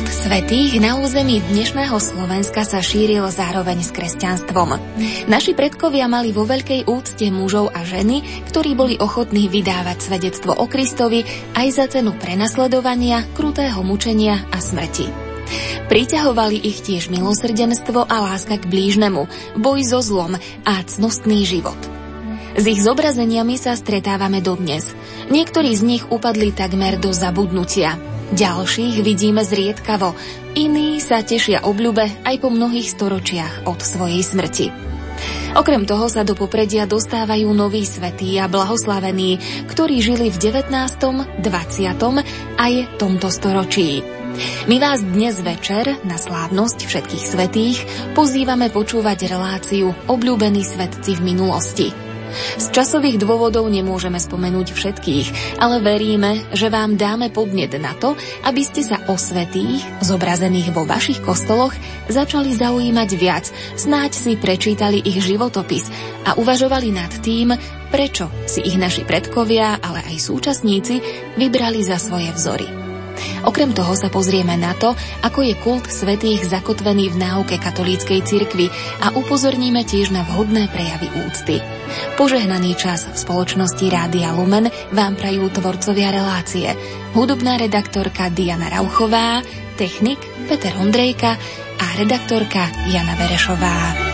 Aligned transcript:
Svetých 0.00 0.80
na 0.80 0.96
území 0.96 1.44
dnešného 1.52 1.92
Slovenska 2.00 2.64
sa 2.64 2.80
šíril 2.80 3.28
zároveň 3.28 3.84
s 3.84 3.92
kresťanstvom. 3.92 4.80
Naši 5.28 5.52
predkovia 5.52 6.08
mali 6.08 6.32
vo 6.32 6.48
veľkej 6.48 6.88
úcte 6.88 7.28
mužov 7.28 7.68
a 7.76 7.84
ženy, 7.84 8.24
ktorí 8.48 8.72
boli 8.72 8.96
ochotní 8.96 9.52
vydávať 9.52 10.00
svedectvo 10.00 10.56
o 10.56 10.64
Kristovi 10.64 11.28
aj 11.52 11.68
za 11.76 11.84
cenu 11.92 12.16
prenasledovania, 12.16 13.28
krutého 13.36 13.84
mučenia 13.84 14.40
a 14.48 14.64
smrti. 14.64 15.12
Priťahovali 15.92 16.56
ich 16.56 16.80
tiež 16.80 17.12
milosrdenstvo 17.12 18.08
a 18.08 18.16
láska 18.32 18.56
k 18.56 18.64
blížnemu, 18.64 19.28
boj 19.60 19.80
so 19.84 20.00
zlom 20.00 20.40
a 20.64 20.74
cnostný 20.88 21.44
život. 21.44 21.76
S 22.56 22.64
ich 22.64 22.80
zobrazeniami 22.80 23.60
sa 23.60 23.76
stretávame 23.76 24.40
dodnes. 24.40 24.88
Niektorí 25.28 25.76
z 25.76 25.82
nich 25.84 26.04
upadli 26.08 26.48
takmer 26.48 26.96
do 26.96 27.12
zabudnutia, 27.12 28.00
Ďalších 28.32 29.04
vidíme 29.04 29.44
zriedkavo, 29.44 30.16
iní 30.56 31.04
sa 31.04 31.20
tešia 31.20 31.68
obľube 31.68 32.24
aj 32.24 32.40
po 32.40 32.48
mnohých 32.48 32.88
storočiach 32.96 33.68
od 33.68 33.84
svojej 33.84 34.24
smrti. 34.24 34.66
Okrem 35.52 35.84
toho 35.84 36.08
sa 36.08 36.24
do 36.24 36.32
popredia 36.32 36.88
dostávajú 36.88 37.52
noví 37.52 37.84
svetí 37.84 38.40
a 38.40 38.48
blahoslavení, 38.48 39.36
ktorí 39.68 40.00
žili 40.00 40.32
v 40.32 40.36
19., 40.40 41.44
20. 41.44 41.44
aj 42.56 42.72
tomto 42.96 43.28
storočí. 43.28 44.00
My 44.64 44.80
vás 44.80 45.04
dnes 45.04 45.36
večer 45.44 46.00
na 46.08 46.16
slávnosť 46.16 46.88
všetkých 46.88 47.24
svetých 47.36 47.78
pozývame 48.16 48.72
počúvať 48.72 49.28
reláciu 49.28 49.92
Obľúbení 50.08 50.64
svetci 50.64 51.20
v 51.20 51.36
minulosti– 51.36 51.88
z 52.58 52.66
časových 52.74 53.20
dôvodov 53.22 53.70
nemôžeme 53.70 54.18
spomenúť 54.18 54.74
všetkých, 54.74 55.58
ale 55.62 55.80
veríme, 55.80 56.42
že 56.52 56.68
vám 56.68 56.98
dáme 56.98 57.30
podnet 57.30 57.72
na 57.78 57.94
to, 57.96 58.18
aby 58.44 58.62
ste 58.66 58.82
sa 58.84 59.00
o 59.08 59.14
svetých, 59.16 59.80
zobrazených 60.02 60.74
vo 60.74 60.84
vašich 60.84 61.22
kostoloch, 61.22 61.72
začali 62.10 62.52
zaujímať 62.52 63.10
viac, 63.16 63.46
snáď 63.78 64.10
si 64.12 64.32
prečítali 64.36 64.98
ich 65.00 65.22
životopis 65.22 65.86
a 66.26 66.34
uvažovali 66.36 66.90
nad 66.90 67.12
tým, 67.22 67.54
prečo 67.92 68.28
si 68.48 68.64
ich 68.64 68.76
naši 68.80 69.04
predkovia, 69.06 69.78
ale 69.78 70.02
aj 70.08 70.16
súčasníci 70.18 70.98
vybrali 71.38 71.84
za 71.84 72.00
svoje 72.00 72.32
vzory. 72.32 72.81
Okrem 73.42 73.74
toho 73.74 73.92
sa 73.98 74.08
pozrieme 74.08 74.54
na 74.54 74.76
to, 74.76 74.94
ako 75.22 75.40
je 75.42 75.54
kult 75.58 75.86
svetých 75.90 76.46
zakotvený 76.46 77.12
v 77.12 77.20
náuke 77.20 77.56
katolíckej 77.58 78.20
cirkvi 78.22 78.70
a 79.02 79.14
upozorníme 79.16 79.82
tiež 79.82 80.14
na 80.14 80.22
vhodné 80.26 80.70
prejavy 80.70 81.08
úcty. 81.26 81.56
Požehnaný 82.16 82.78
čas 82.78 83.08
v 83.08 83.16
spoločnosti 83.16 83.84
Rádia 83.90 84.32
Lumen 84.32 84.70
vám 84.94 85.18
prajú 85.18 85.50
tvorcovia 85.52 86.14
relácie. 86.14 86.72
Hudobná 87.12 87.60
redaktorka 87.60 88.32
Diana 88.32 88.72
Rauchová, 88.72 89.44
technik 89.76 90.20
Peter 90.48 90.72
Ondrejka 90.80 91.36
a 91.80 91.86
redaktorka 91.98 92.70
Jana 92.88 93.18
Verešová. 93.18 94.11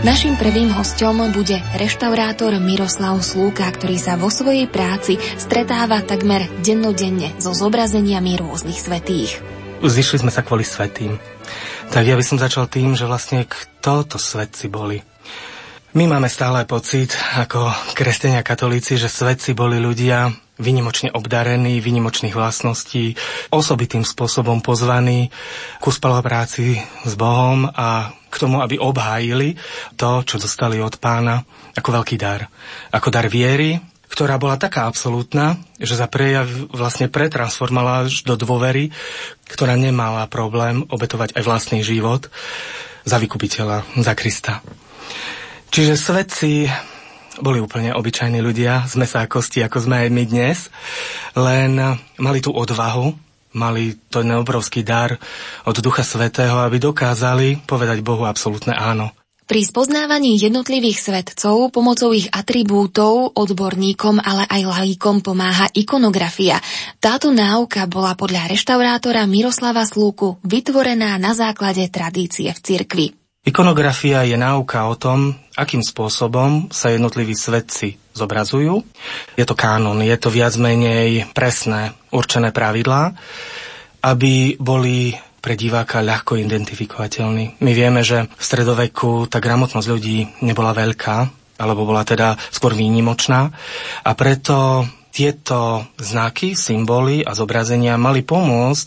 Našim 0.00 0.40
prvým 0.40 0.72
hostom 0.72 1.28
bude 1.28 1.60
reštaurátor 1.76 2.56
Miroslav 2.56 3.20
Slúka, 3.20 3.68
ktorý 3.68 4.00
sa 4.00 4.16
vo 4.16 4.32
svojej 4.32 4.64
práci 4.64 5.20
stretáva 5.36 6.00
takmer 6.00 6.48
dennodenne 6.64 7.36
so 7.36 7.52
zobrazeniami 7.52 8.40
rôznych 8.40 8.80
svetých. 8.80 9.44
Zišli 9.84 10.24
sme 10.24 10.32
sa 10.32 10.40
kvôli 10.40 10.64
svetým. 10.64 11.20
Tak 11.92 12.08
ja 12.08 12.16
by 12.16 12.24
som 12.24 12.40
začal 12.40 12.64
tým, 12.72 12.96
že 12.96 13.04
vlastne 13.04 13.44
kto 13.44 14.08
to 14.08 14.16
svetci 14.16 14.72
boli. 14.72 15.04
My 15.92 16.08
máme 16.08 16.32
stále 16.32 16.64
pocit, 16.64 17.12
ako 17.36 17.68
kresťania 17.92 18.40
katolíci, 18.40 18.96
že 18.96 19.12
svetci 19.12 19.52
boli 19.52 19.76
ľudia, 19.76 20.32
vynimočne 20.56 21.12
obdarený, 21.12 21.76
vynimočných 21.76 22.32
vlastností, 22.32 23.20
osobitým 23.52 24.08
spôsobom 24.08 24.64
pozvaný 24.64 25.28
ku 25.76 25.92
spolupráci 25.92 26.80
s 27.04 27.12
Bohom 27.20 27.68
a 27.68 28.16
tomu, 28.40 28.64
aby 28.64 28.80
obhájili 28.80 29.60
to, 30.00 30.24
čo 30.24 30.40
dostali 30.40 30.80
od 30.80 30.96
pána 30.96 31.44
ako 31.76 32.00
veľký 32.00 32.16
dar. 32.16 32.48
Ako 32.90 33.12
dar 33.12 33.28
viery, 33.28 33.76
ktorá 34.10 34.42
bola 34.42 34.58
taká 34.58 34.90
absolútna, 34.90 35.54
že 35.78 35.94
za 35.94 36.10
prejav 36.10 36.48
vlastne 36.74 37.06
pretransformovala 37.06 38.10
až 38.10 38.26
do 38.26 38.34
dôvery, 38.34 38.90
ktorá 39.46 39.78
nemala 39.78 40.26
problém 40.26 40.82
obetovať 40.90 41.38
aj 41.38 41.42
vlastný 41.46 41.80
život 41.86 42.26
za 43.06 43.16
vykupiteľa, 43.22 43.86
za 44.02 44.12
Krista. 44.18 44.64
Čiže 45.70 45.94
svedci 45.94 46.66
boli 47.38 47.62
úplne 47.62 47.94
obyčajní 47.94 48.42
ľudia, 48.42 48.84
z 48.90 48.98
mesa 48.98 49.24
kosti, 49.30 49.62
ako 49.62 49.78
sme 49.86 49.96
aj 50.04 50.08
my 50.10 50.24
dnes, 50.26 50.58
len 51.38 51.78
mali 52.18 52.38
tú 52.42 52.50
odvahu, 52.50 53.29
mali 53.54 53.98
ten 54.10 54.30
obrovský 54.34 54.86
dar 54.86 55.18
od 55.66 55.76
Ducha 55.78 56.06
Svetého, 56.06 56.58
aby 56.62 56.78
dokázali 56.78 57.62
povedať 57.66 58.02
Bohu 58.02 58.26
absolútne 58.26 58.74
áno. 58.74 59.10
Pri 59.50 59.66
spoznávaní 59.66 60.38
jednotlivých 60.38 61.10
svetcov 61.10 61.74
pomocou 61.74 62.14
ich 62.14 62.30
atribútov 62.30 63.34
odborníkom, 63.34 64.22
ale 64.22 64.46
aj 64.46 64.62
lajíkom 64.62 65.26
pomáha 65.26 65.66
ikonografia. 65.74 66.62
Táto 67.02 67.34
náuka 67.34 67.90
bola 67.90 68.14
podľa 68.14 68.46
reštaurátora 68.46 69.26
Miroslava 69.26 69.82
Slúku 69.82 70.38
vytvorená 70.46 71.18
na 71.18 71.34
základe 71.34 71.82
tradície 71.90 72.46
v 72.54 72.62
cirkvi. 72.62 73.06
Ikonografia 73.42 74.22
je 74.22 74.38
náuka 74.38 74.86
o 74.86 74.94
tom, 74.94 75.34
akým 75.58 75.82
spôsobom 75.82 76.70
sa 76.70 76.94
jednotliví 76.94 77.34
svetci 77.34 77.98
zobrazujú. 78.14 78.86
Je 79.34 79.42
to 79.42 79.58
kánon, 79.58 79.98
je 79.98 80.14
to 80.14 80.30
viac 80.30 80.54
menej 80.60 81.26
presné, 81.34 81.90
určené 82.10 82.50
pravidlá, 82.50 83.14
aby 84.06 84.56
boli 84.58 85.14
pre 85.40 85.56
diváka 85.56 86.04
ľahko 86.04 86.36
identifikovateľní. 86.36 87.64
My 87.64 87.72
vieme, 87.72 88.04
že 88.04 88.28
v 88.28 88.42
stredoveku 88.44 89.26
tá 89.26 89.40
gramotnosť 89.40 89.88
ľudí 89.88 90.44
nebola 90.44 90.76
veľká, 90.76 91.16
alebo 91.60 91.88
bola 91.88 92.04
teda 92.04 92.36
skôr 92.52 92.76
výnimočná 92.76 93.48
a 94.04 94.10
preto 94.16 94.84
tieto 95.10 95.90
znaky, 95.98 96.54
symboly 96.54 97.26
a 97.26 97.34
zobrazenia 97.34 97.98
mali 97.98 98.22
pomôcť 98.22 98.86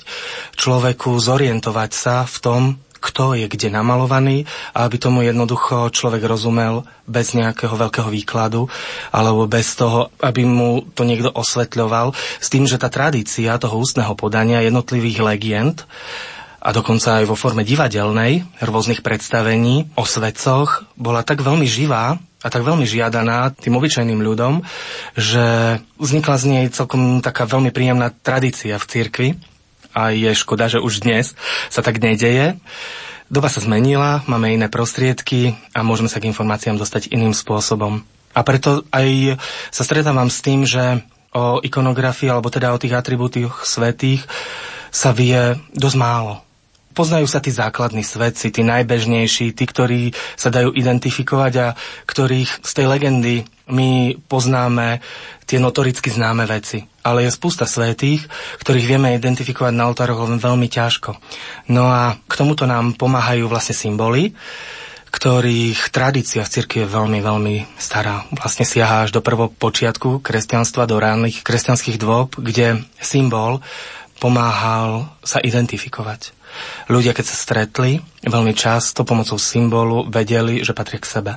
človeku 0.56 1.20
zorientovať 1.20 1.92
sa 1.92 2.24
v 2.24 2.38
tom, 2.40 2.62
kto 3.03 3.36
je 3.36 3.52
kde 3.52 3.68
namalovaný 3.68 4.47
a 4.72 4.88
aby 4.88 4.96
tomu 4.96 5.28
jednoducho 5.28 5.91
človek 5.91 6.24
rozumel 6.24 6.88
bez 7.03 7.36
nejakého 7.36 7.75
veľkého 7.75 8.08
výkladu 8.08 8.72
alebo 9.12 9.44
bez 9.44 9.75
toho, 9.75 10.08
aby 10.24 10.47
mu 10.47 10.88
to 10.96 11.03
niekto 11.03 11.28
osvetľoval. 11.28 12.16
S 12.40 12.47
tým, 12.47 12.63
že 12.63 12.80
tá 12.80 12.88
tradícia 12.88 13.59
toho 13.59 13.75
ústneho 13.75 14.16
podania 14.16 14.63
jednotlivých 14.63 15.19
legend 15.19 15.84
a 16.63 16.72
dokonca 16.72 17.19
aj 17.19 17.28
vo 17.28 17.36
forme 17.36 17.68
divadelnej 17.68 18.48
rôznych 18.63 19.04
predstavení 19.04 19.92
o 20.00 20.07
svedcoch 20.07 20.88
bola 20.95 21.28
tak 21.28 21.44
veľmi 21.44 21.68
živá 21.68 22.16
a 22.44 22.48
tak 22.48 22.63
veľmi 22.63 22.88
žiadaná 22.88 23.51
tým 23.56 23.75
obyčajným 23.80 24.19
ľudom, 24.19 24.63
že 25.16 25.80
vznikla 26.00 26.36
z 26.39 26.45
nej 26.48 26.66
celkom 26.72 27.19
taká 27.19 27.44
veľmi 27.44 27.72
príjemná 27.72 28.12
tradícia 28.12 28.80
v 28.80 28.88
cirkvi 28.88 29.30
a 29.94 30.12
je 30.12 30.34
škoda, 30.34 30.68
že 30.68 30.81
už 30.81 31.06
dnes 31.06 31.38
sa 31.69 31.86
tak 31.86 32.01
nedeje. 32.01 32.57
Doba 33.31 33.50
sa 33.50 33.63
zmenila, 33.63 34.22
máme 34.30 34.54
iné 34.54 34.68
prostriedky 34.69 35.57
a 35.74 35.81
môžeme 35.81 36.12
sa 36.12 36.22
k 36.22 36.30
informáciám 36.30 36.78
dostať 36.78 37.10
iným 37.13 37.34
spôsobom. 37.34 38.04
A 38.34 38.42
preto 38.42 38.86
aj 38.90 39.38
sa 39.69 39.86
stretávam 39.86 40.30
s 40.30 40.42
tým, 40.42 40.66
že 40.66 41.01
o 41.34 41.57
ikonografii, 41.62 42.30
alebo 42.30 42.54
teda 42.54 42.74
o 42.74 42.81
tých 42.81 42.94
atribútoch 42.94 43.66
svetých 43.66 44.22
sa 44.94 45.10
vie 45.10 45.57
dosť 45.74 45.98
málo. 45.98 46.45
Poznajú 46.94 47.25
sa 47.25 47.42
tí 47.42 47.50
základní 47.50 48.06
svetci, 48.06 48.54
tí 48.54 48.62
najbežnejší, 48.62 49.57
tí, 49.57 49.66
ktorí 49.66 50.13
sa 50.38 50.54
dajú 50.54 50.78
identifikovať 50.78 51.54
a 51.57 51.68
ktorých 52.06 52.62
z 52.62 52.72
tej 52.78 52.86
legendy 52.86 53.36
my 53.66 54.22
poznáme 54.30 55.01
tie 55.50 55.57
notoricky 55.57 56.13
známe 56.13 56.45
veci. 56.45 56.93
Ale 57.04 57.28
je 57.28 57.36
spústa 57.36 57.68
svetých, 57.68 58.26
ktorých 58.64 58.88
vieme 58.88 59.14
identifikovať 59.14 59.74
na 59.76 59.92
oltároch 59.92 60.24
len 60.26 60.40
veľmi 60.40 60.72
ťažko. 60.72 61.20
No 61.70 61.92
a 61.92 62.18
k 62.26 62.34
tomuto 62.34 62.64
nám 62.64 62.96
pomáhajú 62.96 63.46
vlastne 63.52 63.76
symboly, 63.76 64.32
ktorých 65.14 65.94
tradícia 65.94 66.42
v 66.42 66.50
cirkvi 66.50 66.78
je 66.84 66.90
veľmi, 66.90 67.20
veľmi 67.22 67.56
stará. 67.78 68.26
Vlastne 68.34 68.66
siaha 68.66 69.06
až 69.06 69.14
do 69.14 69.22
prvopočiatku 69.22 70.26
kresťanstva, 70.26 70.90
do 70.90 70.98
ranných 70.98 71.46
kresťanských 71.46 72.02
dôb, 72.02 72.34
kde 72.42 72.82
symbol 72.98 73.62
pomáhal 74.18 75.14
sa 75.22 75.38
identifikovať. 75.38 76.34
Ľudia, 76.90 77.14
keď 77.14 77.26
sa 77.30 77.38
stretli, 77.38 78.02
veľmi 78.26 78.58
často 78.58 79.06
pomocou 79.06 79.38
symbolu 79.38 80.10
vedeli, 80.10 80.66
že 80.66 80.74
patria 80.74 80.98
k 80.98 81.10
sebe. 81.10 81.34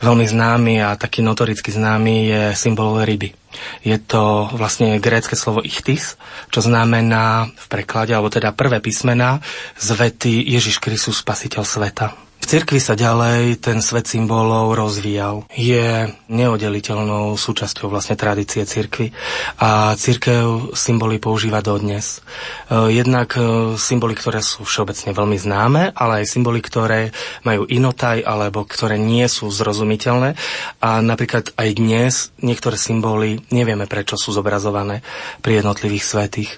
Veľmi 0.00 0.24
známy 0.24 0.74
a 0.80 0.96
taký 0.96 1.20
notoricky 1.20 1.68
známy 1.68 2.14
je 2.24 2.42
symbol 2.56 3.04
ryby. 3.04 3.36
Je 3.84 3.98
to 4.00 4.48
vlastne 4.56 4.96
grécke 5.02 5.36
slovo 5.36 5.60
ichtis, 5.60 6.16
čo 6.48 6.64
znamená 6.64 7.50
v 7.52 7.66
preklade, 7.68 8.16
alebo 8.16 8.32
teda 8.32 8.56
prvé 8.56 8.80
písmená 8.80 9.42
z 9.76 9.88
vety 9.92 10.32
Ježiš 10.56 10.80
Kristus, 10.80 11.20
spasiteľ 11.20 11.62
sveta. 11.66 12.29
V 12.40 12.48
cirkvi 12.48 12.80
sa 12.80 12.96
ďalej 12.96 13.60
ten 13.60 13.84
svet 13.84 14.08
symbolov 14.08 14.72
rozvíjal. 14.72 15.44
Je 15.52 16.08
neoddeliteľnou 16.32 17.36
súčasťou 17.36 17.92
vlastne 17.92 18.16
tradície 18.16 18.64
cirkvi 18.64 19.12
a 19.60 19.92
cirkev 19.94 20.72
symboly 20.72 21.20
používa 21.20 21.60
dodnes. 21.60 22.24
E, 22.66 22.90
jednak 22.96 23.36
e, 23.36 23.76
symboly, 23.76 24.16
ktoré 24.16 24.40
sú 24.40 24.64
všeobecne 24.64 25.12
veľmi 25.12 25.36
známe, 25.36 25.82
ale 25.92 26.24
aj 26.24 26.32
symboly, 26.32 26.64
ktoré 26.64 27.12
majú 27.44 27.68
inotaj 27.68 28.24
alebo 28.24 28.64
ktoré 28.64 28.96
nie 28.96 29.28
sú 29.28 29.52
zrozumiteľné 29.52 30.34
a 30.80 30.90
napríklad 31.04 31.52
aj 31.54 31.68
dnes 31.76 32.32
niektoré 32.40 32.80
symboly 32.80 33.44
nevieme 33.52 33.84
prečo 33.84 34.16
sú 34.16 34.32
zobrazované 34.32 35.04
pri 35.44 35.60
jednotlivých 35.60 36.04
svetých. 36.08 36.50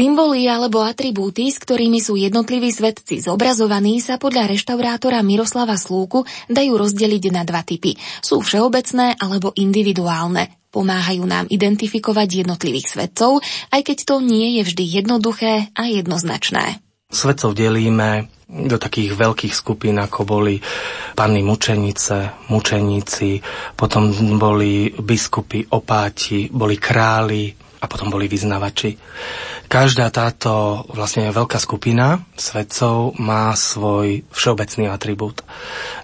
Symboly 0.00 0.48
alebo 0.48 0.80
atribúty, 0.80 1.52
s 1.52 1.60
ktorými 1.60 2.00
sú 2.00 2.16
jednotliví 2.16 2.72
svetci 2.72 3.20
zobrazovaní, 3.20 4.00
sa 4.00 4.16
podľa 4.16 4.48
reštaurátora 4.48 5.20
Miroslava 5.20 5.76
Slúku 5.76 6.24
dajú 6.48 6.72
rozdeliť 6.72 7.28
na 7.28 7.44
dva 7.44 7.60
typy. 7.60 8.00
Sú 8.24 8.40
všeobecné 8.40 9.20
alebo 9.20 9.52
individuálne. 9.52 10.56
Pomáhajú 10.72 11.20
nám 11.28 11.52
identifikovať 11.52 12.48
jednotlivých 12.48 12.96
svetcov, 12.96 13.44
aj 13.68 13.80
keď 13.84 13.98
to 14.08 14.24
nie 14.24 14.56
je 14.56 14.72
vždy 14.72 14.84
jednoduché 15.04 15.68
a 15.76 15.82
jednoznačné. 15.92 16.80
Svetcov 17.12 17.52
delíme 17.52 18.32
do 18.48 18.80
takých 18.80 19.12
veľkých 19.12 19.52
skupín, 19.52 20.00
ako 20.00 20.24
boli 20.24 20.56
panny 21.12 21.44
mučenice, 21.44 22.48
mučeníci, 22.48 23.36
potom 23.76 24.08
boli 24.40 24.96
biskupy, 24.96 25.68
opáti, 25.76 26.48
boli 26.48 26.80
králi 26.80 27.68
a 27.80 27.84
potom 27.88 28.12
boli 28.12 28.28
vyznavači. 28.28 29.00
Každá 29.66 30.12
táto 30.12 30.84
vlastne 30.92 31.32
veľká 31.32 31.56
skupina 31.56 32.20
svedcov 32.36 33.16
má 33.16 33.54
svoj 33.56 34.22
všeobecný 34.30 34.92
atribút. 34.92 35.40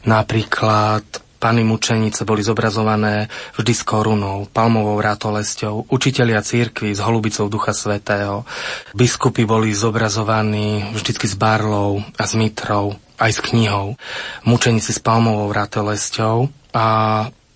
Napríklad 0.08 1.04
Pany 1.36 1.68
mučenice 1.68 2.24
boli 2.24 2.40
zobrazované 2.40 3.28
vždy 3.60 3.72
s 3.76 3.84
korunou, 3.84 4.48
palmovou 4.48 4.96
rátolesťou, 4.96 5.92
učitelia 5.92 6.40
církvy 6.40 6.96
s 6.96 7.00
holubicou 7.04 7.52
Ducha 7.52 7.76
Svetého. 7.76 8.48
Biskupy 8.96 9.44
boli 9.44 9.76
zobrazovaní 9.76 10.88
vždycky 10.96 11.28
s 11.28 11.36
barlou 11.36 12.00
a 12.16 12.24
s 12.24 12.32
mitrou, 12.32 12.96
aj 13.20 13.30
s 13.36 13.40
knihou. 13.52 14.00
Mučeníci 14.48 14.96
s 14.96 15.00
palmovou 15.00 15.52
rátolesťou 15.52 16.48
a 16.72 16.86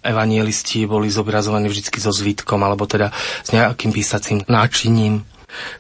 evanielisti 0.01 0.89
boli 0.89 1.13
zobrazovaní 1.13 1.69
vždy 1.69 1.89
so 2.01 2.13
zvitkom, 2.13 2.61
alebo 2.65 2.89
teda 2.89 3.13
s 3.45 3.53
nejakým 3.53 3.93
písacím 3.93 4.41
náčiním. 4.49 5.25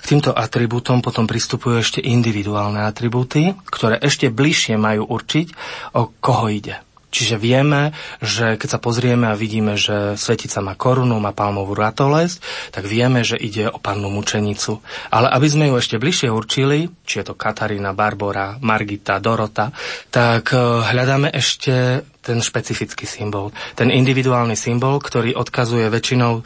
K 0.02 0.04
týmto 0.04 0.34
atribútom 0.34 0.98
potom 0.98 1.30
pristupujú 1.30 1.78
ešte 1.78 2.00
individuálne 2.02 2.82
atribúty, 2.82 3.54
ktoré 3.70 4.02
ešte 4.02 4.26
bližšie 4.28 4.74
majú 4.74 5.06
určiť, 5.06 5.46
o 5.94 6.10
koho 6.18 6.50
ide. 6.50 6.82
Čiže 7.10 7.42
vieme, 7.42 7.90
že 8.22 8.54
keď 8.54 8.68
sa 8.70 8.78
pozrieme 8.78 9.26
a 9.26 9.38
vidíme, 9.38 9.74
že 9.74 10.14
svetica 10.14 10.62
má 10.62 10.78
korunu, 10.78 11.18
má 11.18 11.34
palmovú 11.34 11.74
ratolesť, 11.74 12.38
tak 12.70 12.86
vieme, 12.86 13.26
že 13.26 13.34
ide 13.34 13.66
o 13.66 13.82
pannu 13.82 14.06
mučenicu. 14.14 14.78
Ale 15.10 15.26
aby 15.34 15.46
sme 15.50 15.66
ju 15.66 15.74
ešte 15.74 15.98
bližšie 15.98 16.30
určili, 16.30 16.86
či 17.02 17.20
je 17.20 17.24
to 17.26 17.34
Katarína, 17.34 17.98
Barbora, 17.98 18.62
Margita, 18.62 19.18
Dorota, 19.18 19.74
tak 20.14 20.54
e, 20.54 20.56
hľadáme 20.86 21.34
ešte 21.34 22.06
ten 22.20 22.44
špecifický 22.44 23.08
symbol. 23.08 23.52
Ten 23.74 23.88
individuálny 23.88 24.56
symbol, 24.56 25.00
ktorý 25.00 25.36
odkazuje 25.36 25.88
väčšinou 25.88 26.44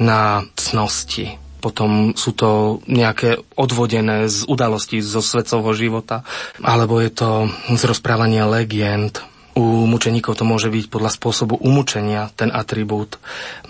na 0.00 0.44
cnosti, 0.56 1.40
potom 1.66 2.14
sú 2.14 2.30
to 2.36 2.78
nejaké 2.86 3.42
odvodené 3.58 4.30
z 4.30 4.46
udalostí 4.46 5.02
zo 5.02 5.18
svetcovho 5.18 5.74
života, 5.74 6.22
alebo 6.62 7.02
je 7.02 7.10
to 7.10 7.50
z 7.74 7.82
rozprávania 7.90 8.46
legend. 8.46 9.18
U 9.56 9.88
mučeníkov 9.88 10.36
to 10.36 10.44
môže 10.44 10.68
byť 10.68 10.92
podľa 10.92 11.10
spôsobu 11.16 11.56
umúčenia, 11.56 12.28
ten 12.36 12.52
atribút. 12.52 13.16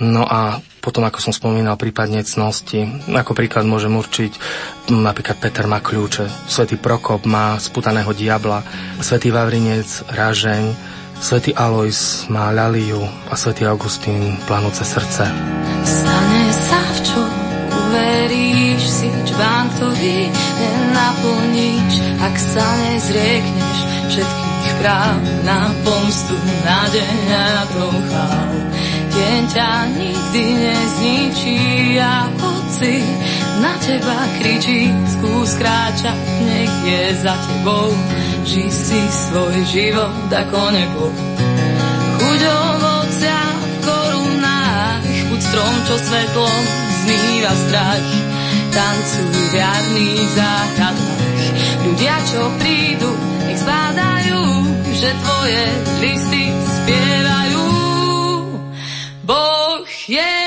No 0.03 0.27
a 0.27 0.59
potom, 0.83 1.07
ako 1.07 1.23
som 1.23 1.33
spomínal, 1.33 1.79
prípadne 1.79 2.27
cnosti. 2.27 3.07
Ako 3.07 3.39
príklad 3.39 3.65
môžem 3.71 3.95
určiť, 3.95 4.35
napríklad 4.91 5.39
Peter 5.39 5.65
má 5.71 5.79
kľúče, 5.79 6.27
svätý 6.51 6.75
Prokop 6.75 7.23
má 7.23 7.55
sputaného 7.63 8.11
diabla, 8.11 8.67
svätý 8.99 9.31
Vavrinec 9.31 9.87
rážeň, 10.11 10.96
svätý 11.21 11.53
Alois 11.57 12.27
má 12.29 12.53
ľaliu 12.53 13.01
a 13.31 13.35
svätý 13.35 13.65
Augustín 13.65 14.37
planúce 14.45 14.85
srdce. 14.85 15.25
Stane 15.87 16.45
sa 16.53 16.81
v 16.81 16.99
čo 17.05 17.23
uveríš 17.73 18.83
si 18.83 19.09
čbán, 19.31 19.71
ktorý 19.77 20.31
nenaplníš, 20.33 21.95
ak 22.21 22.35
sa 22.37 22.67
nezriekneš 22.87 23.79
všetkých 24.13 24.69
práv 24.83 25.19
na 25.47 25.71
pomstu, 25.83 26.37
nádej 26.65 27.19
a 27.33 27.65
trochal. 27.71 28.51
Deň 29.17 29.43
ťa 29.49 29.71
nikdy 29.97 30.45
nezničí 30.61 31.59
a 31.97 32.29
hoci 32.37 33.01
na 33.61 33.73
teba 33.81 34.19
kričí, 34.41 34.93
skús 35.17 35.57
kráčať, 35.57 36.21
nech 36.45 36.75
je 36.85 37.03
za 37.21 37.35
tebou. 37.35 37.91
Ži 38.47 38.71
si 38.71 39.01
svoj 39.11 39.57
život 39.67 40.31
ako 40.31 40.63
nebo. 40.71 41.05
Chuť 42.17 42.41
ovocia 42.47 43.43
v 43.43 43.75
korunách, 43.83 45.05
chuť 45.05 45.41
strom, 45.41 45.75
čo 45.89 45.95
svetlom 45.99 46.63
zmýva 47.05 47.53
strach, 47.67 48.09
tancujú 48.71 49.41
v 49.51 49.55
jarných 49.55 50.29
záhradách. 50.35 51.25
Ľudia, 51.87 52.17
čo 52.27 52.41
prídu, 52.59 53.11
nech 53.47 53.59
zbádajú, 53.63 54.41
že 54.97 55.09
tvoje 55.23 55.63
listy 56.03 56.45
spievajú. 56.51 57.67
Boh 59.27 59.87
je 60.07 60.46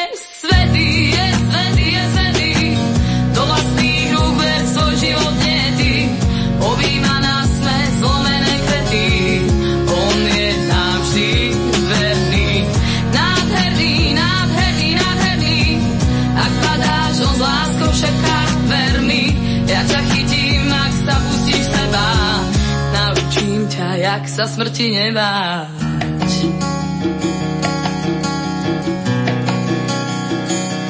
sa 24.39 24.47
smrti 24.47 24.95
nebáť. 24.95 26.31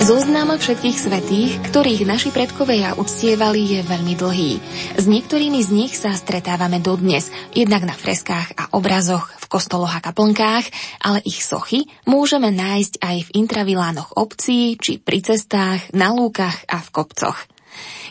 Zoznam 0.06 0.54
všetkých 0.54 0.98
svetých, 0.98 1.58
ktorých 1.74 2.06
naši 2.06 2.30
predkovia 2.30 2.94
uctievali, 2.94 3.74
je 3.74 3.82
veľmi 3.90 4.14
dlhý. 4.14 4.52
S 5.02 5.10
niektorými 5.10 5.66
z 5.66 5.70
nich 5.74 5.98
sa 5.98 6.14
stretávame 6.14 6.78
dodnes, 6.78 7.34
jednak 7.50 7.90
na 7.90 7.98
freskách 7.98 8.54
a 8.54 8.70
obrazoch, 8.78 9.26
v 9.42 9.46
kostoloch 9.50 9.98
a 9.98 10.02
kaplnkách, 10.02 10.70
ale 11.02 11.26
ich 11.26 11.42
sochy 11.42 11.90
môžeme 12.06 12.54
nájsť 12.54 13.02
aj 13.02 13.18
v 13.18 13.34
intravilánoch 13.34 14.14
obcí, 14.14 14.78
či 14.78 15.02
pri 15.02 15.26
cestách, 15.26 15.90
na 15.98 16.14
lúkach 16.14 16.70
a 16.70 16.78
v 16.78 16.90
kopcoch. 16.94 17.50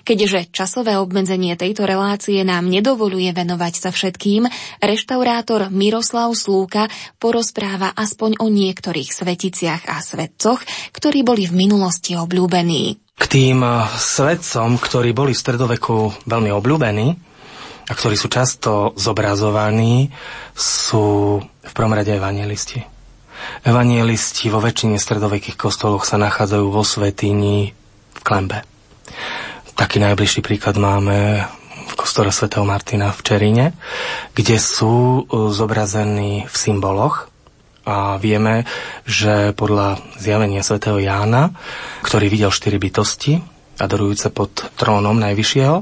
Keďže 0.07 0.51
časové 0.55 0.99
obmedzenie 0.99 1.55
tejto 1.55 1.87
relácie 1.89 2.43
nám 2.43 2.69
nedovoluje 2.69 3.31
venovať 3.33 3.75
sa 3.79 3.91
všetkým, 3.91 4.47
reštaurátor 4.83 5.71
Miroslav 5.73 6.31
Slúka 6.35 6.91
porozpráva 7.19 7.95
aspoň 7.95 8.39
o 8.43 8.47
niektorých 8.51 9.11
sveticiach 9.11 9.89
a 9.89 10.03
svetcoch, 10.03 10.61
ktorí 10.95 11.23
boli 11.25 11.47
v 11.47 11.67
minulosti 11.67 12.15
obľúbení. 12.19 12.99
K 13.19 13.25
tým 13.27 13.59
eh, 13.67 13.87
svetcom, 13.99 14.79
ktorí 14.79 15.11
boli 15.11 15.35
v 15.35 15.43
stredoveku 15.43 16.27
veľmi 16.27 16.51
obľúbení 16.55 17.09
a 17.89 17.93
ktorí 17.97 18.15
sú 18.15 18.29
často 18.29 18.93
zobrazovaní, 18.95 20.13
sú 20.53 21.41
v 21.41 21.73
prvom 21.73 21.97
rade 21.97 22.13
evangelisti. 22.13 22.85
Evangelisti 23.65 24.53
vo 24.53 24.61
väčšine 24.61 25.01
stredovekých 25.01 25.57
kostoloch 25.57 26.05
sa 26.05 26.21
nachádzajú 26.21 26.67
vo 26.69 26.85
svetini 26.85 27.73
klembe. 28.21 28.61
Taký 29.79 30.03
najbližší 30.03 30.43
príklad 30.43 30.75
máme 30.75 31.47
v 31.87 31.95
kostole 31.95 32.35
svätého 32.35 32.67
Martina 32.67 33.15
v 33.15 33.23
Čeríne, 33.23 33.67
kde 34.35 34.59
sú 34.59 35.23
e, 35.23 35.55
zobrazení 35.55 36.51
v 36.51 36.57
symboloch 36.59 37.31
a 37.87 38.19
vieme, 38.19 38.67
že 39.07 39.55
podľa 39.55 40.03
zjavenia 40.19 40.67
svätého 40.67 40.99
Jána, 40.99 41.55
ktorý 42.03 42.27
videl 42.27 42.51
štyri 42.51 42.83
bytosti, 42.83 43.39
adorujúce 43.79 44.35
pod 44.35 44.51
trónom 44.75 45.15
Najvyššieho, 45.15 45.77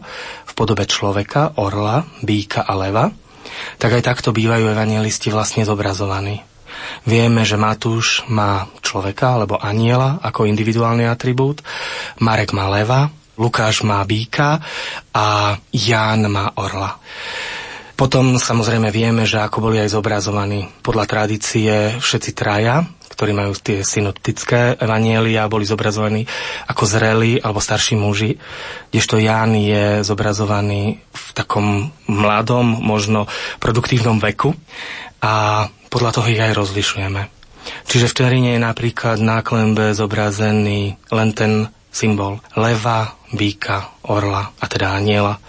v 0.44 0.52
podobe 0.52 0.84
človeka, 0.84 1.56
orla, 1.56 2.04
býka 2.20 2.68
a 2.68 2.76
leva, 2.76 3.08
tak 3.80 3.96
aj 3.96 4.12
takto 4.12 4.36
bývajú 4.36 4.76
evangelisti 4.76 5.32
vlastne 5.32 5.64
zobrazovaní. 5.64 6.44
Vieme, 7.08 7.48
že 7.48 7.56
Matúš 7.56 8.28
má 8.28 8.68
človeka 8.84 9.40
alebo 9.40 9.56
aniela 9.56 10.20
ako 10.20 10.44
individuálny 10.44 11.08
atribút, 11.08 11.64
Marek 12.20 12.52
má 12.52 12.68
leva, 12.68 13.08
Lukáš 13.36 13.84
má 13.84 14.00
býka 14.04 14.60
a 15.12 15.56
Ján 15.72 16.28
má 16.28 16.52
orla. 16.56 16.96
Potom 17.96 18.36
samozrejme 18.36 18.92
vieme, 18.92 19.24
že 19.24 19.40
ako 19.40 19.72
boli 19.72 19.80
aj 19.80 19.96
zobrazovaní 19.96 20.68
podľa 20.84 21.04
tradície 21.08 21.96
všetci 21.96 22.36
traja, 22.36 22.84
ktorí 23.08 23.32
majú 23.32 23.56
tie 23.56 23.80
synoptické 23.80 24.76
evanielia, 24.76 25.48
boli 25.48 25.64
zobrazovaní 25.64 26.28
ako 26.68 26.84
zrelí 26.84 27.40
alebo 27.40 27.64
starší 27.64 27.96
muži, 27.96 28.36
kdežto 28.92 29.16
Ján 29.16 29.56
je 29.56 30.04
zobrazovaný 30.04 31.00
v 31.00 31.26
takom 31.32 31.88
mladom, 32.04 32.84
možno 32.84 33.24
produktívnom 33.64 34.20
veku 34.20 34.52
a 35.24 35.64
podľa 35.88 36.20
toho 36.20 36.28
ich 36.28 36.40
aj 36.44 36.52
rozlišujeme. 36.52 37.32
Čiže 37.88 38.12
v 38.12 38.16
Čerine 38.20 38.50
je 38.54 38.60
napríklad 38.60 39.24
na 39.24 39.40
klembe 39.40 39.96
zobrazený 39.96 41.00
len 41.08 41.30
ten 41.32 41.72
symbol 41.96 42.36
leva, 42.60 43.16
býka, 43.32 44.04
orla 44.12 44.52
a 44.60 44.64
teda 44.68 44.92
aniela. 44.92 45.40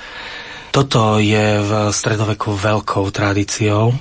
Toto 0.72 1.20
je 1.20 1.60
v 1.60 1.72
stredoveku 1.92 2.56
veľkou 2.56 3.04
tradíciou. 3.12 3.92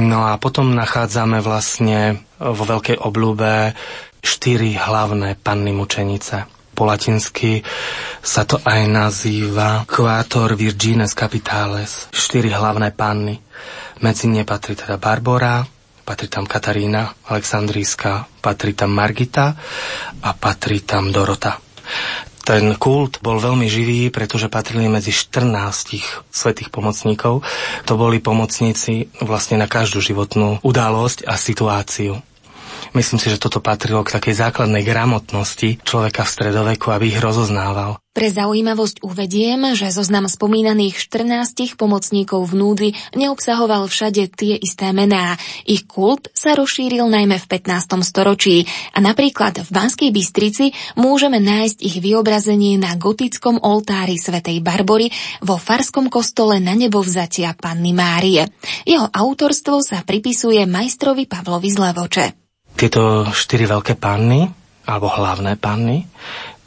No 0.00 0.24
a 0.24 0.40
potom 0.40 0.72
nachádzame 0.72 1.44
vlastne 1.44 2.24
vo 2.40 2.64
veľkej 2.64 3.02
obľúbe 3.02 3.74
štyri 4.24 4.78
hlavné 4.78 5.36
panny 5.36 5.76
mučenice. 5.76 6.48
Po 6.72 6.88
latinsky 6.88 7.60
sa 8.24 8.48
to 8.48 8.56
aj 8.62 8.88
nazýva 8.88 9.84
Quator 9.84 10.56
Virgines 10.56 11.12
Capitales, 11.12 12.08
štyri 12.14 12.48
hlavné 12.48 12.94
panny. 12.94 13.36
Medzi 14.00 14.32
ne 14.32 14.46
patrí 14.48 14.78
teda 14.78 14.96
Barbora, 14.96 15.60
patrí 16.06 16.30
tam 16.32 16.48
Katarína 16.48 17.28
Aleksandríska, 17.28 18.40
patrí 18.40 18.72
tam 18.72 18.96
Margita 18.96 19.52
a 20.24 20.30
patrí 20.32 20.86
tam 20.86 21.12
Dorota. 21.12 21.69
Ten 22.40 22.74
kult 22.80 23.20
bol 23.20 23.36
veľmi 23.36 23.68
živý, 23.68 24.08
pretože 24.08 24.48
patrili 24.50 24.88
medzi 24.88 25.12
14 25.12 25.52
svetých 26.32 26.72
pomocníkov. 26.72 27.44
To 27.86 27.92
boli 27.94 28.18
pomocníci 28.18 29.12
vlastne 29.22 29.60
na 29.60 29.68
každú 29.68 30.00
životnú 30.00 30.58
udalosť 30.64 31.28
a 31.28 31.36
situáciu. 31.36 32.18
Myslím 32.90 33.22
si, 33.22 33.30
že 33.30 33.38
toto 33.38 33.62
patrilo 33.62 34.02
k 34.02 34.18
takej 34.18 34.34
základnej 34.34 34.82
gramotnosti 34.82 35.78
človeka 35.86 36.26
v 36.26 36.32
stredoveku, 36.34 36.90
aby 36.90 37.14
ich 37.14 37.22
rozoznával. 37.22 38.02
Pre 38.10 38.26
zaujímavosť 38.26 39.06
uvediem, 39.06 39.78
že 39.78 39.94
zoznam 39.94 40.26
spomínaných 40.26 40.98
14 40.98 41.78
pomocníkov 41.78 42.42
v 42.50 42.54
núdzi 42.58 42.88
neobsahoval 43.14 43.86
všade 43.86 44.26
tie 44.34 44.58
isté 44.58 44.90
mená. 44.90 45.38
Ich 45.62 45.86
kult 45.86 46.26
sa 46.34 46.58
rozšíril 46.58 47.06
najmä 47.06 47.38
v 47.38 47.46
15. 47.46 48.02
storočí 48.02 48.66
a 48.90 48.98
napríklad 48.98 49.62
v 49.62 49.70
Banskej 49.70 50.10
Bystrici 50.10 50.74
môžeme 50.98 51.38
nájsť 51.38 51.78
ich 51.86 52.02
vyobrazenie 52.02 52.82
na 52.82 52.98
gotickom 52.98 53.62
oltári 53.62 54.18
svätej 54.18 54.58
Barbory 54.58 55.14
vo 55.46 55.54
farskom 55.54 56.10
kostole 56.10 56.58
na 56.58 56.74
nebo 56.74 57.06
vzatia 57.06 57.54
Panny 57.54 57.94
Márie. 57.94 58.50
Jeho 58.82 59.06
autorstvo 59.06 59.78
sa 59.86 60.02
pripisuje 60.02 60.66
majstrovi 60.66 61.30
Pavlovi 61.30 61.70
Zlevoče. 61.70 62.49
Tieto 62.78 63.28
štyri 63.30 63.66
veľké 63.68 63.98
panny, 63.98 64.48
alebo 64.86 65.12
hlavné 65.12 65.56
panny, 65.60 66.06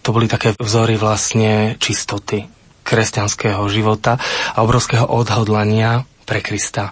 to 0.03 0.12
boli 0.12 0.27
také 0.27 0.51
vzory 0.60 1.00
vlastne 1.00 1.79
čistoty 1.79 2.43
kresťanského 2.83 3.63
života 3.72 4.19
a 4.51 4.60
obrovského 4.62 5.07
odhodlania 5.07 6.03
pre 6.27 6.43
Krista. 6.43 6.91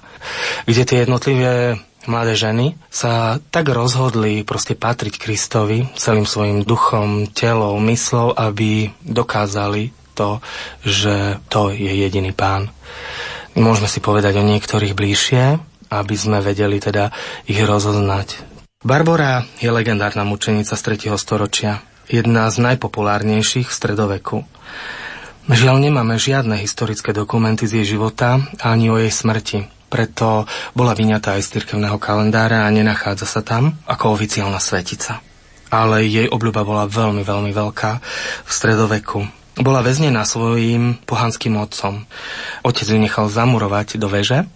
Kde 0.63 0.83
tie 0.87 0.97
jednotlivé 1.03 1.75
mladé 2.09 2.33
ženy 2.33 2.79
sa 2.89 3.37
tak 3.51 3.69
rozhodli 3.69 4.41
proste 4.41 4.73
patriť 4.73 5.19
Kristovi 5.21 5.85
celým 5.93 6.25
svojim 6.25 6.63
duchom, 6.65 7.29
telom, 7.29 7.77
myslou, 7.91 8.33
aby 8.33 8.89
dokázali 9.03 9.93
to, 10.15 10.41
že 10.81 11.37
to 11.51 11.69
je 11.71 11.91
jediný 11.91 12.33
pán. 12.33 12.71
Môžeme 13.53 13.91
si 13.91 13.99
povedať 13.99 14.39
o 14.39 14.47
niektorých 14.47 14.95
bližšie, 14.95 15.43
aby 15.91 16.15
sme 16.15 16.39
vedeli 16.39 16.79
teda 16.79 17.11
ich 17.45 17.59
rozoznať. 17.59 18.50
Barbora 18.81 19.45
je 19.61 19.69
legendárna 19.69 20.25
mučenica 20.25 20.73
z 20.73 20.81
3. 21.05 21.13
storočia, 21.13 21.85
jedna 22.09 22.49
z 22.49 22.65
najpopulárnejších 22.65 23.69
v 23.69 23.77
stredoveku. 23.77 24.41
Žiaľ 25.45 25.85
nemáme 25.85 26.17
žiadne 26.17 26.57
historické 26.57 27.13
dokumenty 27.13 27.69
z 27.69 27.77
jej 27.77 27.93
života 27.93 28.41
ani 28.57 28.89
o 28.89 28.97
jej 28.97 29.13
smrti, 29.13 29.69
preto 29.85 30.49
bola 30.73 30.97
vyňatá 30.97 31.37
aj 31.37 31.45
z 31.45 31.61
cirkevného 31.61 32.01
kalendára 32.01 32.65
a 32.65 32.73
nenachádza 32.73 33.29
sa 33.29 33.45
tam 33.45 33.77
ako 33.85 34.17
oficiálna 34.17 34.57
svetica. 34.57 35.21
Ale 35.69 36.01
jej 36.01 36.25
obľuba 36.25 36.65
bola 36.65 36.89
veľmi, 36.89 37.21
veľmi 37.21 37.53
veľká 37.53 37.91
v 38.41 38.49
stredoveku. 38.49 39.29
Bola 39.61 39.85
väznená 39.85 40.25
svojím 40.25 40.97
pohanským 41.05 41.53
otcom. 41.53 42.09
Otec 42.65 42.89
ju 42.89 42.97
nechal 42.97 43.29
zamurovať 43.29 44.01
do 44.01 44.09
veže, 44.09 44.49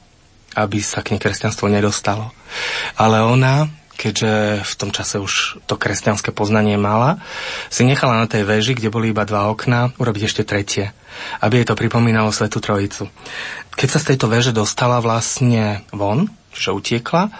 aby 0.58 0.82
sa 0.82 1.05
k 1.05 1.13
nej 1.13 1.22
kresťanstvo 1.22 1.70
nedostalo. 1.70 2.34
Ale 2.98 3.22
ona 3.22 3.70
keďže 3.95 4.61
v 4.61 4.73
tom 4.75 4.91
čase 4.91 5.17
už 5.17 5.63
to 5.65 5.79
kresťanské 5.79 6.35
poznanie 6.35 6.75
mala, 6.75 7.23
si 7.71 7.87
nechala 7.87 8.19
na 8.19 8.27
tej 8.27 8.43
veži, 8.43 8.75
kde 8.75 8.91
boli 8.91 9.15
iba 9.15 9.23
dva 9.23 9.49
okná, 9.49 9.95
urobiť 9.95 10.23
ešte 10.27 10.43
tretie, 10.43 10.91
aby 11.39 11.63
jej 11.63 11.67
to 11.67 11.79
pripomínalo 11.79 12.29
Svetu 12.35 12.59
Trojicu. 12.59 13.07
Keď 13.75 13.87
sa 13.89 13.99
z 14.03 14.07
tejto 14.13 14.27
veže 14.27 14.51
dostala 14.51 14.99
vlastne 14.99 15.83
von, 15.95 16.27
že 16.55 16.71
utiekla, 16.71 17.31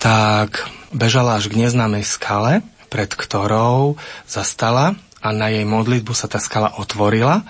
tak 0.00 0.64
bežala 0.92 1.36
až 1.36 1.52
k 1.52 1.60
neznámej 1.60 2.04
skale, 2.04 2.64
pred 2.88 3.12
ktorou 3.12 4.00
zastala 4.24 4.96
a 5.20 5.28
na 5.36 5.52
jej 5.52 5.68
modlitbu 5.68 6.16
sa 6.16 6.26
tá 6.26 6.40
skala 6.40 6.72
otvorila 6.80 7.44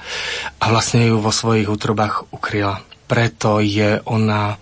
a 0.58 0.64
vlastne 0.68 1.06
ju 1.06 1.22
vo 1.22 1.30
svojich 1.30 1.70
útrobách 1.70 2.28
ukryla. 2.34 2.82
Preto 3.06 3.62
je 3.62 4.02
ona 4.06 4.58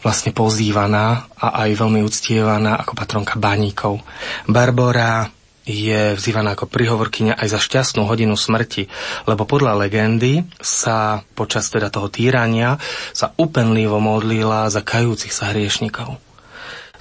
vlastne 0.00 0.30
pozývaná 0.30 1.26
a 1.36 1.66
aj 1.66 1.70
veľmi 1.76 2.00
uctievaná 2.02 2.80
ako 2.80 2.92
patronka 2.94 3.34
baníkov. 3.36 4.00
Barbora 4.46 5.28
je 5.66 6.14
vzývaná 6.14 6.54
ako 6.54 6.70
prihovorkyňa 6.70 7.42
aj 7.42 7.48
za 7.50 7.58
šťastnú 7.58 8.06
hodinu 8.06 8.38
smrti, 8.38 8.86
lebo 9.26 9.42
podľa 9.42 9.82
legendy 9.82 10.46
sa 10.62 11.26
počas 11.34 11.66
teda 11.66 11.90
toho 11.90 12.06
týrania 12.06 12.78
sa 13.10 13.34
upenlivo 13.34 13.98
modlila 13.98 14.70
za 14.70 14.86
kajúcich 14.86 15.34
sa 15.34 15.50
hriešnikov. 15.50 16.22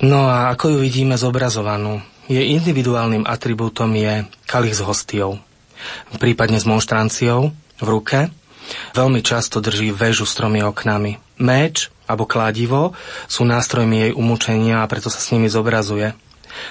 No 0.01 0.27
a 0.27 0.51
ako 0.51 0.75
ju 0.75 0.77
vidíme 0.81 1.15
zobrazovanú, 1.15 2.01
jej 2.25 2.57
individuálnym 2.57 3.29
atribútom 3.29 3.93
je 3.93 4.25
kalich 4.49 4.73
s 4.73 4.81
hostiou, 4.81 5.37
prípadne 6.17 6.57
s 6.57 6.65
monštranciou 6.65 7.53
v 7.53 7.85
ruke. 7.85 8.33
Veľmi 8.97 9.21
často 9.21 9.61
drží 9.61 9.93
väžu 9.93 10.25
s 10.25 10.33
tromi 10.33 10.65
oknami. 10.65 11.21
Meč 11.41 11.91
alebo 12.05 12.29
kladivo 12.29 12.93
sú 13.25 13.43
nástrojmi 13.43 14.09
jej 14.09 14.11
umúčenia 14.13 14.85
a 14.85 14.89
preto 14.89 15.09
sa 15.09 15.19
s 15.19 15.31
nimi 15.33 15.49
zobrazuje. 15.49 16.13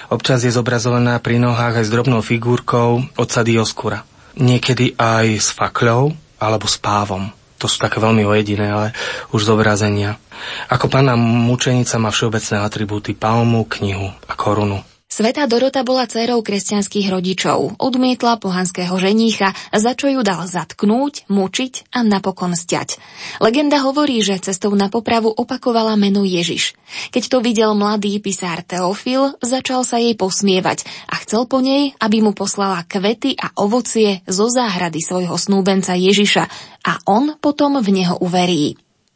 Občas 0.09 0.41
je 0.41 0.51
zobrazovaná 0.53 1.21
pri 1.21 1.37
nohách 1.37 1.81
aj 1.81 1.85
s 1.85 1.93
drobnou 1.93 2.21
figurkou 2.25 3.05
otca 3.13 3.41
Dioskura. 3.45 4.01
Niekedy 4.35 4.97
aj 4.97 5.25
s 5.37 5.49
fakľou 5.53 6.11
alebo 6.41 6.65
s 6.65 6.81
pávom. 6.81 7.29
To 7.61 7.71
sú 7.71 7.79
také 7.79 8.03
veľmi 8.03 8.27
ojediné, 8.27 8.67
ale 8.67 8.87
už 9.31 9.47
zobrazenia. 9.47 10.19
Ako 10.67 10.91
pána 10.91 11.15
mučenica 11.15 11.95
má 11.95 12.11
všeobecné 12.11 12.59
atribúty 12.59 13.15
palmu, 13.15 13.63
knihu 13.79 14.11
a 14.27 14.33
korunu. 14.35 14.83
Sveta 15.15 15.47
Dorota 15.47 15.79
bola 15.87 16.03
dcerou 16.11 16.43
kresťanských 16.43 17.07
rodičov, 17.07 17.79
odmietla 17.79 18.35
pohanského 18.35 18.91
ženícha, 18.99 19.55
za 19.71 19.95
čo 19.95 20.11
ju 20.11 20.19
dal 20.27 20.43
zatknúť, 20.43 21.31
mučiť 21.31 21.95
a 21.95 22.03
napokon 22.03 22.51
stiať. 22.51 22.99
Legenda 23.39 23.79
hovorí, 23.79 24.19
že 24.19 24.43
cestou 24.43 24.75
na 24.75 24.91
popravu 24.91 25.31
opakovala 25.31 25.95
meno 25.95 26.27
Ježiš. 26.27 26.75
Keď 27.15 27.31
to 27.31 27.39
videl 27.39 27.71
mladý 27.79 28.19
pisár 28.19 28.59
Teofil, 28.59 29.39
začal 29.39 29.87
sa 29.87 30.03
jej 30.03 30.19
posmievať 30.19 30.83
a 31.07 31.15
chcel 31.23 31.47
po 31.47 31.63
nej, 31.63 31.95
aby 32.03 32.19
mu 32.19 32.35
poslala 32.35 32.83
kvety 32.83 33.39
a 33.39 33.55
ovocie 33.55 34.19
zo 34.27 34.51
záhrady 34.51 34.99
svojho 34.99 35.39
snúbenca 35.39 35.95
Ježiša 35.95 36.43
a 36.83 36.99
on 37.07 37.39
potom 37.39 37.79
v 37.79 38.03
neho 38.03 38.19
uverí. 38.19 38.75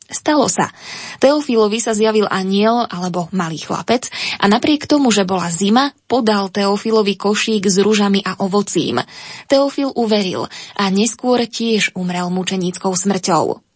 Stalo 0.09 0.49
sa. 0.49 0.73
Teofilovi 1.21 1.77
sa 1.77 1.93
zjavil 1.93 2.25
aniel 2.25 2.89
alebo 2.89 3.29
malý 3.29 3.61
chlapec 3.61 4.09
a 4.41 4.49
napriek 4.49 4.89
tomu, 4.89 5.13
že 5.13 5.21
bola 5.21 5.53
zima, 5.53 5.93
podal 6.09 6.49
Teofilovi 6.49 7.13
košík 7.13 7.69
s 7.69 7.77
rúžami 7.77 8.25
a 8.25 8.41
ovocím. 8.41 9.05
Teofil 9.45 9.93
uveril 9.93 10.49
a 10.73 10.83
neskôr 10.89 11.45
tiež 11.45 11.93
umrel 11.93 12.33
mučenickou 12.33 12.89
smrťou. 12.89 13.68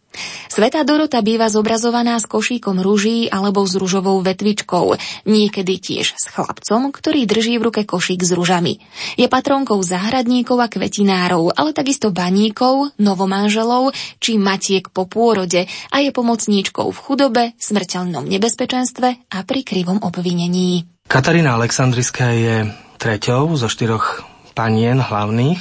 Svetá 0.47 0.85
Dorota 0.85 1.19
býva 1.25 1.49
zobrazovaná 1.49 2.21
s 2.21 2.29
košíkom 2.29 2.77
ruží 2.79 3.25
alebo 3.25 3.65
s 3.65 3.73
ružovou 3.73 4.21
vetvičkou, 4.21 4.95
niekedy 5.25 5.81
tiež 5.81 6.13
s 6.13 6.23
chlapcom, 6.29 6.93
ktorý 6.93 7.25
drží 7.25 7.57
v 7.57 7.65
ruke 7.69 7.81
košík 7.83 8.21
s 8.21 8.31
ružami. 8.37 8.77
Je 9.17 9.25
patronkou 9.25 9.81
záhradníkov 9.81 10.61
a 10.61 10.69
kvetinárov, 10.69 11.57
ale 11.57 11.73
takisto 11.73 12.13
baníkov, 12.13 12.93
novomanželov 13.01 13.93
či 14.21 14.37
matiek 14.37 14.93
po 14.93 15.09
pôrode 15.09 15.65
a 15.89 15.97
je 16.01 16.09
pomocníčkou 16.13 16.93
v 16.93 17.01
chudobe, 17.01 17.43
smrteľnom 17.57 18.29
nebezpečenstve 18.29 19.33
a 19.33 19.37
pri 19.41 19.61
krivom 19.65 20.01
obvinení. 20.05 20.85
Katarína 21.09 21.57
Aleksandriská 21.57 22.31
je 22.33 22.55
treťou 23.01 23.53
zo 23.59 23.67
štyroch 23.67 24.32
panien 24.53 25.01
hlavných 25.01 25.59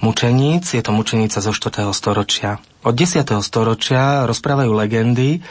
mučeníc. 0.00 0.70
Je 0.72 0.82
to 0.82 0.94
mučenica 0.94 1.42
zo 1.42 1.50
4. 1.50 1.90
storočia. 1.92 2.62
Od 2.86 2.94
10. 2.94 3.26
storočia 3.42 4.24
rozprávajú 4.24 4.70
legendy 4.70 5.42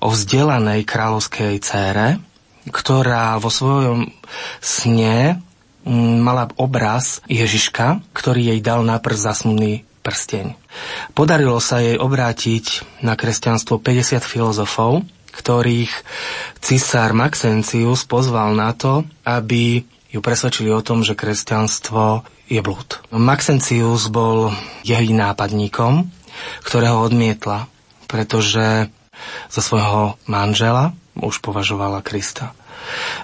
o 0.00 0.14
vzdelanej 0.14 0.86
kráľovskej 0.86 1.58
cére, 1.60 2.22
ktorá 2.70 3.36
vo 3.42 3.50
svojom 3.50 4.10
sne 4.62 5.42
mm, 5.82 6.16
mala 6.22 6.46
obraz 6.56 7.20
Ježiška, 7.26 8.00
ktorý 8.14 8.54
jej 8.54 8.60
dal 8.62 8.86
najprv 8.86 9.16
zasnutý 9.18 9.82
prsteň. 10.06 10.54
Podarilo 11.18 11.58
sa 11.58 11.82
jej 11.82 11.98
obrátiť 11.98 12.86
na 13.02 13.18
kresťanstvo 13.18 13.82
50 13.82 14.22
filozofov, 14.22 15.02
ktorých 15.34 15.90
cisár 16.62 17.12
Maxencius 17.12 18.06
pozval 18.06 18.54
na 18.54 18.70
to, 18.72 19.02
aby 19.26 19.82
ju 20.16 20.24
presvedčili 20.24 20.72
o 20.72 20.80
tom, 20.80 21.04
že 21.04 21.12
kresťanstvo 21.12 22.24
je 22.48 22.64
blúd. 22.64 23.04
Maxencius 23.12 24.08
bol 24.08 24.48
jej 24.80 25.04
nápadníkom, 25.12 26.08
ktorého 26.64 27.04
odmietla, 27.04 27.68
pretože 28.08 28.88
za 29.52 29.60
svojho 29.60 30.16
manžela 30.24 30.96
už 31.20 31.44
považovala 31.44 32.00
Krista. 32.00 32.56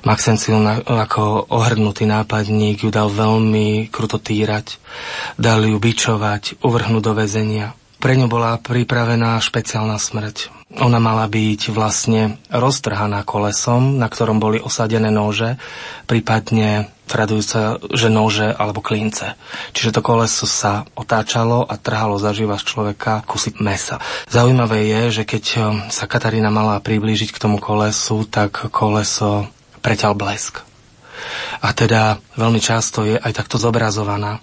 Maxencius 0.03 0.85
ako 0.85 1.49
ohrdnutý 1.49 2.05
nápadník 2.05 2.83
ju 2.83 2.91
dal 2.91 3.09
veľmi 3.09 3.89
kruto 3.89 4.19
týrať, 4.19 4.77
dal 5.39 5.63
ju 5.63 5.79
bičovať, 5.79 6.61
uvrhnúť 6.61 7.03
do 7.03 7.13
väzenia. 7.15 7.73
Pre 8.03 8.19
ňu 8.19 8.27
bola 8.27 8.59
pripravená 8.59 9.39
špeciálna 9.39 9.95
smrť. 9.95 10.51
Ona 10.83 10.99
mala 10.99 11.31
byť 11.31 11.71
vlastne 11.71 12.35
roztrhaná 12.51 13.23
kolesom, 13.23 13.95
na 13.95 14.11
ktorom 14.11 14.43
boli 14.43 14.59
osadené 14.59 15.07
nože, 15.15 15.55
prípadne 16.11 16.91
tradujúce, 17.07 17.79
že 17.95 18.11
nože 18.11 18.51
alebo 18.51 18.83
klince. 18.83 19.39
Čiže 19.71 19.95
to 19.95 20.01
koleso 20.03 20.51
sa 20.51 20.83
otáčalo 20.99 21.63
a 21.63 21.79
trhalo 21.79 22.19
zaživa 22.19 22.59
z 22.59 22.75
človeka 22.75 23.23
kusy 23.23 23.55
mesa. 23.63 24.03
Zaujímavé 24.27 24.83
je, 24.91 25.23
že 25.23 25.29
keď 25.29 25.45
um, 25.55 25.63
sa 25.87 26.11
Katarína 26.11 26.51
mala 26.51 26.83
priblížiť 26.83 27.31
k 27.31 27.39
tomu 27.39 27.63
kolesu, 27.63 28.27
tak 28.27 28.67
koleso 28.75 29.47
preťal 29.79 30.19
blesk. 30.19 30.67
A 31.63 31.71
teda 31.71 32.19
veľmi 32.35 32.59
často 32.59 33.07
je 33.07 33.15
aj 33.15 33.31
takto 33.31 33.63
zobrazovaná. 33.63 34.43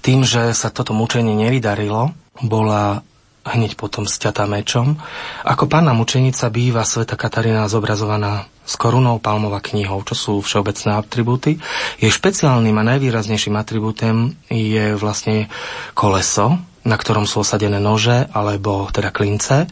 Tým, 0.00 0.24
že 0.24 0.54
sa 0.56 0.72
toto 0.72 0.94
mučenie 0.96 1.34
nevydarilo, 1.34 2.14
bola 2.44 3.02
hneď 3.48 3.80
potom 3.80 4.04
sťatá 4.04 4.44
mečom. 4.44 5.00
Ako 5.48 5.64
pána 5.66 5.96
mučenica 5.96 6.52
býva 6.52 6.84
sveta 6.84 7.16
Katarína 7.16 7.64
zobrazovaná 7.70 8.44
s 8.68 8.76
korunou 8.76 9.16
palmová 9.16 9.64
knihou, 9.64 10.04
čo 10.04 10.14
sú 10.14 10.32
všeobecné 10.44 11.00
atribúty. 11.00 11.56
Jej 11.96 12.12
špeciálnym 12.12 12.76
a 12.76 12.84
najvýraznejším 12.94 13.56
atribútem 13.56 14.36
je 14.52 14.92
vlastne 15.00 15.48
koleso, 15.96 16.60
na 16.84 16.96
ktorom 17.00 17.24
sú 17.24 17.40
osadené 17.40 17.80
nože 17.80 18.28
alebo 18.36 18.92
teda 18.92 19.08
klince. 19.08 19.68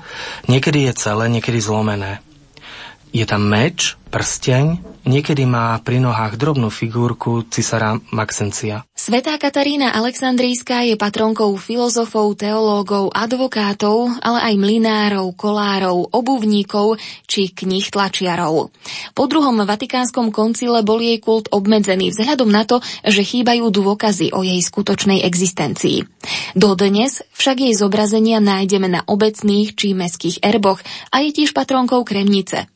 Niekedy 0.49 0.89
je 0.89 0.93
celé, 0.97 1.29
niekedy 1.29 1.61
zlomené. 1.61 2.25
Je 3.15 3.25
tam 3.25 3.49
meč, 3.49 3.97
prsteň, 4.13 4.83
niekedy 5.07 5.47
má 5.49 5.78
pri 5.80 6.02
nohách 6.02 6.37
drobnú 6.37 6.69
figurku 6.69 7.47
cisara 7.49 7.97
Maxencia. 8.11 8.85
Svetá 8.93 9.39
Katarína 9.39 9.95
Aleksandrijská 9.95 10.83
je 10.85 10.99
patronkou 10.99 11.54
filozofov, 11.57 12.35
teológov, 12.35 13.15
advokátov, 13.15 14.19
ale 14.21 14.52
aj 14.52 14.54
mlinárov, 14.59 15.33
kolárov, 15.39 16.11
obuvníkov 16.11 16.99
či 17.30 17.54
knih 17.54 17.89
tlačiarov. 17.89 18.75
Po 19.15 19.25
druhom 19.30 19.63
Vatikánskom 19.63 20.35
koncile 20.35 20.83
bol 20.83 20.99
jej 20.99 21.23
kult 21.23 21.47
obmedzený 21.54 22.13
vzhľadom 22.13 22.50
na 22.50 22.67
to, 22.67 22.83
že 23.07 23.23
chýbajú 23.23 23.71
dôkazy 23.71 24.35
o 24.35 24.43
jej 24.43 24.59
skutočnej 24.59 25.23
existencii. 25.23 26.04
Dodnes 26.59 27.23
však 27.39 27.63
jej 27.63 27.75
zobrazenia 27.78 28.43
nájdeme 28.43 28.91
na 28.91 29.00
obecných 29.07 29.73
či 29.78 29.95
meských 29.95 30.43
erboch 30.43 30.83
a 31.15 31.23
je 31.23 31.30
tiež 31.33 31.54
patronkou 31.54 32.02
Kremnice. 32.02 32.67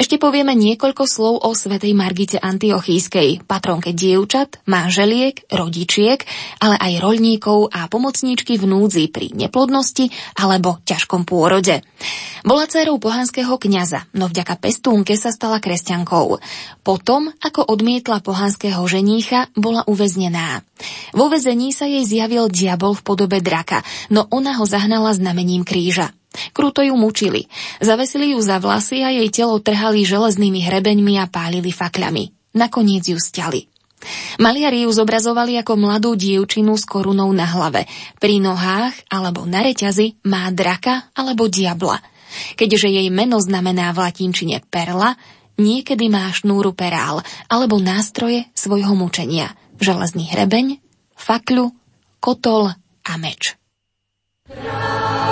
Ešte 0.00 0.16
povieme 0.16 0.56
niekoľko 0.56 1.04
slov 1.04 1.34
o 1.44 1.50
svetej 1.52 1.92
Margite 1.92 2.38
Antiochískej, 2.40 3.44
patronke 3.44 3.92
dievčat, 3.92 4.64
manželiek, 4.64 5.44
rodičiek, 5.52 6.24
ale 6.62 6.76
aj 6.80 6.92
roľníkov 7.04 7.70
a 7.70 7.86
pomocníčky 7.92 8.56
v 8.56 8.64
núdzi 8.64 9.12
pri 9.12 9.36
neplodnosti 9.36 10.08
alebo 10.40 10.80
ťažkom 10.88 11.28
pôrode. 11.28 11.84
Bola 12.46 12.64
dcerou 12.70 13.02
pohanského 13.02 13.58
kňaza, 13.58 14.06
no 14.14 14.30
vďaka 14.30 14.56
pestúnke 14.62 15.18
sa 15.18 15.34
stala 15.34 15.60
kresťankou. 15.60 16.38
Potom, 16.86 17.28
ako 17.42 17.66
odmietla 17.66 18.22
pohanského 18.22 18.80
ženícha, 18.86 19.50
bola 19.58 19.82
uväznená. 19.84 20.62
Vo 21.12 21.26
väzení 21.28 21.74
sa 21.74 21.90
jej 21.90 22.06
zjavil 22.06 22.48
diabol 22.48 22.94
v 22.94 23.04
podobe 23.04 23.42
draka, 23.44 23.84
no 24.08 24.24
ona 24.30 24.56
ho 24.56 24.64
zahnala 24.64 25.12
znamením 25.12 25.66
kríža. 25.66 26.15
Kruto 26.52 26.84
ju 26.84 26.94
mučili. 26.96 27.48
Zavesili 27.80 28.32
ju 28.32 28.40
za 28.40 28.60
vlasy 28.60 29.02
a 29.02 29.10
jej 29.12 29.28
telo 29.32 29.58
trhali 29.58 30.06
železnými 30.06 30.62
hrebeňmi 30.64 31.20
a 31.20 31.26
pálili 31.26 31.72
fakľami. 31.72 32.54
Nakoniec 32.56 33.04
ju 33.08 33.20
stiali. 33.20 33.68
Maliari 34.36 34.84
ju 34.84 34.90
zobrazovali 34.92 35.56
ako 35.60 35.72
mladú 35.80 36.14
dievčinu 36.14 36.76
s 36.76 36.84
korunou 36.84 37.32
na 37.32 37.48
hlave. 37.48 37.88
Pri 38.20 38.38
nohách 38.38 38.92
alebo 39.08 39.48
na 39.48 39.64
reťazi 39.64 40.20
má 40.28 40.48
draka 40.52 41.08
alebo 41.16 41.48
diabla. 41.48 42.00
Keďže 42.54 42.92
jej 42.92 43.08
meno 43.08 43.40
znamená 43.40 43.96
v 43.96 44.04
latinčine 44.04 44.60
perla, 44.68 45.16
niekedy 45.56 46.12
má 46.12 46.28
šnúru 46.28 46.76
perál 46.76 47.24
alebo 47.48 47.80
nástroje 47.80 48.44
svojho 48.52 48.92
mučenia. 48.92 49.56
Železný 49.80 50.28
hrebeň, 50.32 50.80
fakľu, 51.16 51.72
kotol 52.20 52.72
a 53.04 53.12
meč. 53.16 53.56
jednou 54.46 55.25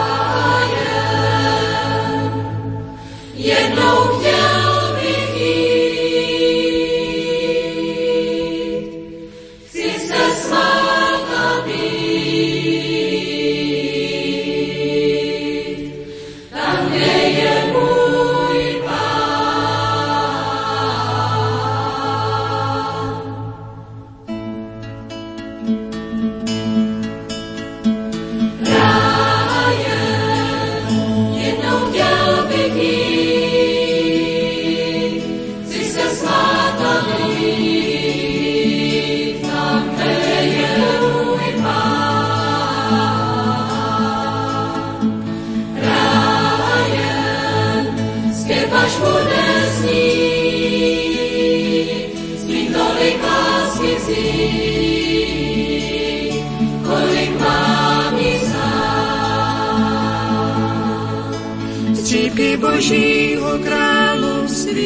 Božího 62.65 63.59
království, 63.59 64.85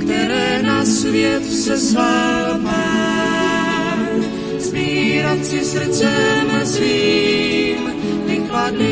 které 0.00 0.62
na 0.62 0.84
svět 0.84 1.44
seslal 1.44 2.60
Pán. 2.62 4.24
Zbírat 4.58 5.44
si 5.44 5.64
srdcem 5.64 6.60
svým 6.64 7.92
vykladným. 8.26 8.84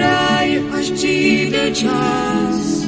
Raj, 0.00 0.62
až 0.78 0.90
přijde 0.90 1.70
čas, 1.72 2.84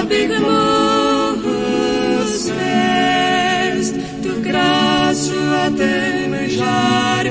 abych 0.00 0.40
mohl 0.40 2.26
svést 2.26 3.94
tu 4.22 4.42
krásu 4.42 5.38
a 5.66 5.70
ten 5.70 6.38
žár, 6.46 7.26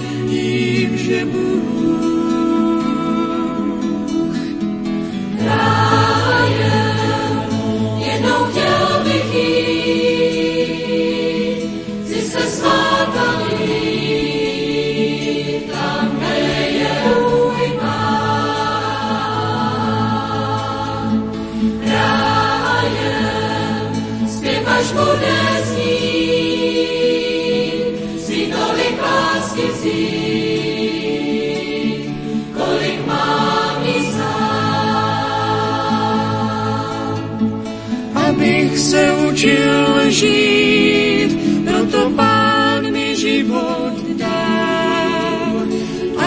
se 38.95 39.13
učil 39.13 40.10
žít, 40.10 41.31
proto 41.65 42.10
pán 42.15 42.91
mi 42.91 43.15
život 43.15 43.93
dal, 44.17 45.67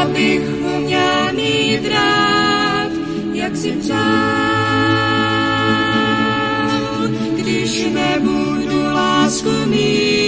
abych 0.03 0.43
ho 0.63 0.81
měl 0.81 1.33
mít 1.33 1.89
rád, 1.89 2.91
jak 3.33 3.57
si 3.57 3.73
přál. 3.73 3.99
Když 7.37 7.87
nebudu 7.93 8.83
lásku 8.93 9.51
mít, 9.67 10.28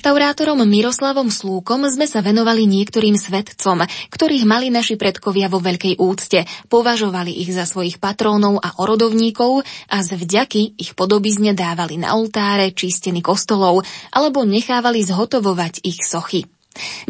reštaurátorom 0.00 0.64
Miroslavom 0.64 1.28
Slúkom 1.28 1.84
sme 1.84 2.08
sa 2.08 2.24
venovali 2.24 2.64
niektorým 2.64 3.20
svetcom, 3.20 3.84
ktorých 4.08 4.48
mali 4.48 4.72
naši 4.72 4.96
predkovia 4.96 5.52
vo 5.52 5.60
veľkej 5.60 6.00
úcte, 6.00 6.48
považovali 6.72 7.28
ich 7.28 7.52
za 7.52 7.68
svojich 7.68 8.00
patrónov 8.00 8.64
a 8.64 8.80
orodovníkov 8.80 9.60
a 9.92 10.00
z 10.00 10.16
vďaky 10.16 10.80
ich 10.80 10.96
podobizne 10.96 11.52
dávali 11.52 12.00
na 12.00 12.16
oltáre 12.16 12.72
či 12.72 12.88
steny 12.88 13.20
kostolov 13.20 13.84
alebo 14.08 14.48
nechávali 14.48 15.04
zhotovovať 15.04 15.84
ich 15.84 16.00
sochy. 16.00 16.48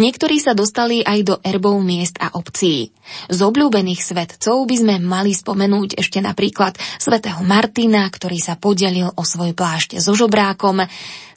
Niektorí 0.01 0.41
sa 0.41 0.57
dostali 0.57 1.05
aj 1.05 1.19
do 1.23 1.35
erbov 1.45 1.79
miest 1.85 2.17
a 2.19 2.33
obcí. 2.33 2.91
Z 3.29 3.39
obľúbených 3.45 4.01
svetcov 4.01 4.65
by 4.65 4.77
sme 4.81 4.95
mali 4.99 5.37
spomenúť 5.37 6.01
ešte 6.01 6.19
napríklad 6.19 6.75
svätého 6.97 7.45
Martina, 7.45 8.09
ktorý 8.09 8.41
sa 8.41 8.57
podelil 8.57 9.13
o 9.13 9.23
svoj 9.23 9.53
plášť 9.53 10.01
so 10.01 10.17
žobrákom, 10.17 10.81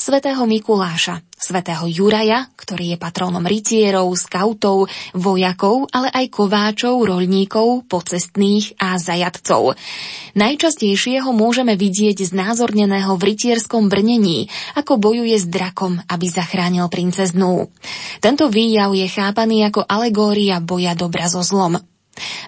svätého 0.04 0.44
Mikuláša, 0.44 1.24
svätého 1.32 1.88
Juraja, 1.88 2.52
ktorý 2.60 2.92
je 2.92 2.98
patrónom 3.00 3.48
rytierov, 3.48 4.12
skautov, 4.20 4.92
vojakov, 5.16 5.88
ale 5.96 6.12
aj 6.12 6.28
kováčov, 6.28 7.08
roľníkov, 7.08 7.88
pocestných 7.88 8.76
a 8.84 9.00
zajadcov. 9.00 9.80
Najčastejšie 10.36 11.24
ho 11.24 11.32
môžeme 11.32 11.80
vidieť 11.80 12.20
znázorneného 12.20 13.16
v 13.16 13.24
rytierskom 13.32 13.88
brnení, 13.88 14.52
ako 14.76 15.00
bojuje 15.00 15.40
s 15.40 15.48
drakom, 15.48 16.04
aby 16.12 16.26
zachránil 16.28 16.92
princeznú. 16.92 17.72
Tento 18.20 18.52
výjav 18.52 18.92
je 18.92 19.08
chápaný 19.08 19.72
ako 19.72 19.88
alegória 19.88 20.60
boja 20.60 21.00
dobra 21.00 21.32
so 21.32 21.40
zlom. 21.40 21.80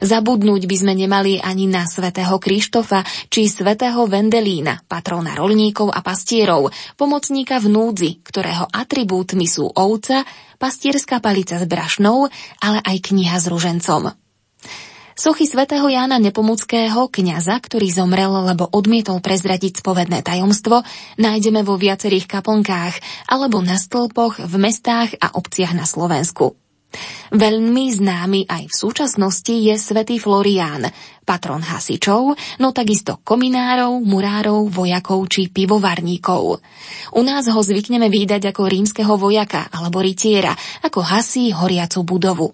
Zabudnúť 0.01 0.69
by 0.69 0.75
sme 0.78 0.93
nemali 0.93 1.41
ani 1.41 1.65
na 1.65 1.89
svätého 1.89 2.38
Krištofa 2.38 3.01
či 3.34 3.49
svätého 3.49 4.06
Vendelína, 4.06 4.86
patróna 4.86 5.34
rolníkov 5.34 5.89
a 5.89 6.06
pastierov, 6.06 6.69
pomocníka 6.95 7.58
v 7.58 7.73
núdzi, 7.73 8.10
ktorého 8.21 8.69
atribútmi 8.69 9.49
sú 9.49 9.65
ovca, 9.65 10.21
pastierská 10.62 11.17
palica 11.17 11.58
s 11.58 11.65
brašnou, 11.65 12.30
ale 12.62 12.80
aj 12.86 12.97
kniha 13.10 13.38
s 13.41 13.45
ružencom. 13.49 14.13
Sochy 15.15 15.47
svätého 15.47 15.88
Jána 15.88 16.19
Nepomuckého, 16.19 17.08
kňaza, 17.08 17.56
ktorý 17.63 17.88
zomrel, 17.88 18.36
lebo 18.51 18.67
odmietol 18.67 19.23
prezradiť 19.23 19.80
spovedné 19.80 20.19
tajomstvo, 20.19 20.84
nájdeme 21.15 21.63
vo 21.63 21.80
viacerých 21.80 22.28
kaplnkách 22.28 22.99
alebo 23.32 23.63
na 23.63 23.80
stĺpoch 23.80 24.43
v 24.43 24.54
mestách 24.60 25.15
a 25.23 25.32
obciach 25.39 25.71
na 25.71 25.88
Slovensku. 25.88 26.60
Veľmi 27.34 27.86
známy 27.92 28.42
aj 28.48 28.64
v 28.70 28.76
súčasnosti 28.76 29.52
je 29.52 29.76
svätý 29.76 30.22
Florián, 30.22 30.88
patron 31.26 31.60
hasičov, 31.60 32.38
no 32.62 32.68
takisto 32.72 33.20
kominárov, 33.26 34.00
murárov, 34.06 34.70
vojakov 34.70 35.26
či 35.28 35.50
pivovarníkov. 35.50 36.44
U 37.18 37.22
nás 37.26 37.50
ho 37.50 37.62
zvykneme 37.62 38.08
výdať 38.08 38.54
ako 38.54 38.70
rímskeho 38.70 39.18
vojaka 39.18 39.68
alebo 39.74 40.00
rytiera, 40.00 40.54
ako 40.86 41.02
hasí 41.02 41.50
horiacu 41.50 42.06
budovu. 42.06 42.48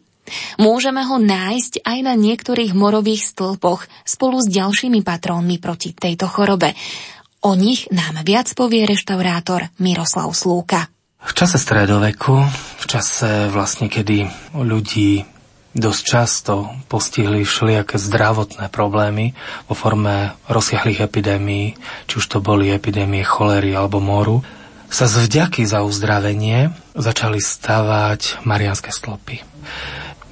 Môžeme 0.62 1.04
ho 1.04 1.20
nájsť 1.20 1.84
aj 1.84 2.00
na 2.06 2.14
niektorých 2.16 2.72
morových 2.72 3.36
stĺpoch 3.36 3.84
spolu 4.08 4.40
s 4.40 4.48
ďalšími 4.48 5.04
patrónmi 5.04 5.60
proti 5.60 5.92
tejto 5.92 6.30
chorobe. 6.32 6.72
O 7.42 7.58
nich 7.58 7.90
nám 7.90 8.22
viac 8.22 8.54
povie 8.54 8.86
reštaurátor 8.86 9.74
Miroslav 9.82 10.30
Slúka. 10.32 11.01
V 11.22 11.32
čase 11.38 11.62
stredoveku, 11.62 12.34
v 12.82 12.86
čase 12.90 13.46
vlastne, 13.54 13.94
kedy 13.94 14.26
ľudí 14.58 15.22
dosť 15.72 16.02
často 16.02 16.54
postihli 16.90 17.46
všelijaké 17.46 18.02
zdravotné 18.02 18.68
problémy 18.74 19.38
vo 19.70 19.78
forme 19.78 20.34
rozsiahlých 20.50 21.06
epidémií, 21.06 21.78
či 22.10 22.14
už 22.18 22.26
to 22.26 22.44
boli 22.44 22.74
epidémie 22.74 23.22
cholery 23.22 23.72
alebo 23.72 24.02
moru, 24.02 24.42
sa 24.92 25.08
z 25.08 25.30
vďaky 25.30 25.64
za 25.64 25.86
uzdravenie 25.88 26.76
začali 26.98 27.40
stavať 27.40 28.44
marianské 28.44 28.92
stĺpy. 28.92 29.46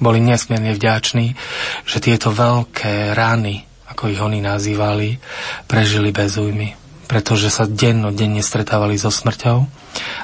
Boli 0.02 0.18
nesmierne 0.20 0.76
vďační, 0.76 1.38
že 1.86 2.02
tieto 2.04 2.34
veľké 2.34 3.16
rany, 3.16 3.64
ako 3.88 4.12
ich 4.12 4.20
oni 4.20 4.44
nazývali, 4.44 5.16
prežili 5.64 6.12
bez 6.12 6.36
újmy 6.36 6.79
pretože 7.10 7.50
sa 7.50 7.66
dennodenne 7.66 8.38
stretávali 8.38 8.94
so 8.94 9.10
smrťou 9.10 9.66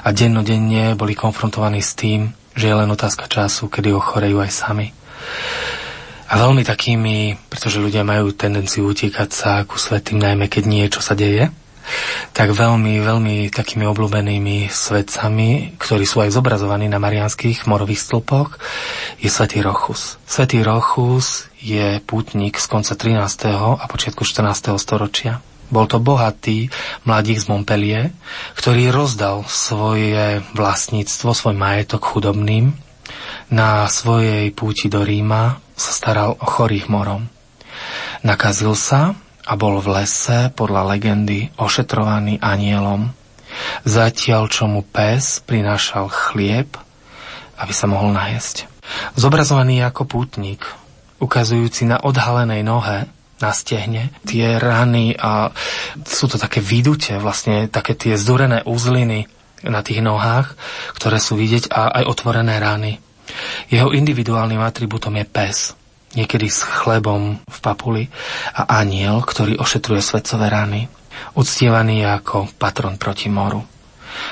a 0.07 0.09
dennodenne 0.15 0.95
boli 0.95 1.19
konfrontovaní 1.19 1.83
s 1.83 1.99
tým, 1.99 2.31
že 2.55 2.71
je 2.71 2.75
len 2.79 2.87
otázka 2.87 3.27
času, 3.27 3.67
kedy 3.67 3.91
ochorejú 3.91 4.39
aj 4.39 4.51
sami. 4.55 4.95
A 6.31 6.39
veľmi 6.39 6.63
takými, 6.63 7.35
pretože 7.51 7.83
ľudia 7.83 8.07
majú 8.07 8.31
tendenciu 8.31 8.87
utíkať 8.87 9.29
sa 9.35 9.51
ku 9.67 9.75
svetým, 9.75 10.15
najmä 10.23 10.47
keď 10.47 10.63
niečo 10.63 11.03
sa 11.03 11.11
deje, 11.11 11.51
tak 12.31 12.55
veľmi, 12.55 12.99
veľmi 13.03 13.35
takými 13.51 13.87
obľúbenými 13.87 14.71
svetcami, 14.71 15.79
ktorí 15.79 16.03
sú 16.07 16.23
aj 16.23 16.35
zobrazovaní 16.35 16.87
na 16.87 16.99
marianských 16.99 17.67
morových 17.67 18.03
stĺpoch, 18.03 18.59
je 19.19 19.27
svätý 19.27 19.59
Rochus. 19.59 20.19
Svetý 20.23 20.63
Rochus 20.63 21.51
je 21.59 21.99
pútnik 22.03 22.59
z 22.59 22.67
konca 22.67 22.95
13. 22.95 23.55
a 23.55 23.85
počiatku 23.87 24.23
14. 24.23 24.75
storočia. 24.79 25.39
Bol 25.67 25.85
to 25.87 25.99
bohatý 25.99 26.71
mladík 27.03 27.37
z 27.39 27.45
Montpellier, 27.51 28.11
ktorý 28.55 28.91
rozdal 28.91 29.43
svoje 29.47 30.39
vlastníctvo, 30.55 31.35
svoj 31.35 31.55
majetok 31.55 32.03
chudobným. 32.03 32.71
Na 33.47 33.87
svojej 33.87 34.51
púti 34.51 34.91
do 34.91 35.03
Ríma 35.03 35.59
sa 35.75 35.91
staral 35.91 36.35
o 36.35 36.45
chorých 36.47 36.91
morom. 36.91 37.31
Nakazil 38.23 38.75
sa 38.75 39.15
a 39.47 39.53
bol 39.55 39.79
v 39.79 40.03
lese 40.03 40.51
podľa 40.51 40.95
legendy 40.95 41.51
ošetrovaný 41.55 42.43
anielom. 42.43 43.15
Zatiaľ, 43.87 44.51
čo 44.51 44.67
mu 44.67 44.83
pes 44.83 45.39
prinášal 45.39 46.11
chlieb 46.11 46.75
aby 47.57 47.73
sa 47.73 47.89
mohol 47.89 48.13
najesť. 48.13 48.69
Zobrazovaný 49.17 49.81
ako 49.83 50.07
pútnik, 50.07 50.63
ukazujúci 51.17 51.89
na 51.89 51.97
odhalenej 51.99 52.61
nohe 52.63 53.09
na 53.37 53.53
stehne, 53.53 54.09
tie 54.25 54.57
rany 54.57 55.13
a 55.13 55.53
sú 56.05 56.25
to 56.25 56.41
také 56.41 56.57
výdute, 56.57 57.21
vlastne 57.21 57.69
také 57.69 57.93
tie 57.93 58.17
zdúrené 58.17 58.65
úzliny 58.65 59.29
na 59.65 59.81
tých 59.81 60.01
nohách, 60.01 60.53
ktoré 60.97 61.17
sú 61.21 61.37
vidieť 61.37 61.69
a 61.69 62.01
aj 62.01 62.03
otvorené 62.09 62.57
rany. 62.57 62.97
Jeho 63.69 63.93
individuálnym 63.93 64.61
atribútom 64.61 65.13
je 65.19 65.25
pes, 65.27 65.57
niekedy 66.17 66.47
s 66.49 66.63
chlebom 66.63 67.41
v 67.43 67.57
papuli 67.59 68.03
a 68.53 68.81
aniel, 68.81 69.21
ktorý 69.21 69.59
ošetruje 69.59 70.01
svetcové 70.01 70.47
rany. 70.49 70.87
Uctievaný 71.33 72.05
je 72.05 72.07
ako 72.09 72.37
patron 72.57 72.95
proti 72.97 73.29
moru, 73.29 73.65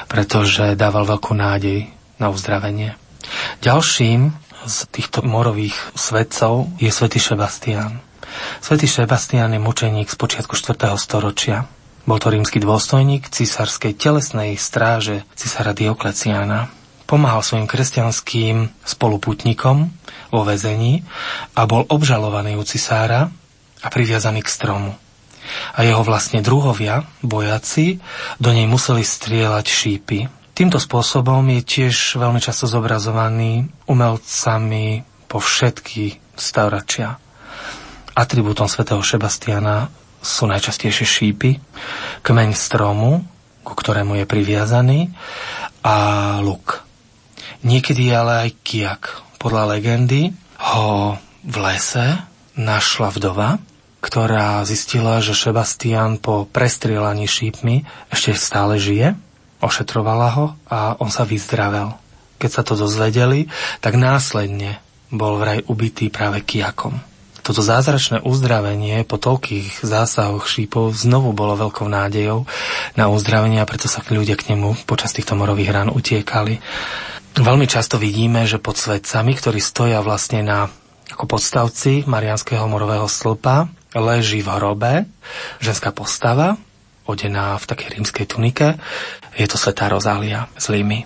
pretože 0.09 0.77
dával 0.77 1.05
veľkú 1.05 1.33
nádej 1.33 1.89
na 2.17 2.31
uzdravenie. 2.31 2.95
Ďalším 3.61 4.33
z 4.65 4.77
týchto 4.89 5.21
morových 5.21 5.77
svetcov 5.93 6.73
je 6.81 6.89
svätý 6.89 7.21
Sebastián. 7.21 8.01
Svetý 8.59 8.89
Sebastián 8.89 9.53
je 9.53 9.61
mučeník 9.61 10.07
z 10.09 10.17
počiatku 10.17 10.57
4. 10.57 10.77
storočia. 10.97 11.69
Bol 12.05 12.21
to 12.21 12.29
rímsky 12.29 12.61
dôstojník 12.61 13.33
císarskej 13.33 13.97
telesnej 13.97 14.53
stráže 14.61 15.25
cisára 15.33 15.73
Diokleciána. 15.73 16.69
Pomáhal 17.09 17.41
svojim 17.41 17.65
kresťanským 17.65 18.69
spoluputníkom 18.85 19.89
vo 20.29 20.41
väzení 20.45 21.05
a 21.57 21.65
bol 21.65 21.85
obžalovaný 21.85 22.57
u 22.57 22.63
cisára 22.65 23.29
a 23.81 23.87
priviazaný 23.89 24.45
k 24.45 24.53
stromu. 24.53 24.93
A 25.77 25.85
jeho 25.85 26.01
vlastne 26.01 26.41
druhovia, 26.41 27.05
bojaci, 27.21 28.01
do 28.41 28.49
nej 28.49 28.65
museli 28.65 29.05
strieľať 29.05 29.65
šípy. 29.65 30.19
Týmto 30.55 30.79
spôsobom 30.81 31.45
je 31.57 31.61
tiež 31.61 32.17
veľmi 32.17 32.41
často 32.41 32.65
zobrazovaný 32.65 33.69
umelcami 33.85 35.05
po 35.27 35.41
všetky 35.41 36.21
storočia. 36.37 37.21
Atribútom 38.15 38.71
svätého 38.71 39.03
Sebastiana 39.03 39.91
sú 40.23 40.47
najčastejšie 40.47 41.03
šípy, 41.03 41.59
kmeň 42.23 42.55
stromu, 42.55 43.27
ku 43.67 43.75
ktorému 43.75 44.15
je 44.17 44.25
priviazaný, 44.25 45.11
a 45.83 46.39
luk. 46.39 46.81
Niekedy 47.67 48.09
ale 48.15 48.47
aj 48.47 48.49
kiak. 48.63 49.03
Podľa 49.35 49.77
legendy 49.77 50.31
ho 50.57 51.19
v 51.43 51.55
lese 51.59 52.23
našla 52.55 53.11
vdova, 53.11 53.59
ktorá 53.99 54.63
zistila, 54.63 55.19
že 55.19 55.35
Sebastian 55.35 56.15
po 56.17 56.47
prestrielaní 56.47 57.27
šípmi 57.27 57.83
ešte 58.09 58.31
stále 58.37 58.79
žije, 58.79 59.13
ošetrovala 59.59 60.29
ho 60.39 60.45
a 60.71 60.95
on 61.03 61.11
sa 61.11 61.27
vyzdravel. 61.27 61.93
Keď 62.39 62.49
sa 62.49 62.61
to 62.63 62.79
dozvedeli, 62.79 63.51
tak 63.83 63.99
následne 63.99 64.79
bol 65.11 65.35
vraj 65.35 65.67
ubitý 65.67 66.07
práve 66.07 66.41
kiakom. 66.47 67.14
Toto 67.45 67.61
zázračné 67.61 68.25
uzdravenie 68.25 69.05
po 69.05 69.21
toľkých 69.21 69.85
zásahoch 69.85 70.49
šípov 70.49 70.97
znovu 70.97 71.29
bolo 71.29 71.53
veľkou 71.53 71.85
nádejou 71.85 72.49
na 72.97 73.05
uzdravenie 73.05 73.61
a 73.61 73.69
preto 73.69 73.85
sa 73.85 74.01
ľudia 74.01 74.33
k 74.33 74.57
nemu 74.57 74.89
počas 74.89 75.13
týchto 75.13 75.37
morových 75.37 75.69
rán 75.69 75.93
utiekali. 75.93 76.57
Veľmi 77.37 77.69
často 77.69 78.01
vidíme, 78.01 78.49
že 78.49 78.57
pod 78.57 78.81
svetcami, 78.81 79.37
ktorí 79.37 79.61
stoja 79.61 80.01
vlastne 80.01 80.41
na 80.41 80.73
ako 81.13 81.37
podstavci 81.37 82.09
Marianského 82.09 82.65
morového 82.65 83.05
stĺpa, 83.05 83.69
leží 83.93 84.41
v 84.41 84.49
hrobe 84.49 84.93
ženská 85.61 85.93
postava, 85.93 86.57
odená 87.05 87.61
v 87.61 87.65
takej 87.69 87.87
rímskej 88.01 88.25
tunike. 88.25 88.81
Je 89.37 89.45
to 89.45 89.61
svetá 89.61 89.85
Rozália 89.85 90.49
z 90.57 90.73
Limy. 90.73 91.05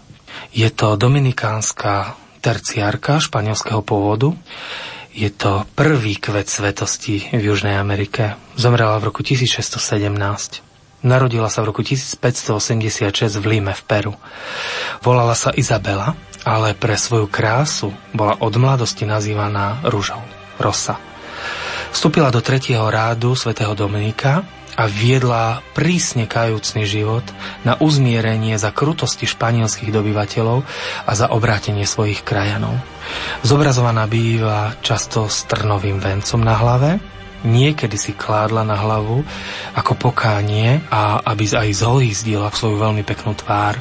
Je 0.55 0.71
to 0.71 0.95
dominikánska 0.95 2.15
terciárka 2.39 3.19
španielského 3.19 3.83
pôvodu. 3.83 4.31
Je 5.19 5.27
to 5.27 5.67
prvý 5.75 6.15
kvet 6.15 6.47
svetosti 6.47 7.35
v 7.35 7.51
Južnej 7.51 7.75
Amerike. 7.75 8.39
Zomrela 8.55 8.95
v 9.03 9.11
roku 9.11 9.19
1617. 9.19 9.75
Narodila 11.03 11.51
sa 11.51 11.59
v 11.59 11.75
roku 11.75 11.83
1586 11.83 13.35
v 13.43 13.45
Lime 13.51 13.75
v 13.75 13.83
Peru. 13.83 14.15
Volala 15.03 15.35
sa 15.35 15.51
Izabela, 15.51 16.15
ale 16.47 16.71
pre 16.71 16.95
svoju 16.95 17.27
krásu 17.27 17.91
bola 18.15 18.39
od 18.39 18.55
mladosti 18.55 19.03
nazývaná 19.03 19.83
rúžou, 19.91 20.23
Rosa. 20.55 20.95
Vstúpila 21.91 22.31
do 22.31 22.39
tretieho 22.39 22.87
rádu 22.87 23.35
svätého 23.35 23.75
Dominika 23.75 24.47
a 24.79 24.87
viedla 24.87 25.59
prísne 25.75 26.23
kajúcný 26.23 26.87
život 26.87 27.27
na 27.67 27.75
uzmierenie 27.75 28.55
za 28.55 28.71
krutosti 28.71 29.27
španielských 29.27 29.91
dobyvateľov 29.91 30.63
a 31.03 31.11
za 31.11 31.27
obrátenie 31.35 31.83
svojich 31.83 32.23
krajanov. 32.23 32.79
Zobrazovaná 33.43 34.07
býva 34.07 34.79
často 34.79 35.27
s 35.27 35.43
trnovým 35.51 35.99
vencom 35.99 36.39
na 36.39 36.55
hlave, 36.55 37.03
niekedy 37.43 37.99
si 37.99 38.15
kládla 38.15 38.63
na 38.63 38.79
hlavu 38.79 39.23
ako 39.75 39.93
pokánie 39.99 40.79
a 40.87 41.23
aby 41.27 41.47
aj 41.51 41.83
zhojízdila 41.83 42.47
v 42.47 42.59
svoju 42.59 42.77
veľmi 42.79 43.03
peknú 43.03 43.35
tvár. 43.35 43.79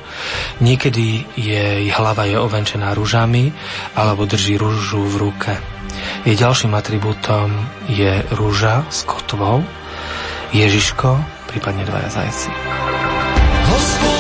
Niekedy 0.59 1.31
jej 1.39 1.87
hlava 1.95 2.27
je 2.27 2.43
ovenčená 2.43 2.91
rúžami 2.99 3.55
alebo 3.95 4.27
drží 4.27 4.59
rúžu 4.59 5.03
v 5.07 5.31
ruke. 5.31 5.53
Jej 6.27 6.43
ďalším 6.43 6.75
atribútom 6.75 7.55
je 7.87 8.23
rúža 8.35 8.87
s 8.91 9.03
kotvou, 9.07 9.63
Ježiško, 10.53 11.19
prípadne 11.53 11.85
dvaja 11.85 12.09
zajci. 12.09 12.49
Hospodin. 13.69 14.18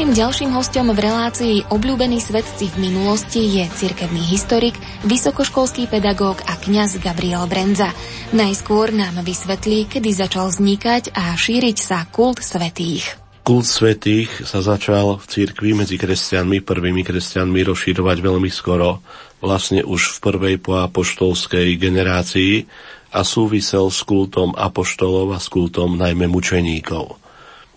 Našim 0.00 0.16
ďalším 0.16 0.50
hostom 0.56 0.86
v 0.96 1.00
relácii 1.12 1.56
Obľúbení 1.68 2.24
svetci 2.24 2.72
v 2.72 2.88
minulosti 2.88 3.60
je 3.60 3.68
cirkevný 3.68 4.24
historik, 4.32 4.72
vysokoškolský 5.04 5.92
pedagóg 5.92 6.40
a 6.48 6.56
kňaz 6.56 7.04
Gabriel 7.04 7.44
Brenza. 7.44 7.92
Najskôr 8.32 8.96
nám 8.96 9.20
vysvetlí, 9.20 9.92
kedy 9.92 10.08
začal 10.16 10.48
vznikať 10.48 11.12
a 11.12 11.36
šíriť 11.36 11.76
sa 11.76 12.08
kult 12.08 12.40
svetých. 12.40 13.12
kult 13.44 13.68
svetých 13.68 14.32
sa 14.48 14.64
začal 14.64 15.20
v 15.20 15.24
cirkvi 15.28 15.76
medzi 15.76 16.00
kresťanmi, 16.00 16.64
prvými 16.64 17.04
kresťanmi 17.04 17.60
rozširovať 17.60 18.24
veľmi 18.24 18.48
skoro, 18.48 19.04
vlastne 19.44 19.84
už 19.84 20.16
v 20.16 20.18
prvej 20.24 20.56
poapoštolskej 20.64 21.76
generácii 21.76 22.64
a 23.12 23.20
súvisel 23.20 23.92
s 23.92 24.00
kultom 24.08 24.56
apoštolov 24.56 25.36
a 25.36 25.38
s 25.44 25.52
kultom 25.52 26.00
najmä 26.00 26.24
mučeníkov. 26.24 27.20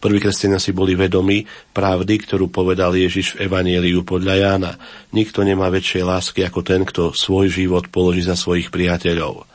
Prví 0.03 0.19
kresťania 0.19 0.59
si 0.59 0.75
boli 0.75 0.99
vedomi 0.99 1.47
pravdy, 1.71 2.27
ktorú 2.27 2.51
povedal 2.51 2.91
Ježiš 2.91 3.39
v 3.39 3.47
Evanieliu 3.47 4.03
podľa 4.03 4.35
Jána. 4.35 4.71
Nikto 5.15 5.47
nemá 5.47 5.71
väčšej 5.71 6.03
lásky 6.03 6.43
ako 6.43 6.59
ten, 6.59 6.83
kto 6.83 7.15
svoj 7.15 7.47
život 7.47 7.87
položí 7.87 8.19
za 8.19 8.35
svojich 8.35 8.67
priateľov. 8.67 9.47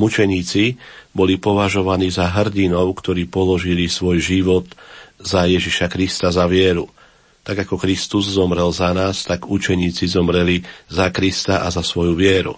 Mučeníci 0.00 0.80
boli 1.12 1.36
považovaní 1.36 2.08
za 2.08 2.32
hrdinov, 2.32 2.96
ktorí 2.96 3.28
položili 3.28 3.84
svoj 3.92 4.24
život 4.24 4.64
za 5.20 5.44
Ježiša 5.44 5.92
Krista 5.92 6.32
za 6.32 6.48
vieru. 6.48 6.88
Tak 7.44 7.68
ako 7.68 7.76
Kristus 7.76 8.32
zomrel 8.32 8.72
za 8.72 8.88
nás, 8.96 9.28
tak 9.28 9.52
učeníci 9.52 10.08
zomreli 10.08 10.64
za 10.88 11.12
Krista 11.12 11.60
a 11.60 11.68
za 11.68 11.84
svoju 11.84 12.16
vieru. 12.16 12.56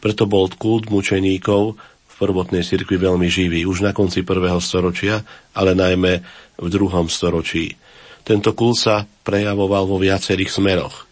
Preto 0.00 0.24
bol 0.24 0.48
kult 0.56 0.88
mučeníkov 0.88 1.76
v 2.08 2.14
prvotnej 2.16 2.64
cirkvi 2.64 2.96
veľmi 2.96 3.28
živý, 3.28 3.68
už 3.68 3.84
na 3.84 3.92
konci 3.92 4.24
prvého 4.24 4.56
storočia, 4.56 5.20
ale 5.52 5.76
najmä 5.76 6.24
v 6.62 6.68
druhom 6.70 7.10
storočí. 7.10 7.74
Tento 8.22 8.54
kult 8.54 8.78
sa 8.78 9.02
prejavoval 9.26 9.82
vo 9.90 9.98
viacerých 9.98 10.54
smeroch. 10.54 11.10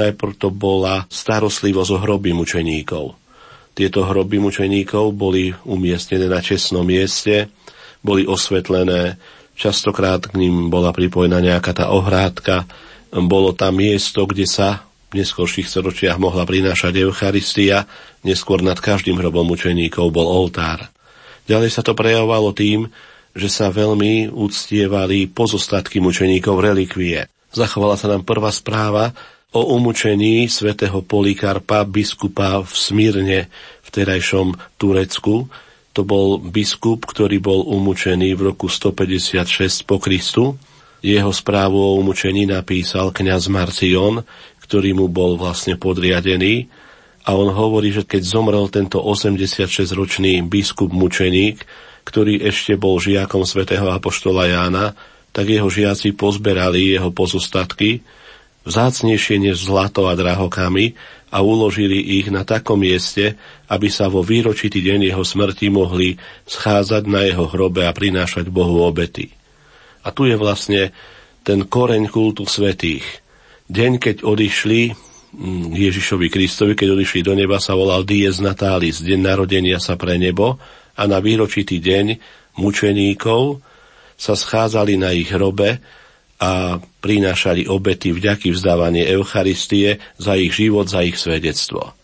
Najprv 0.00 0.32
to 0.40 0.48
bola 0.48 1.04
starostlivosť 1.12 1.90
o 1.92 1.98
hroby 2.00 2.32
mučeníkov. 2.32 3.12
Tieto 3.76 4.08
hroby 4.08 4.40
mučeníkov 4.40 5.12
boli 5.12 5.52
umiestnené 5.68 6.26
na 6.26 6.40
čestnom 6.40 6.82
mieste, 6.82 7.52
boli 8.00 8.24
osvetlené, 8.24 9.20
častokrát 9.58 10.24
k 10.24 10.38
ním 10.38 10.72
bola 10.72 10.94
pripojená 10.94 11.42
nejaká 11.42 11.76
tá 11.76 11.92
ohrádka, 11.92 12.64
bolo 13.10 13.52
tam 13.52 13.78
miesto, 13.78 14.24
kde 14.24 14.48
sa 14.48 14.88
v 15.08 15.24
neskôrších 15.24 15.68
storočiach 15.68 16.20
mohla 16.20 16.44
prinášať 16.44 17.00
Eucharistia, 17.00 17.88
neskôr 18.22 18.60
nad 18.60 18.76
každým 18.76 19.16
hrobom 19.18 19.48
mučeníkov 19.48 20.12
bol 20.12 20.28
oltár. 20.28 20.92
Ďalej 21.48 21.70
sa 21.72 21.80
to 21.80 21.96
prejavovalo 21.96 22.52
tým, 22.52 22.92
že 23.38 23.48
sa 23.48 23.70
veľmi 23.70 24.34
uctievali 24.34 25.30
pozostatky 25.30 26.02
mučeníkov 26.02 26.58
relikvie. 26.58 27.30
Zachovala 27.54 27.96
sa 27.96 28.10
nám 28.10 28.26
prvá 28.26 28.52
správa 28.52 29.16
o 29.56 29.64
umúčení 29.72 30.44
svätého 30.52 31.00
Polikarpa, 31.00 31.88
biskupa 31.88 32.60
v 32.60 32.72
Smírne 32.74 33.38
v 33.80 33.88
terajšom 33.88 34.52
Turecku. 34.76 35.48
To 35.96 36.02
bol 36.04 36.36
biskup, 36.38 37.08
ktorý 37.08 37.40
bol 37.40 37.64
umúčený 37.64 38.36
v 38.36 38.52
roku 38.52 38.68
156 38.68 39.88
po 39.88 39.96
Kristu. 39.96 40.60
Jeho 41.00 41.32
správu 41.32 41.78
o 41.80 41.96
umúčení 41.96 42.44
napísal 42.44 43.14
kňaz 43.14 43.48
Marcion, 43.48 44.26
ktorý 44.60 44.92
mu 44.92 45.08
bol 45.08 45.40
vlastne 45.40 45.80
podriadený. 45.80 46.68
A 47.24 47.36
on 47.36 47.48
hovorí, 47.52 47.92
že 47.92 48.04
keď 48.04 48.22
zomrel 48.24 48.68
tento 48.68 49.00
86-ročný 49.00 50.44
biskup 50.44 50.92
mučeník, 50.92 51.64
ktorý 52.08 52.40
ešte 52.48 52.80
bol 52.80 52.96
žiakom 52.96 53.44
svätého 53.44 53.84
Apoštola 53.92 54.48
Jána, 54.48 54.96
tak 55.36 55.52
jeho 55.52 55.68
žiaci 55.68 56.16
pozberali 56.16 56.96
jeho 56.96 57.12
pozostatky, 57.12 58.00
vzácnejšie 58.64 59.36
než 59.44 59.68
zlato 59.68 60.08
a 60.08 60.16
drahokami 60.16 60.96
a 61.28 61.44
uložili 61.44 62.00
ich 62.20 62.32
na 62.32 62.48
takom 62.48 62.80
mieste, 62.80 63.36
aby 63.68 63.92
sa 63.92 64.08
vo 64.08 64.24
výročitý 64.24 64.80
deň 64.80 65.12
jeho 65.12 65.24
smrti 65.24 65.68
mohli 65.68 66.16
schádzať 66.48 67.04
na 67.04 67.28
jeho 67.28 67.44
hrobe 67.48 67.84
a 67.84 67.92
prinášať 67.92 68.48
Bohu 68.48 68.80
obety. 68.88 69.28
A 70.04 70.08
tu 70.08 70.24
je 70.24 70.40
vlastne 70.40 70.96
ten 71.44 71.64
koreň 71.68 72.08
kultu 72.08 72.48
svetých. 72.48 73.04
Deň, 73.68 74.00
keď 74.00 74.16
odišli 74.24 74.92
mm, 75.36 75.76
Ježišovi 75.76 76.28
Kristovi, 76.32 76.72
keď 76.72 76.96
odišli 76.96 77.20
do 77.20 77.36
neba, 77.36 77.60
sa 77.60 77.76
volal 77.76 78.04
Dies 78.04 78.40
Natalis, 78.40 79.04
deň 79.04 79.20
narodenia 79.20 79.76
sa 79.76 80.00
pre 80.00 80.16
nebo, 80.16 80.56
a 80.98 81.02
na 81.06 81.22
výročitý 81.22 81.78
deň 81.78 82.06
mučeníkov 82.58 83.62
sa 84.18 84.34
schádzali 84.34 84.98
na 84.98 85.14
ich 85.14 85.30
hrobe 85.30 85.78
a 86.42 86.82
prinášali 86.82 87.70
obety 87.70 88.10
vďaky 88.10 88.50
vzdávanie 88.50 89.06
Eucharistie 89.06 90.02
za 90.18 90.34
ich 90.34 90.54
život, 90.54 90.90
za 90.90 91.06
ich 91.06 91.14
svedectvo. 91.14 91.94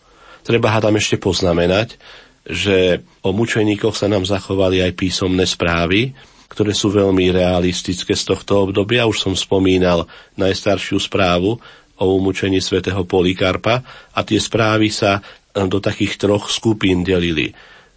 Treba 0.47 0.71
ha 0.71 0.79
tam 0.79 0.95
ešte 0.95 1.19
poznamenať, 1.19 1.99
že 2.47 3.03
o 3.25 3.35
mučeníkoch 3.35 3.95
sa 3.97 4.07
nám 4.07 4.23
zachovali 4.23 4.79
aj 4.79 4.91
písomné 4.95 5.43
správy, 5.43 6.15
ktoré 6.47 6.71
sú 6.71 6.93
veľmi 6.93 7.35
realistické 7.35 8.15
z 8.15 8.31
tohto 8.31 8.69
obdobia. 8.69 9.09
Už 9.09 9.27
som 9.27 9.33
spomínal 9.35 10.07
najstaršiu 10.39 11.01
správu 11.01 11.57
o 11.95 12.05
umúčení 12.15 12.61
svätého 12.63 13.03
Polikarpa 13.03 13.81
a 14.13 14.19
tie 14.23 14.39
správy 14.39 14.91
sa 14.93 15.19
do 15.55 15.79
takých 15.79 16.19
troch 16.19 16.51
skupín 16.51 17.01
delili 17.01 17.55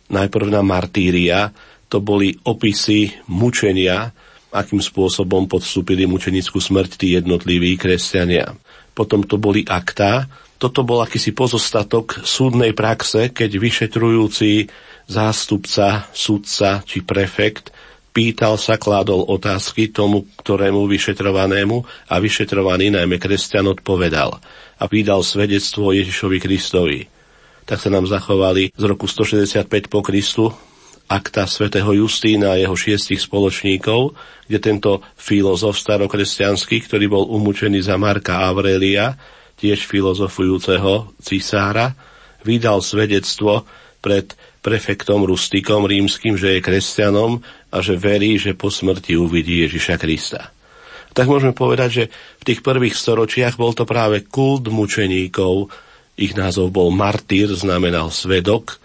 najprv 0.08 0.48
na 0.52 0.60
martíria, 0.64 1.52
to 1.88 2.04
boli 2.04 2.36
opisy 2.44 3.12
mučenia, 3.28 4.12
akým 4.52 4.80
spôsobom 4.80 5.48
podstúpili 5.48 6.08
mučenickú 6.08 6.60
smrť 6.60 6.90
tí 6.96 7.06
jednotliví 7.16 7.76
kresťania. 7.76 8.56
Potom 8.96 9.24
to 9.24 9.36
boli 9.36 9.64
aktá, 9.68 10.28
toto 10.58 10.82
bol 10.82 11.04
akýsi 11.04 11.30
pozostatok 11.32 12.24
súdnej 12.26 12.74
praxe, 12.74 13.30
keď 13.30 13.50
vyšetrujúci 13.62 14.66
zástupca, 15.06 16.10
sudca 16.10 16.82
či 16.82 17.06
prefekt 17.06 17.70
pýtal 18.18 18.58
sa, 18.58 18.74
kládol 18.74 19.30
otázky 19.30 19.94
tomu, 19.94 20.26
ktorému 20.42 20.90
vyšetrovanému 20.90 21.86
a 22.10 22.18
vyšetrovaný 22.18 22.90
najmä 22.90 23.14
kresťan 23.22 23.70
odpovedal 23.70 24.42
a 24.78 24.84
vydal 24.90 25.22
svedectvo 25.22 25.94
Ježišovi 25.94 26.38
Kristovi 26.42 27.17
tak 27.68 27.84
sa 27.84 27.92
nám 27.92 28.08
zachovali 28.08 28.72
z 28.72 28.84
roku 28.88 29.04
165 29.04 29.92
po 29.92 30.00
Kristu 30.00 30.48
akta 31.08 31.48
svätého 31.48 31.88
Justína 31.92 32.52
a 32.52 32.60
jeho 32.60 32.76
šiestich 32.76 33.20
spoločníkov, 33.20 34.12
kde 34.44 34.58
tento 34.60 35.00
filozof 35.16 35.76
starokresťanský, 35.80 36.84
ktorý 36.84 37.08
bol 37.08 37.24
umúčený 37.32 37.80
za 37.80 37.96
Marka 37.96 38.44
Aurelia, 38.44 39.16
tiež 39.56 39.88
filozofujúceho 39.88 41.16
cisára, 41.20 41.96
vydal 42.44 42.84
svedectvo 42.84 43.64
pred 44.04 44.36
prefektom 44.60 45.24
Rustikom 45.24 45.88
rímským, 45.88 46.36
že 46.36 46.60
je 46.60 46.64
kresťanom 46.64 47.40
a 47.72 47.76
že 47.80 47.96
verí, 47.96 48.36
že 48.36 48.52
po 48.52 48.68
smrti 48.68 49.16
uvidí 49.16 49.64
Ježiša 49.64 49.96
Krista. 49.96 50.52
Tak 51.16 51.24
môžeme 51.24 51.56
povedať, 51.56 51.90
že 51.90 52.04
v 52.38 52.46
tých 52.52 52.60
prvých 52.60 52.94
storočiach 52.94 53.56
bol 53.56 53.72
to 53.72 53.88
práve 53.88 54.28
kult 54.28 54.68
mučeníkov, 54.68 55.72
ich 56.18 56.34
názov 56.34 56.74
bol 56.74 56.90
martýr, 56.90 57.54
znamenal 57.54 58.10
svedok, 58.10 58.82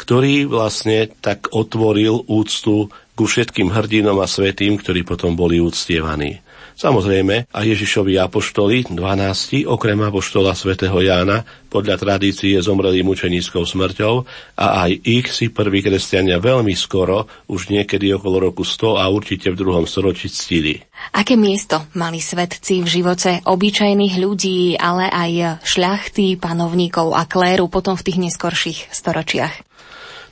ktorý 0.00 0.48
vlastne 0.50 1.12
tak 1.20 1.52
otvoril 1.52 2.26
úctu 2.26 2.90
ku 3.12 3.24
všetkým 3.28 3.70
hrdinom 3.70 4.18
a 4.18 4.26
svetým, 4.26 4.80
ktorí 4.80 5.04
potom 5.04 5.36
boli 5.36 5.60
úctievaní. 5.60 6.40
Samozrejme, 6.82 7.46
a 7.54 7.62
Ježišovi 7.62 8.18
apoštoli, 8.18 8.90
12, 8.90 9.70
okrem 9.70 10.02
apoštola 10.02 10.50
svätého 10.50 10.98
Jána, 10.98 11.46
podľa 11.70 11.94
tradície 11.94 12.58
zomreli 12.58 13.06
mučenickou 13.06 13.62
smrťou 13.62 14.26
a 14.58 14.66
aj 14.82 14.90
ich 15.06 15.30
si 15.30 15.46
prví 15.46 15.78
kresťania 15.78 16.42
veľmi 16.42 16.74
skoro, 16.74 17.30
už 17.46 17.70
niekedy 17.70 18.10
okolo 18.18 18.50
roku 18.50 18.66
100 18.66 18.98
a 18.98 19.06
určite 19.14 19.54
v 19.54 19.62
druhom 19.62 19.86
storočí 19.86 20.26
ctili. 20.26 20.82
Aké 21.14 21.38
miesto 21.38 21.86
mali 21.94 22.18
svetci 22.18 22.82
v 22.82 22.88
živote 22.90 23.46
obyčajných 23.46 24.18
ľudí, 24.18 24.74
ale 24.74 25.06
aj 25.06 25.62
šľachty, 25.62 26.34
panovníkov 26.34 27.14
a 27.14 27.30
kléru 27.30 27.70
potom 27.70 27.94
v 27.94 28.10
tých 28.10 28.18
neskorších 28.18 28.90
storočiach? 28.90 29.71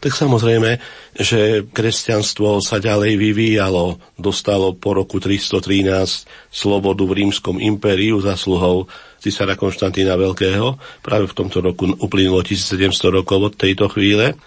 Tak 0.00 0.16
samozrejme, 0.16 0.80
že 1.12 1.68
kresťanstvo 1.68 2.64
sa 2.64 2.80
ďalej 2.80 3.20
vyvíjalo, 3.20 4.00
dostalo 4.16 4.72
po 4.72 4.96
roku 4.96 5.20
313 5.20 6.24
slobodu 6.48 7.04
v 7.04 7.20
rímskom 7.20 7.60
impériu 7.60 8.16
zasluhou 8.24 8.88
cisára 9.20 9.60
Konštantína 9.60 10.16
Veľkého. 10.16 10.80
Práve 11.04 11.28
v 11.28 11.36
tomto 11.36 11.60
roku 11.60 11.84
uplynulo 12.00 12.40
1700 12.40 13.12
rokov 13.12 13.52
od 13.52 13.54
tejto 13.60 13.92
chvíle. 13.92 14.40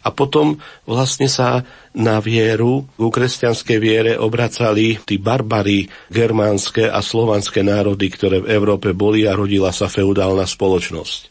A 0.00 0.08
potom 0.12 0.60
vlastne 0.84 1.28
sa 1.28 1.64
na 1.92 2.20
vieru, 2.20 2.88
v 2.96 3.08
kresťanskej 3.08 3.78
viere 3.80 4.12
obracali 4.16 4.96
tí 5.04 5.16
barbary, 5.20 5.88
germánske 6.08 6.88
a 6.88 7.04
slovanské 7.04 7.60
národy, 7.60 8.08
ktoré 8.08 8.44
v 8.44 8.52
Európe 8.52 8.96
boli 8.96 9.28
a 9.28 9.36
rodila 9.36 9.72
sa 9.72 9.88
feudálna 9.92 10.44
spoločnosť 10.48 11.29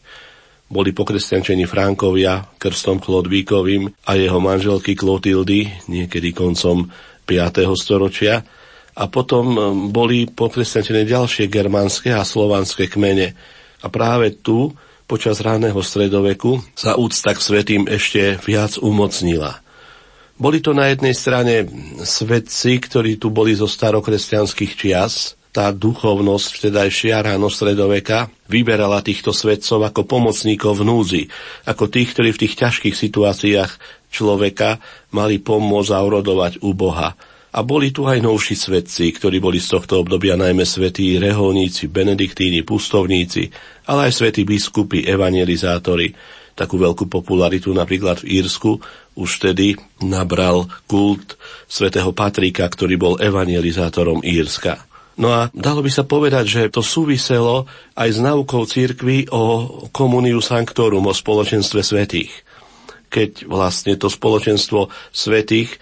boli 0.70 0.94
pokresťančení 0.94 1.66
Frankovia 1.66 2.46
krstom 2.56 3.02
Klodvíkovým 3.02 3.90
a 4.06 4.14
jeho 4.14 4.38
manželky 4.38 4.94
Klotildy 4.94 5.90
niekedy 5.90 6.30
koncom 6.30 6.86
5. 7.26 7.66
storočia 7.74 8.46
a 8.94 9.04
potom 9.10 9.46
um, 9.54 9.58
boli 9.90 10.30
pokresťančené 10.30 11.06
ďalšie 11.06 11.50
germánske 11.50 12.14
a 12.14 12.22
slovanské 12.22 12.86
kmene. 12.86 13.34
A 13.82 13.86
práve 13.90 14.34
tu, 14.34 14.70
počas 15.10 15.42
ráneho 15.42 15.78
stredoveku, 15.82 16.62
sa 16.78 16.94
úcta 16.94 17.34
k 17.34 17.40
svetým 17.42 17.82
ešte 17.90 18.38
viac 18.46 18.78
umocnila. 18.78 19.62
Boli 20.40 20.62
to 20.64 20.72
na 20.72 20.88
jednej 20.88 21.12
strane 21.12 21.68
svedci, 22.00 22.80
ktorí 22.80 23.20
tu 23.20 23.28
boli 23.28 23.52
zo 23.52 23.68
starokresťanských 23.68 24.72
čias, 24.72 25.39
tá 25.50 25.74
duchovnosť 25.74 26.48
vtedajšia 26.62 27.26
ráno 27.26 27.50
stredoveka 27.50 28.30
vyberala 28.46 29.02
týchto 29.02 29.34
svedcov 29.34 29.82
ako 29.82 30.06
pomocníkov 30.06 30.78
v 30.78 30.86
núzi, 30.86 31.22
ako 31.66 31.90
tých, 31.90 32.14
ktorí 32.14 32.30
v 32.30 32.40
tých 32.46 32.54
ťažkých 32.54 32.94
situáciách 32.94 33.70
človeka 34.14 34.78
mali 35.10 35.42
pomôcť 35.42 35.90
a 35.90 36.00
urodovať 36.06 36.62
u 36.62 36.70
Boha. 36.70 37.18
A 37.50 37.66
boli 37.66 37.90
tu 37.90 38.06
aj 38.06 38.22
novší 38.22 38.54
svedci, 38.54 39.10
ktorí 39.10 39.42
boli 39.42 39.58
z 39.58 39.74
tohto 39.74 40.06
obdobia 40.06 40.38
najmä 40.38 40.62
svetí 40.62 41.18
reholníci, 41.18 41.90
benediktíni, 41.90 42.62
pustovníci, 42.62 43.50
ale 43.90 44.06
aj 44.06 44.22
svetí 44.22 44.46
biskupy, 44.46 45.02
evangelizátori. 45.02 46.14
Takú 46.54 46.78
veľkú 46.78 47.10
popularitu 47.10 47.74
napríklad 47.74 48.22
v 48.22 48.38
Írsku 48.38 48.78
už 49.18 49.30
vtedy 49.42 49.74
nabral 49.98 50.70
kult 50.86 51.34
svätého 51.66 52.14
Patrika, 52.14 52.70
ktorý 52.70 52.94
bol 52.94 53.14
evangelizátorom 53.18 54.22
Írska. 54.22 54.89
No 55.20 55.28
a 55.36 55.52
dalo 55.52 55.84
by 55.84 55.92
sa 55.92 56.08
povedať, 56.08 56.44
že 56.48 56.72
to 56.72 56.80
súviselo 56.80 57.68
aj 57.92 58.08
s 58.08 58.18
naukou 58.24 58.64
církvy 58.64 59.28
o 59.28 59.68
komuniu 59.92 60.40
sanctorum, 60.40 61.04
o 61.04 61.12
spoločenstve 61.12 61.84
svetých. 61.84 62.32
Keď 63.12 63.44
vlastne 63.44 64.00
to 64.00 64.08
spoločenstvo 64.08 64.88
svetých 65.12 65.76
e, 65.76 65.78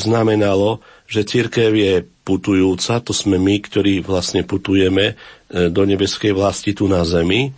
znamenalo, 0.00 0.80
že 1.04 1.28
církev 1.28 1.68
je 1.68 1.94
putujúca, 2.24 3.04
to 3.04 3.12
sme 3.12 3.36
my, 3.36 3.60
ktorí 3.60 4.00
vlastne 4.00 4.40
putujeme 4.40 5.12
e, 5.12 5.14
do 5.68 5.84
nebeskej 5.84 6.32
vlasti 6.32 6.72
tu 6.72 6.88
na 6.88 7.04
zemi, 7.04 7.52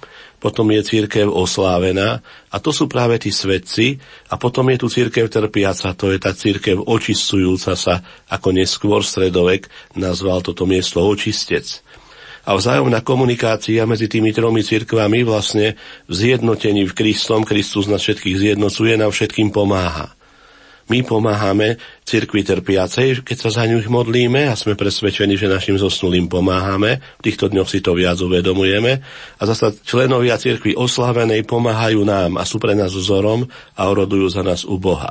potom 0.45 0.69
je 0.77 0.85
církev 0.85 1.25
oslávená 1.25 2.21
a 2.53 2.57
to 2.61 2.69
sú 2.69 2.85
práve 2.85 3.17
tí 3.17 3.33
svetci 3.33 3.97
a 4.29 4.37
potom 4.37 4.69
je 4.69 4.85
tu 4.85 4.93
církev 4.93 5.33
trpiaca, 5.33 5.97
to 5.97 6.13
je 6.13 6.21
tá 6.21 6.37
církev 6.37 6.85
očistujúca 6.85 7.73
sa, 7.73 8.05
ako 8.29 8.53
neskôr 8.53 9.01
stredovek 9.01 9.73
nazval 9.97 10.45
toto 10.45 10.69
miesto 10.69 11.01
očistec. 11.01 11.81
A 12.45 12.53
vzájomná 12.53 13.01
komunikácia 13.01 13.89
medzi 13.89 14.05
tými 14.05 14.37
tromi 14.37 14.61
cirkvami 14.61 15.25
vlastne 15.25 15.81
v 16.05 16.13
zjednotení 16.13 16.85
v 16.85 16.93
Kristom, 16.93 17.49
Kristus 17.49 17.89
nás 17.89 18.05
všetkých 18.05 18.37
zjednocuje, 18.37 19.01
nám 19.01 19.17
všetkým 19.17 19.49
pomáha. 19.49 20.13
My 20.93 21.01
pomáhame 21.01 21.81
cirkvi 22.05 22.45
trpiacej, 22.45 23.25
keď 23.25 23.37
sa 23.41 23.51
za 23.51 23.65
ňu 23.65 23.81
modlíme 23.89 24.53
a 24.53 24.55
sme 24.55 24.77
presvedčení, 24.77 25.41
že 25.41 25.49
našim 25.49 25.81
zosnulým 25.81 26.29
pomáhame. 26.29 27.01
V 27.21 27.33
týchto 27.33 27.49
dňoch 27.49 27.69
si 27.73 27.81
to 27.81 27.97
viac 27.97 28.21
uvedomujeme. 28.21 29.01
A 29.41 29.43
zase 29.49 29.81
členovia 29.81 30.37
cirkvi 30.37 30.77
oslavenej 30.77 31.49
pomáhajú 31.49 32.05
nám 32.05 32.37
a 32.37 32.45
sú 32.45 32.61
pre 32.61 32.77
nás 32.77 32.93
vzorom 32.93 33.49
a 33.77 33.83
orodujú 33.89 34.29
za 34.29 34.45
nás 34.45 34.69
u 34.69 34.77
Boha. 34.77 35.09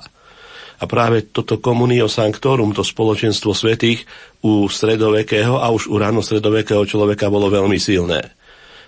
A 0.77 0.85
práve 0.85 1.25
toto 1.25 1.57
komunio 1.57 2.05
sanctorum, 2.11 2.75
to 2.75 2.85
spoločenstvo 2.85 3.55
svetých 3.55 4.05
u 4.45 4.67
stredovekého 4.67 5.57
a 5.57 5.71
už 5.71 5.89
u 5.89 5.95
ráno 5.97 6.19
stredovekého 6.19 6.85
človeka 6.85 7.31
bolo 7.31 7.49
veľmi 7.49 7.79
silné. 7.81 8.42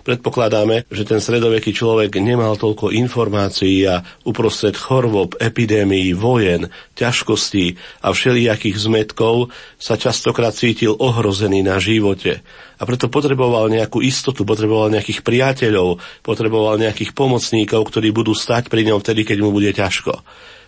Predpokladáme, 0.06 0.86
že 0.86 1.02
ten 1.02 1.18
stredoveký 1.18 1.74
človek 1.74 2.22
nemal 2.22 2.54
toľko 2.54 2.94
informácií 2.94 3.82
a 3.90 4.06
uprostred 4.22 4.78
chorôb, 4.78 5.34
epidémií, 5.42 6.14
vojen, 6.14 6.70
ťažkostí 6.94 7.74
a 8.06 8.14
všelijakých 8.14 8.78
zmetkov 8.78 9.50
sa 9.74 9.98
častokrát 9.98 10.54
cítil 10.54 10.94
ohrozený 10.94 11.66
na 11.66 11.82
živote. 11.82 12.46
A 12.78 12.86
preto 12.86 13.10
potreboval 13.10 13.66
nejakú 13.66 13.98
istotu, 13.98 14.46
potreboval 14.46 14.94
nejakých 14.94 15.26
priateľov, 15.26 15.98
potreboval 16.22 16.78
nejakých 16.78 17.10
pomocníkov, 17.10 17.90
ktorí 17.90 18.14
budú 18.14 18.30
stať 18.30 18.70
pri 18.70 18.86
ňom 18.86 19.02
vtedy, 19.02 19.26
keď 19.26 19.42
mu 19.42 19.50
bude 19.50 19.74
ťažko. 19.74 20.22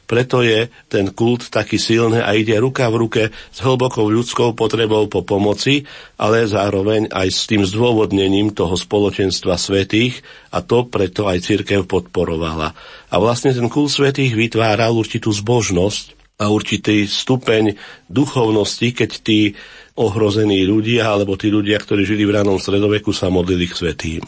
Preto 0.09 0.41
je 0.41 0.73
ten 0.89 1.13
kult 1.13 1.53
taký 1.53 1.77
silný 1.77 2.25
a 2.25 2.33
ide 2.33 2.57
ruka 2.57 2.89
v 2.89 2.97
ruke 3.05 3.23
s 3.29 3.59
hlbokou 3.61 4.09
ľudskou 4.09 4.57
potrebou 4.57 5.05
po 5.13 5.21
pomoci, 5.21 5.85
ale 6.17 6.49
zároveň 6.49 7.13
aj 7.13 7.29
s 7.29 7.45
tým 7.45 7.61
zdôvodnením 7.69 8.57
toho 8.57 8.73
spoločenstva 8.73 9.61
svetých 9.61 10.25
a 10.49 10.65
to 10.65 10.89
preto 10.89 11.29
aj 11.29 11.45
církev 11.45 11.85
podporovala. 11.85 12.73
A 13.13 13.15
vlastne 13.21 13.53
ten 13.53 13.69
kult 13.69 13.93
svetých 13.93 14.33
vytváral 14.33 14.97
určitú 14.97 15.29
zbožnosť 15.29 16.17
a 16.39 16.49
určitý 16.49 17.05
stupeň 17.05 17.77
duchovnosti, 18.07 18.95
keď 18.95 19.11
tí 19.21 19.59
ohrození 19.99 20.63
ľudia 20.63 21.11
alebo 21.11 21.35
tí 21.35 21.51
ľudia, 21.51 21.75
ktorí 21.83 22.07
žili 22.07 22.23
v 22.23 22.39
ranom 22.39 22.63
stredoveku, 22.63 23.11
sa 23.11 23.27
modlili 23.27 23.67
k 23.67 23.75
svetým. 23.75 24.23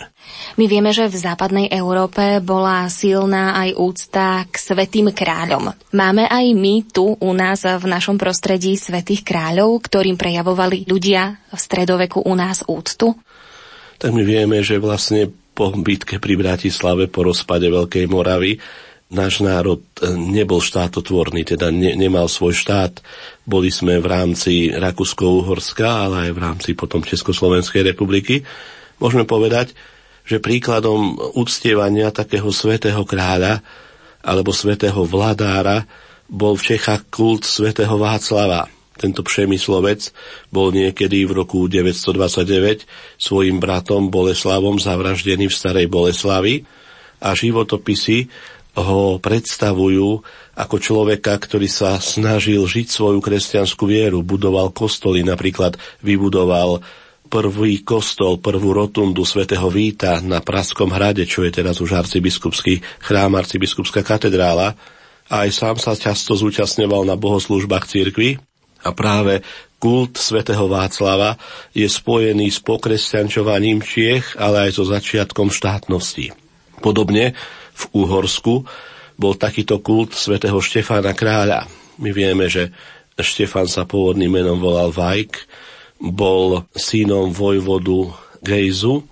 My 0.58 0.66
vieme, 0.66 0.90
že 0.90 1.06
v 1.06 1.14
západnej 1.14 1.70
Európe 1.70 2.42
bola 2.42 2.90
silná 2.90 3.54
aj 3.62 3.78
úcta 3.78 4.42
k 4.50 4.54
svetým 4.58 5.14
kráľom. 5.14 5.70
Máme 5.94 6.26
aj 6.26 6.46
my 6.58 6.74
tu 6.90 7.14
u 7.14 7.30
nás 7.30 7.62
v 7.62 7.86
našom 7.86 8.18
prostredí 8.18 8.74
svetých 8.74 9.22
kráľov, 9.22 9.86
ktorým 9.86 10.18
prejavovali 10.18 10.90
ľudia 10.90 11.38
v 11.54 11.60
stredoveku 11.60 12.26
u 12.26 12.34
nás 12.34 12.66
úctu? 12.66 13.14
Tak 14.02 14.10
my 14.10 14.26
vieme, 14.26 14.58
že 14.66 14.82
vlastne 14.82 15.30
po 15.54 15.70
bitke 15.76 16.16
pri 16.18 16.40
Bratislave, 16.40 17.06
po 17.06 17.20
rozpade 17.20 17.68
Veľkej 17.68 18.08
Moravy, 18.08 18.56
náš 19.10 19.42
národ 19.42 19.82
e, 19.98 20.14
nebol 20.14 20.62
štátotvorný, 20.62 21.42
teda 21.42 21.74
ne, 21.74 21.98
nemal 21.98 22.30
svoj 22.30 22.54
štát. 22.54 23.02
Boli 23.42 23.68
sme 23.74 23.98
v 23.98 24.06
rámci 24.06 24.70
Rakúsko-Uhorska, 24.70 26.06
ale 26.06 26.30
aj 26.30 26.32
v 26.32 26.40
rámci 26.40 26.70
potom 26.78 27.02
Československej 27.02 27.90
republiky. 27.90 28.46
Môžeme 29.02 29.26
povedať, 29.26 29.74
že 30.22 30.38
príkladom 30.38 31.18
uctievania 31.34 32.14
takého 32.14 32.54
svetého 32.54 33.02
kráľa 33.02 33.58
alebo 34.22 34.54
svetého 34.54 35.02
vladára 35.02 35.82
bol 36.30 36.54
v 36.54 36.76
Čechách 36.76 37.10
kult 37.10 37.42
svetého 37.42 37.98
Václava. 37.98 38.70
Tento 38.94 39.24
přemyslovec 39.24 40.12
bol 40.52 40.70
niekedy 40.70 41.24
v 41.24 41.42
roku 41.42 41.66
929 41.66 42.84
svojim 43.16 43.58
bratom 43.58 44.12
Boleslavom 44.12 44.76
zavraždený 44.76 45.48
v 45.48 45.56
Starej 45.56 45.88
Boleslavi 45.88 46.62
a 47.18 47.32
životopisy 47.32 48.28
ho 48.78 49.18
predstavujú 49.18 50.22
ako 50.54 50.76
človeka, 50.78 51.34
ktorý 51.34 51.66
sa 51.66 51.98
snažil 51.98 52.62
žiť 52.62 52.86
svoju 52.86 53.18
kresťanskú 53.18 53.84
vieru, 53.88 54.22
budoval 54.22 54.70
kostoly, 54.70 55.26
napríklad 55.26 55.74
vybudoval 56.04 56.84
prvý 57.30 57.86
kostol, 57.86 58.42
prvú 58.42 58.74
rotundu 58.74 59.22
svätého 59.22 59.70
Víta 59.70 60.18
na 60.18 60.42
Praskom 60.42 60.90
hrade, 60.90 61.22
čo 61.30 61.46
je 61.46 61.54
teraz 61.54 61.78
už 61.78 61.94
arcibiskupský 61.94 62.82
chrám, 63.06 63.38
arcibiskupská 63.38 64.02
katedrála. 64.02 64.74
A 65.30 65.46
aj 65.46 65.50
sám 65.54 65.76
sa 65.78 65.94
často 65.94 66.34
zúčastňoval 66.34 67.06
na 67.06 67.14
bohoslužbách 67.14 67.86
cirkvi 67.86 68.42
a 68.82 68.90
práve 68.90 69.46
kult 69.78 70.18
svätého 70.18 70.66
Václava 70.66 71.38
je 71.70 71.86
spojený 71.86 72.50
s 72.50 72.58
pokresťančovaním 72.66 73.78
Čiech, 73.78 74.34
ale 74.34 74.68
aj 74.68 74.70
so 74.74 74.84
začiatkom 74.84 75.54
štátnosti. 75.54 76.34
Podobne 76.82 77.38
v 77.80 77.84
Uhorsku 77.96 78.68
bol 79.16 79.36
takýto 79.36 79.80
kult 79.80 80.12
svätého 80.12 80.56
Štefána 80.60 81.16
kráľa. 81.16 81.64
My 82.00 82.12
vieme, 82.12 82.48
že 82.48 82.72
Štefán 83.20 83.68
sa 83.68 83.84
pôvodným 83.84 84.32
menom 84.32 84.56
volal 84.56 84.88
Vajk, 84.92 85.44
bol 86.00 86.64
synom 86.72 87.28
vojvodu 87.28 88.16
Gejzu, 88.40 89.04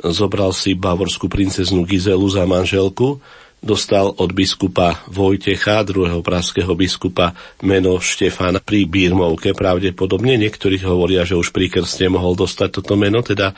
zobral 0.00 0.56
si 0.56 0.72
bavorskú 0.72 1.28
princeznu 1.28 1.84
Gizelu 1.84 2.24
za 2.32 2.48
manželku, 2.48 3.20
dostal 3.60 4.12
od 4.16 4.30
biskupa 4.32 5.04
Vojtecha, 5.12 5.84
druhého 5.84 6.24
praského 6.24 6.72
biskupa, 6.72 7.36
meno 7.60 8.00
Štefán 8.00 8.60
pri 8.64 8.88
Bírmovke. 8.88 9.52
Pravdepodobne 9.52 10.40
niektorí 10.40 10.80
hovoria, 10.80 11.28
že 11.28 11.36
už 11.36 11.52
pri 11.52 11.68
krste 11.68 12.08
mohol 12.08 12.32
dostať 12.32 12.80
toto 12.80 12.96
meno, 12.96 13.20
teda 13.20 13.52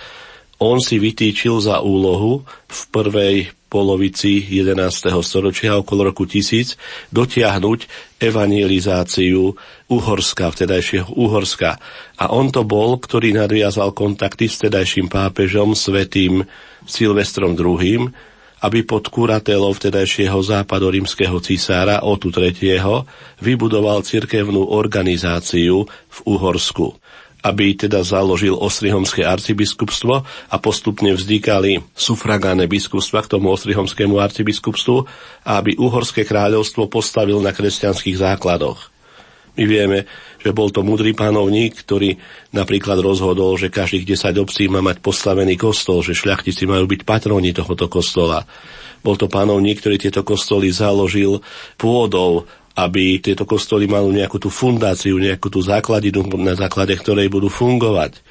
on 0.59 0.83
si 0.83 0.99
vytýčil 0.99 1.63
za 1.63 1.79
úlohu 1.79 2.43
v 2.67 2.81
prvej 2.91 3.37
polovici 3.69 4.41
11. 4.41 5.13
storočia 5.21 5.77
okolo 5.77 6.11
roku 6.11 6.25
1000 6.25 7.13
dotiahnuť 7.13 7.81
evangelizáciu 8.19 9.55
Uhorska, 9.93 10.49
vtedajšieho 10.49 11.13
Uhorska. 11.15 11.77
A 12.19 12.33
on 12.33 12.49
to 12.49 12.65
bol, 12.65 12.97
ktorý 12.97 13.37
nadviazal 13.37 13.93
kontakty 13.93 14.49
s 14.49 14.59
vtedajším 14.59 15.13
pápežom 15.13 15.77
svetým 15.77 16.49
Silvestrom 16.89 17.55
II, 17.55 18.11
aby 18.59 18.79
pod 18.83 19.07
kuratelou 19.13 19.71
vtedajšieho 19.71 20.41
západorímskeho 20.43 21.39
cisára 21.39 22.03
Otu 22.03 22.35
III. 22.35 23.07
vybudoval 23.39 24.03
cirkevnú 24.03 24.67
organizáciu 24.75 25.87
v 25.87 26.19
Uhorsku 26.27 26.99
aby 27.43 27.79
teda 27.79 28.03
založil 28.03 28.59
Ostrihomské 28.59 29.23
arcibiskupstvo 29.23 30.27
a 30.27 30.57
postupne 30.59 31.15
vznikali 31.15 31.79
sufragáne 31.95 32.67
biskupstva 32.67 33.23
k 33.23 33.39
tomu 33.39 33.55
Ostrihomskému 33.55 34.19
arcibiskupstvu 34.19 34.97
a 35.47 35.63
aby 35.63 35.79
Uhorské 35.79 36.27
kráľovstvo 36.27 36.91
postavil 36.91 37.39
na 37.39 37.55
kresťanských 37.55 38.19
základoch. 38.19 38.91
My 39.59 39.67
vieme, 39.67 40.07
že 40.39 40.55
bol 40.55 40.71
to 40.71 40.87
mudrý 40.87 41.19
panovník, 41.19 41.83
ktorý 41.83 42.15
napríklad 42.55 43.03
rozhodol, 43.03 43.59
že 43.59 43.75
každých 43.75 44.15
10 44.15 44.39
obcí 44.39 44.71
má 44.71 44.79
mať 44.79 45.03
postavený 45.03 45.59
kostol, 45.59 46.07
že 46.07 46.15
šľachtici 46.15 46.63
majú 46.63 46.87
byť 46.87 47.03
patroni 47.03 47.51
tohoto 47.51 47.91
kostola. 47.91 48.47
Bol 49.03 49.19
to 49.19 49.27
panovník, 49.27 49.83
ktorý 49.83 49.99
tieto 49.99 50.23
kostoly 50.23 50.71
založil 50.71 51.43
pôdou 51.75 52.47
aby 52.79 53.19
tieto 53.19 53.43
kostoly 53.43 53.91
mali 53.91 54.23
nejakú 54.23 54.39
tú 54.39 54.55
fundáciu, 54.55 55.19
nejakú 55.19 55.51
tú 55.51 55.59
základinu, 55.59 56.23
na 56.39 56.55
základe 56.55 56.95
ktorej 56.95 57.27
budú 57.27 57.51
fungovať. 57.51 58.23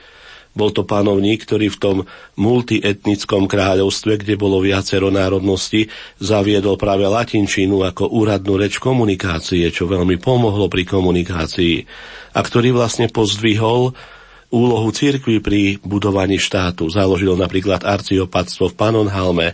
Bol 0.58 0.74
to 0.74 0.88
panovník, 0.88 1.46
ktorý 1.46 1.70
v 1.70 1.78
tom 1.78 1.98
multietnickom 2.40 3.46
kráľovstve, 3.46 4.26
kde 4.26 4.40
bolo 4.40 4.58
viacero 4.64 5.14
národností, 5.14 5.86
zaviedol 6.18 6.82
práve 6.82 7.06
latinčinu 7.06 7.86
ako 7.86 8.10
úradnú 8.10 8.58
reč 8.58 8.82
komunikácie, 8.82 9.70
čo 9.70 9.86
veľmi 9.86 10.18
pomohlo 10.18 10.66
pri 10.66 10.88
komunikácii 10.88 11.86
a 12.34 12.40
ktorý 12.42 12.74
vlastne 12.74 13.06
pozdvihol 13.12 13.94
úlohu 14.50 14.90
cirkvi 14.90 15.44
pri 15.44 15.62
budovaní 15.84 16.42
štátu. 16.42 16.90
Založil 16.90 17.38
napríklad 17.38 17.86
arciopatstvo 17.86 18.74
v 18.74 18.78
Panonhalme, 18.80 19.48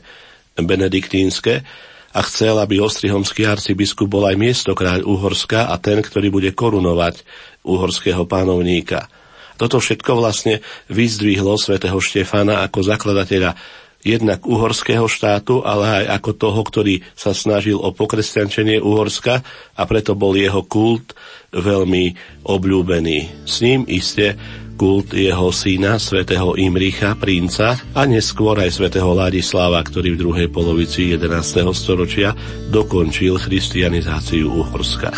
benediktínske, 0.56 1.66
a 2.14 2.20
chcel, 2.22 2.62
aby 2.62 2.78
ostrihomský 2.78 3.50
arcibiskup 3.50 4.06
bol 4.06 4.30
aj 4.30 4.38
miesto 4.38 4.78
kráľ 4.78 5.02
Uhorska 5.04 5.68
a 5.68 5.76
ten, 5.82 6.00
ktorý 6.00 6.30
bude 6.30 6.54
korunovať 6.54 7.26
uhorského 7.66 8.30
pánovníka. 8.30 9.10
Toto 9.58 9.82
všetko 9.82 10.18
vlastne 10.18 10.62
vyzdvihlo 10.90 11.58
svätého 11.58 11.98
Štefana 11.98 12.66
ako 12.66 12.80
zakladateľa 12.86 13.58
jednak 14.04 14.44
uhorského 14.44 15.08
štátu, 15.08 15.64
ale 15.64 16.04
aj 16.04 16.20
ako 16.20 16.32
toho, 16.36 16.62
ktorý 16.62 16.96
sa 17.16 17.32
snažil 17.32 17.80
o 17.80 17.96
pokresťančenie 17.96 18.84
Uhorska 18.84 19.40
a 19.74 19.82
preto 19.88 20.12
bol 20.14 20.36
jeho 20.36 20.60
kult 20.68 21.16
veľmi 21.56 22.12
obľúbený. 22.44 23.48
S 23.48 23.64
ním 23.64 23.88
iste 23.88 24.36
kult 24.74 25.14
jeho 25.14 25.54
syna, 25.54 26.02
svätého 26.02 26.58
Imricha, 26.58 27.14
princa 27.16 27.78
a 27.94 28.02
neskôr 28.10 28.58
aj 28.60 28.76
svätého 28.82 29.14
Ladislava, 29.14 29.80
ktorý 29.80 30.18
v 30.18 30.22
druhej 30.26 30.48
polovici 30.50 31.14
11. 31.14 31.70
storočia 31.78 32.34
dokončil 32.74 33.38
christianizáciu 33.38 34.50
Uhorska. 34.50 35.14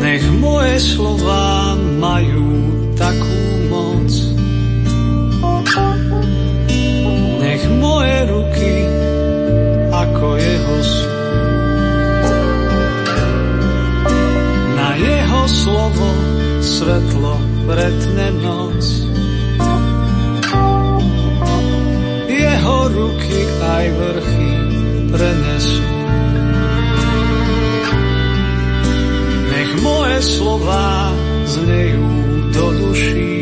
Nech 0.00 0.24
moje 0.40 0.80
slova 0.80 1.76
majú 1.76 2.48
takú 2.96 3.40
moc, 3.68 4.10
nech 7.42 7.64
moje 7.76 8.16
ruky 8.30 8.74
ako 9.92 10.26
jeho 10.40 10.76
sú. 10.80 11.10
Na 14.78 14.96
jeho 14.96 15.42
slovo 15.44 16.08
svetlo 16.60 17.49
pretne 17.70 18.28
noc. 18.42 18.82
Jeho 22.26 22.78
ruky 22.90 23.40
aj 23.62 23.86
vrchy 23.94 24.50
prenesú. 25.14 25.86
Nech 29.54 29.72
moje 29.86 30.18
slova 30.18 31.14
znejú 31.46 32.10
do 32.50 32.66
duší. 32.74 33.38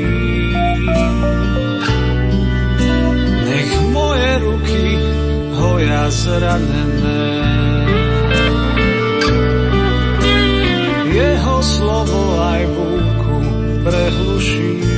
Nech 3.49 3.73
moje 3.97 4.31
ruky 4.45 4.85
hoja 5.57 6.05
zranené. 6.13 7.25
Jeho 11.17 11.57
slovo 11.65 12.21
aj 12.45 12.63
búk 12.77 12.88
prehluší. 13.91 14.98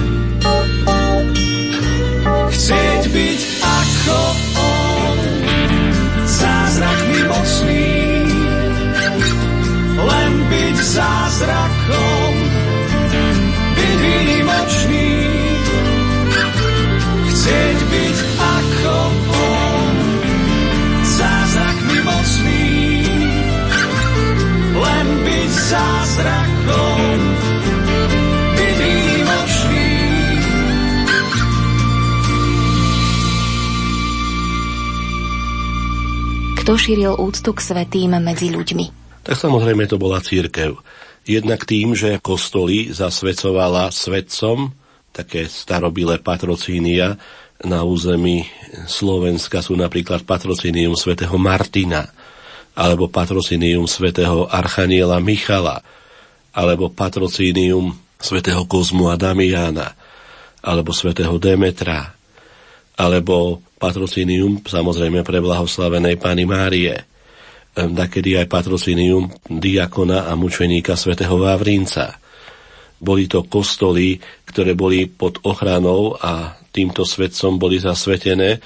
Kto 36.71 36.79
šíril 36.79 37.19
úctu 37.19 37.51
k 37.51 37.59
svetým 37.59 38.15
medzi 38.23 38.47
ľuďmi? 38.47 39.11
Tak 39.27 39.35
samozrejme 39.35 39.91
to 39.91 39.99
bola 39.99 40.23
církev. 40.23 40.79
Jednak 41.27 41.67
tým, 41.67 41.91
že 41.91 42.23
kostoly 42.23 42.95
zasvecovala 42.95 43.91
svetcom, 43.91 44.71
také 45.11 45.51
starobilé 45.51 46.23
patrocínia 46.23 47.19
na 47.59 47.83
území 47.83 48.47
Slovenska 48.87 49.59
sú 49.59 49.75
napríklad 49.75 50.23
patrocínium 50.23 50.95
svätého 50.95 51.35
Martina, 51.35 52.07
alebo 52.71 53.11
patrocínium 53.11 53.83
svätého 53.83 54.47
Archaniela 54.47 55.19
Michala, 55.19 55.83
alebo 56.55 56.87
patrocínium 56.87 57.99
svätého 58.15 58.63
Kozmu 58.63 59.11
a 59.11 59.19
Damiana, 59.19 59.91
alebo 60.63 60.95
svätého 60.95 61.35
Demetra, 61.35 62.15
alebo 62.99 63.63
patrocínium 63.81 64.61
samozrejme 64.61 65.25
pre 65.25 65.41
blahoslavenej 65.41 66.21
Pany 66.21 66.45
Márie, 66.45 66.95
nakedy 67.75 68.37
aj 68.37 68.51
patrocínium 68.51 69.31
diakona 69.47 70.27
a 70.29 70.35
mučeníka 70.35 70.99
svätého 70.99 71.39
Vavrinca. 71.39 72.19
Boli 73.01 73.25
to 73.25 73.47
kostoly, 73.49 74.21
ktoré 74.45 74.77
boli 74.77 75.09
pod 75.09 75.41
ochranou 75.41 76.13
a 76.19 76.53
týmto 76.69 77.01
svetcom 77.01 77.57
boli 77.57 77.81
zasvetené 77.81 78.61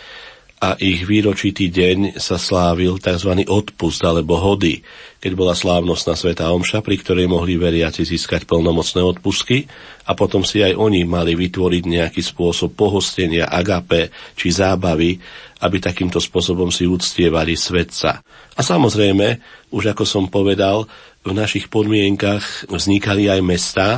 a 0.66 0.74
ich 0.82 1.06
výročitý 1.06 1.70
deň 1.70 2.18
sa 2.18 2.42
slávil 2.42 2.98
tzv. 2.98 3.46
odpust 3.46 4.02
alebo 4.02 4.42
hody, 4.42 4.82
keď 5.22 5.32
bola 5.38 5.54
slávnostná 5.54 6.18
sveta 6.18 6.50
omša, 6.50 6.82
pri 6.82 6.98
ktorej 6.98 7.30
mohli 7.30 7.54
veriaci 7.54 8.02
získať 8.02 8.50
plnomocné 8.50 9.06
odpusky 9.06 9.70
a 10.10 10.18
potom 10.18 10.42
si 10.42 10.66
aj 10.66 10.74
oni 10.74 11.06
mali 11.06 11.38
vytvoriť 11.38 11.84
nejaký 11.86 12.22
spôsob 12.26 12.74
pohostenia, 12.74 13.46
agape 13.46 14.10
či 14.34 14.50
zábavy, 14.50 15.22
aby 15.62 15.78
takýmto 15.78 16.18
spôsobom 16.18 16.74
si 16.74 16.90
uctievali 16.90 17.54
svetca. 17.54 18.26
A 18.58 18.62
samozrejme, 18.66 19.38
už 19.70 19.94
ako 19.94 20.02
som 20.02 20.26
povedal, 20.34 20.90
v 21.22 21.32
našich 21.34 21.70
podmienkach 21.70 22.66
vznikali 22.74 23.30
aj 23.30 23.42
mestá, 23.46 23.90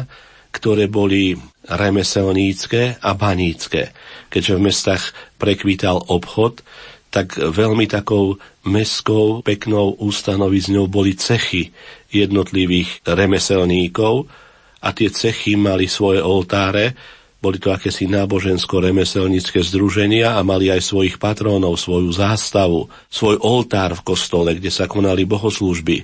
ktoré 0.51 0.91
boli 0.91 1.39
remeselnícke 1.67 3.03
a 3.03 3.11
banícke. 3.13 3.91
Keďže 4.31 4.53
v 4.55 4.65
mestách 4.67 5.03
prekvítal 5.39 5.99
obchod, 5.99 6.63
tak 7.07 7.39
veľmi 7.39 7.87
takou 7.87 8.35
mestskou 8.67 9.41
peknou 9.43 9.95
ústanovizňou 9.95 10.91
boli 10.91 11.15
cechy 11.15 11.71
jednotlivých 12.11 13.03
remeselníkov 13.07 14.27
a 14.83 14.91
tie 14.91 15.07
cechy 15.07 15.55
mali 15.55 15.87
svoje 15.87 16.19
oltáre, 16.19 16.95
boli 17.37 17.61
to 17.61 17.69
akési 17.69 18.09
nábožensko-remeselnícke 18.09 19.61
združenia 19.61 20.35
a 20.35 20.41
mali 20.41 20.73
aj 20.73 20.81
svojich 20.83 21.15
patrónov, 21.21 21.77
svoju 21.79 22.09
zástavu, 22.11 22.89
svoj 23.07 23.39
oltár 23.39 23.93
v 23.93 24.03
kostole, 24.03 24.57
kde 24.57 24.73
sa 24.73 24.89
konali 24.89 25.23
bohoslúžby 25.23 26.03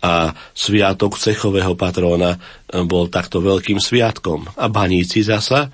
a 0.00 0.32
sviatok 0.56 1.20
cechového 1.20 1.76
patróna 1.76 2.40
bol 2.88 3.12
takto 3.12 3.44
veľkým 3.44 3.76
sviatkom. 3.76 4.56
A 4.56 4.72
baníci 4.72 5.20
zasa, 5.20 5.68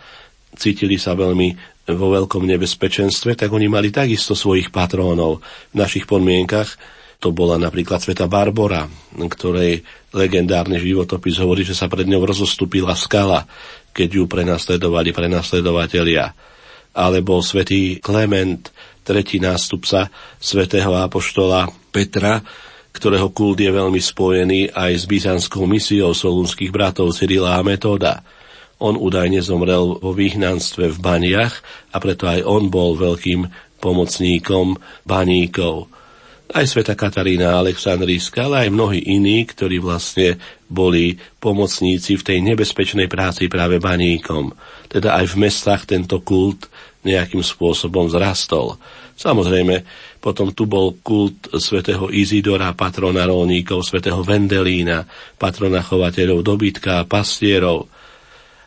cítili 0.59 0.99
sa 0.99 1.15
veľmi 1.15 1.79
vo 1.95 2.11
veľkom 2.11 2.43
nebezpečenstve, 2.43 3.39
tak 3.39 3.55
oni 3.55 3.71
mali 3.71 3.95
takisto 3.95 4.35
svojich 4.35 4.75
patrónov 4.75 5.39
v 5.71 5.75
našich 5.79 6.11
podmienkach. 6.11 6.75
To 7.23 7.31
bola 7.31 7.57
napríklad 7.57 8.03
sveta 8.03 8.27
Barbora, 8.27 8.91
ktorej 9.15 9.87
legendárny 10.11 10.83
životopis 10.83 11.39
hovorí, 11.39 11.63
že 11.63 11.79
sa 11.79 11.87
pred 11.87 12.05
ňou 12.11 12.27
rozostúpila 12.27 12.99
skala, 12.99 13.47
keď 13.95 14.09
ju 14.21 14.25
prenasledovali 14.27 15.15
prenasledovatelia. 15.15 16.35
Alebo 16.93 17.39
svätý 17.39 18.03
Klement, 18.03 18.69
tretí 19.07 19.39
nástupca 19.39 20.11
svätého 20.43 20.91
apoštola 20.99 21.71
Petra, 21.95 22.43
ktorého 22.97 23.29
kult 23.31 23.61
je 23.61 23.69
veľmi 23.69 24.01
spojený 24.01 24.73
aj 24.73 24.93
s 24.97 25.05
byzantskou 25.05 25.69
misiou 25.69 26.17
solúnskych 26.17 26.73
bratov 26.73 27.13
Cyrila 27.13 27.61
a 27.61 27.63
Metóda. 27.63 28.25
On 28.81 28.97
údajne 28.97 29.41
zomrel 29.45 30.01
vo 30.01 30.13
výhnanstve 30.17 30.93
v 30.93 30.99
Baniach 31.01 31.61
a 31.93 32.01
preto 32.01 32.29
aj 32.29 32.45
on 32.45 32.73
bol 32.73 32.97
veľkým 32.97 33.49
pomocníkom 33.81 34.77
baníkov. 35.05 35.93
Aj 36.47 36.63
sveta 36.63 36.95
Katarína 36.95 37.59
Aleksandríska, 37.59 38.47
ale 38.47 38.69
aj 38.69 38.71
mnohí 38.71 39.03
iní, 39.03 39.43
ktorí 39.45 39.83
vlastne 39.83 40.39
boli 40.71 41.19
pomocníci 41.43 42.17
v 42.17 42.23
tej 42.23 42.39
nebezpečnej 42.41 43.11
práci 43.11 43.51
práve 43.51 43.83
baníkom. 43.83 44.55
Teda 44.87 45.19
aj 45.19 45.35
v 45.35 45.41
mestách 45.43 45.91
tento 45.91 46.23
kult 46.23 46.71
nejakým 47.03 47.43
spôsobom 47.43 48.07
zrastol. 48.11 48.79
Samozrejme, 49.17 49.83
potom 50.19 50.51
tu 50.51 50.67
bol 50.67 50.97
kult 51.05 51.53
svätého 51.61 52.11
Izidora, 52.11 52.73
patrona 52.73 53.29
rolníkov, 53.29 53.87
svätého 53.87 54.21
Vendelína, 54.25 55.07
patrona 55.37 55.85
chovateľov 55.85 56.43
dobytka 56.43 57.03
a 57.03 57.09
pastierov. 57.09 57.87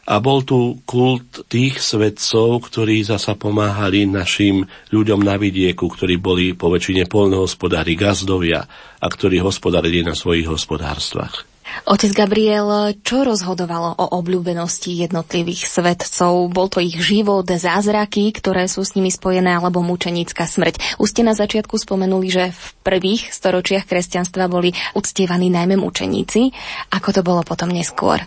A 0.10 0.18
bol 0.18 0.42
tu 0.42 0.82
kult 0.90 1.46
tých 1.46 1.78
svetcov, 1.78 2.66
ktorí 2.66 3.06
zasa 3.06 3.38
pomáhali 3.38 4.10
našim 4.10 4.66
ľuďom 4.90 5.22
na 5.22 5.38
vidieku, 5.38 5.86
ktorí 5.86 6.18
boli 6.18 6.58
po 6.58 6.74
väčšine 6.74 7.06
polnohospodári, 7.06 7.94
gazdovia 7.94 8.66
a 8.98 9.06
ktorí 9.06 9.38
hospodarili 9.38 10.02
na 10.02 10.18
svojich 10.18 10.50
hospodárstvách. 10.50 11.49
Otec 11.90 12.12
Gabriel, 12.14 12.94
čo 13.02 13.26
rozhodovalo 13.26 13.98
o 13.98 14.06
obľúbenosti 14.22 14.94
jednotlivých 14.94 15.70
svetcov? 15.70 16.52
Bol 16.54 16.68
to 16.70 16.84
ich 16.84 16.98
život, 17.02 17.50
zázraky, 17.50 18.30
ktoré 18.36 18.70
sú 18.70 18.86
s 18.86 18.94
nimi 18.94 19.10
spojené, 19.10 19.58
alebo 19.58 19.82
mučenická 19.82 20.46
smrť? 20.46 21.02
Už 21.02 21.08
ste 21.10 21.26
na 21.26 21.34
začiatku 21.34 21.76
spomenuli, 21.80 22.28
že 22.30 22.44
v 22.54 22.64
prvých 22.86 23.34
storočiach 23.34 23.90
kresťanstva 23.90 24.46
boli 24.52 24.76
uctievaní 24.94 25.50
najmä 25.50 25.80
mučeníci. 25.82 26.54
Ako 26.94 27.10
to 27.16 27.22
bolo 27.26 27.42
potom 27.42 27.74
neskôr? 27.74 28.22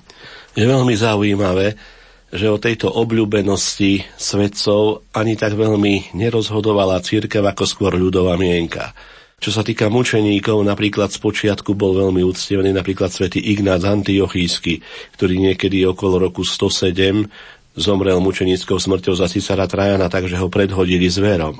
Je 0.53 0.67
veľmi 0.67 0.93
zaujímavé, 0.99 1.79
že 2.33 2.49
o 2.49 2.57
tejto 2.57 2.89
obľúbenosti 2.89 4.09
svetcov 4.17 5.05
ani 5.13 5.37
tak 5.37 5.53
veľmi 5.53 6.17
nerozhodovala 6.17 7.05
církev 7.05 7.45
ako 7.45 7.65
skôr 7.69 7.93
ľudová 7.93 8.41
mienka. 8.41 8.97
Čo 9.43 9.51
sa 9.51 9.67
týka 9.67 9.91
mučeníkov, 9.91 10.63
napríklad 10.63 11.11
z 11.11 11.19
počiatku 11.19 11.75
bol 11.75 11.99
veľmi 11.99 12.23
uctievaný 12.23 12.71
napríklad 12.71 13.11
svätý 13.11 13.43
Ignác 13.43 13.83
Antiochísky, 13.83 14.87
ktorý 15.19 15.35
niekedy 15.51 15.83
okolo 15.83 16.31
roku 16.31 16.47
107 16.47 17.27
zomrel 17.75 18.23
mučenickou 18.23 18.79
smrťou 18.79 19.19
za 19.19 19.27
císara 19.27 19.67
Trajana, 19.67 20.07
takže 20.07 20.39
ho 20.39 20.47
predhodili 20.47 21.11
zverom. 21.11 21.59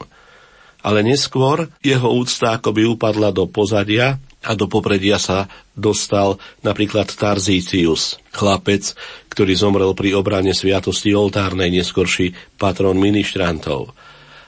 Ale 0.87 1.03
neskôr 1.03 1.75
jeho 1.83 2.07
úcta 2.07 2.63
akoby 2.63 2.87
upadla 2.87 3.35
do 3.35 3.51
pozadia 3.51 4.23
a 4.47 4.55
do 4.55 4.71
popredia 4.71 5.19
sa 5.19 5.51
dostal 5.75 6.39
napríklad 6.63 7.11
Tarzícius, 7.11 8.23
chlapec, 8.31 8.95
ktorý 9.27 9.59
zomrel 9.59 9.91
pri 9.99 10.15
obrane 10.15 10.55
sviatosti 10.55 11.19
oltárnej, 11.19 11.83
neskorší 11.83 12.31
patron 12.63 12.95
ministrantov. 12.95 13.91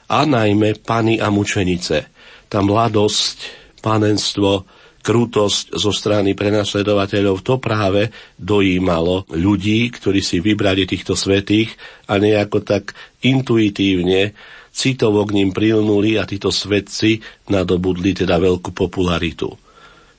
A 0.07 0.23
najmä 0.23 0.79
pani 0.79 1.19
a 1.19 1.27
mučenice– 1.27 2.07
tá 2.49 2.61
mladosť, 2.61 3.37
panenstvo, 3.81 4.65
krutosť 5.05 5.77
zo 5.77 5.93
strany 5.93 6.33
prenasledovateľov, 6.33 7.45
to 7.45 7.61
práve 7.61 8.09
dojímalo 8.41 9.29
ľudí, 9.29 9.93
ktorí 9.93 10.17
si 10.25 10.41
vybrali 10.41 10.89
týchto 10.89 11.13
svetých 11.13 11.69
a 12.09 12.17
nejako 12.17 12.65
tak 12.65 12.97
intuitívne 13.21 14.33
citovo 14.73 15.21
k 15.29 15.37
ním 15.37 15.53
prilnuli 15.53 16.17
a 16.17 16.25
títo 16.25 16.49
svetci 16.49 17.21
nadobudli 17.53 18.17
teda 18.17 18.41
veľkú 18.41 18.73
popularitu. 18.73 19.53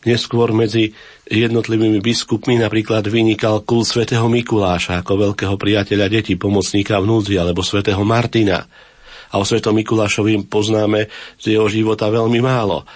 Neskôr 0.06 0.54
medzi 0.54 0.94
jednotlivými 1.26 1.98
biskupmi 1.98 2.62
napríklad 2.62 3.10
vynikal 3.10 3.66
kult 3.66 3.90
svätého 3.90 4.30
Mikuláša 4.30 5.02
ako 5.02 5.34
veľkého 5.34 5.58
priateľa 5.58 6.06
detí, 6.06 6.38
pomocníka 6.38 7.02
v 7.02 7.10
núdzi, 7.10 7.34
alebo 7.42 7.66
svätého 7.66 8.06
Martina, 8.06 8.70
a 9.30 9.34
o 9.36 9.44
Svetom 9.44 9.76
Mikulášovi 9.76 10.46
poznáme 10.46 11.10
z 11.40 11.58
jeho 11.58 11.66
života 11.70 12.10
veľmi 12.10 12.40
málo. 12.42 12.86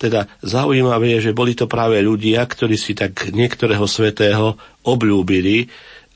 Teda 0.00 0.24
zaujímavé 0.40 1.20
je, 1.20 1.30
že 1.30 1.36
boli 1.36 1.52
to 1.52 1.68
práve 1.68 2.00
ľudia, 2.00 2.40
ktorí 2.48 2.80
si 2.80 2.96
tak 2.96 3.28
niektorého 3.36 3.84
svetého 3.84 4.56
obľúbili 4.80 5.68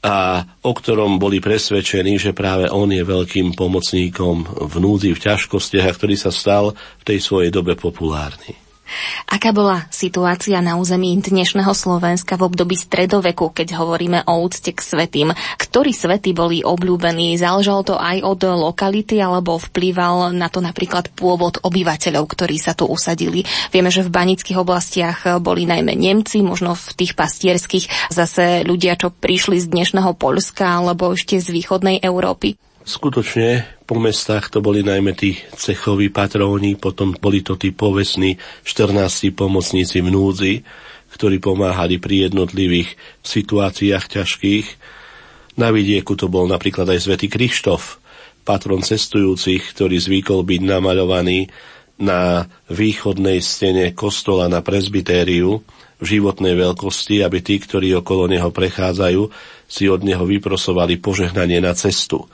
a 0.05 0.45
o 0.65 0.73
ktorom 0.73 1.21
boli 1.21 1.41
presvedčení, 1.41 2.17
že 2.17 2.37
práve 2.37 2.69
on 2.73 2.89
je 2.89 3.05
veľkým 3.05 3.53
pomocníkom 3.53 4.69
v 4.73 4.75
núdzi, 4.81 5.13
v 5.13 5.23
ťažkostiach 5.29 5.85
a 5.85 5.97
ktorý 5.97 6.17
sa 6.17 6.33
stal 6.33 6.73
v 6.73 7.05
tej 7.05 7.21
svojej 7.21 7.53
dobe 7.53 7.77
populárny. 7.77 8.64
Aká 9.25 9.51
bola 9.51 9.89
situácia 9.91 10.61
na 10.63 10.79
území 10.79 11.17
dnešného 11.19 11.73
Slovenska 11.75 12.39
v 12.39 12.47
období 12.47 12.79
stredoveku, 12.79 13.51
keď 13.51 13.77
hovoríme 13.81 14.23
o 14.31 14.45
úcte 14.45 14.71
k 14.71 14.81
svetým? 14.81 15.35
Ktorí 15.59 15.91
svety 15.91 16.31
boli 16.37 16.63
obľúbení? 16.63 17.35
Záležalo 17.35 17.83
to 17.83 17.95
aj 17.99 18.23
od 18.23 18.41
lokality 18.47 19.19
alebo 19.19 19.59
vplýval 19.59 20.31
na 20.37 20.47
to 20.47 20.63
napríklad 20.63 21.11
pôvod 21.13 21.59
obyvateľov, 21.65 22.25
ktorí 22.31 22.57
sa 22.61 22.79
tu 22.79 22.87
usadili? 22.87 23.43
Vieme, 23.75 23.91
že 23.91 24.07
v 24.07 24.15
banických 24.15 24.61
oblastiach 24.61 25.43
boli 25.43 25.67
najmä 25.67 25.99
Nemci, 25.99 26.45
možno 26.45 26.79
v 26.79 26.95
tých 26.95 27.19
pastierských 27.19 28.15
zase 28.15 28.63
ľudia, 28.63 28.95
čo 28.95 29.11
prišli 29.11 29.59
z 29.59 29.67
dnešného 29.67 30.15
Polska 30.15 30.79
alebo 30.79 31.13
ešte 31.13 31.43
z 31.43 31.51
východnej 31.51 31.99
Európy. 32.05 32.55
Skutočne 32.85 33.74
po 33.85 34.01
mestách 34.01 34.49
to 34.49 34.65
boli 34.65 34.81
najmä 34.81 35.13
tí 35.13 35.37
cechoví 35.61 36.09
patróni, 36.09 36.77
potom 36.77 37.13
boli 37.13 37.45
to 37.45 37.61
tí 37.61 37.69
povestní 37.69 38.41
14 38.65 39.37
pomocníci 39.37 40.01
v 40.01 40.09
núdzi, 40.09 40.55
ktorí 41.13 41.39
pomáhali 41.39 42.01
pri 42.01 42.33
jednotlivých 42.33 42.97
situáciách 43.21 44.05
ťažkých. 44.09 44.67
Na 45.61 45.71
vidieku 45.71 46.17
to 46.17 46.33
bol 46.33 46.49
napríklad 46.49 46.89
aj 46.91 47.07
svätý 47.07 47.29
Krištof, 47.29 48.01
patron 48.43 48.81
cestujúcich, 48.81 49.77
ktorý 49.77 50.01
zvykol 50.01 50.43
byť 50.43 50.61
namaľovaný 50.65 51.53
na 52.01 52.51
východnej 52.73 53.39
stene 53.39 53.95
kostola 53.95 54.51
na 54.51 54.65
presbytériu 54.65 55.63
v 56.03 56.05
životnej 56.05 56.59
veľkosti, 56.59 57.23
aby 57.23 57.39
tí, 57.39 57.63
ktorí 57.63 57.95
okolo 58.03 58.27
neho 58.27 58.51
prechádzajú, 58.51 59.23
si 59.71 59.87
od 59.87 60.03
neho 60.03 60.27
vyprosovali 60.27 60.99
požehnanie 60.99 61.63
na 61.63 61.71
cestu. 61.79 62.27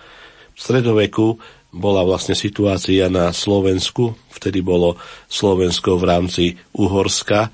V 0.61 0.69
stredoveku 0.69 1.41
bola 1.73 2.05
vlastne 2.05 2.37
situácia 2.37 3.09
na 3.09 3.33
Slovensku, 3.33 4.13
vtedy 4.29 4.61
bolo 4.61 5.01
Slovensko 5.33 5.97
v 5.97 6.05
rámci 6.05 6.45
Uhorska, 6.77 7.49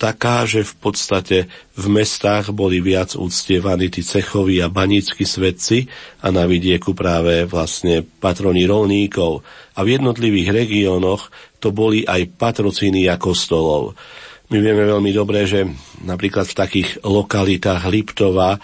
taká, 0.00 0.48
že 0.48 0.64
v 0.64 0.74
podstate 0.80 1.36
v 1.76 1.86
mestách 1.92 2.54
boli 2.54 2.80
viac 2.80 3.18
uctievaní 3.18 3.92
tí 3.92 4.00
cechoví 4.00 4.64
a 4.64 4.72
banícky 4.72 5.28
svedci 5.28 5.92
a 6.24 6.32
na 6.32 6.48
vidieku 6.48 6.96
práve 6.96 7.44
vlastne 7.44 8.00
patroni 8.00 8.64
rolníkov. 8.64 9.44
A 9.76 9.84
v 9.84 10.00
jednotlivých 10.00 10.64
regiónoch 10.64 11.28
to 11.60 11.74
boli 11.74 12.08
aj 12.08 12.32
patrocíny 12.38 13.10
a 13.12 13.20
kostolov. 13.20 13.92
My 14.48 14.64
vieme 14.64 14.88
veľmi 14.88 15.12
dobre, 15.12 15.44
že 15.44 15.68
napríklad 16.00 16.48
v 16.48 16.56
takých 16.56 16.88
lokalitách 17.04 17.84
Liptova 17.92 18.56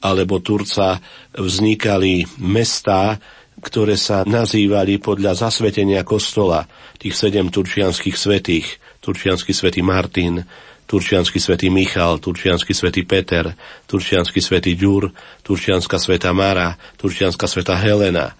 alebo 0.00 0.40
Turca 0.40 0.98
vznikali 1.36 2.24
mestá, 2.40 3.20
ktoré 3.60 4.00
sa 4.00 4.24
nazývali 4.24 4.96
podľa 4.96 5.36
zasvetenia 5.36 6.00
kostola, 6.02 6.64
tých 6.96 7.12
sedem 7.12 7.52
turčianských 7.52 8.16
svetých, 8.16 8.66
turčianský 9.04 9.52
svetý 9.52 9.84
Martin, 9.84 10.40
turčianský 10.88 11.36
svetý 11.36 11.68
Michal, 11.68 12.18
turčianský 12.18 12.72
svetý 12.72 13.04
Peter, 13.04 13.52
turčianský 13.86 14.40
svetý 14.40 14.74
Ďur, 14.74 15.12
turčianská 15.44 16.00
sveta 16.00 16.32
Mara, 16.32 16.74
turčianská 16.96 17.44
sveta 17.44 17.76
Helena. 17.76 18.32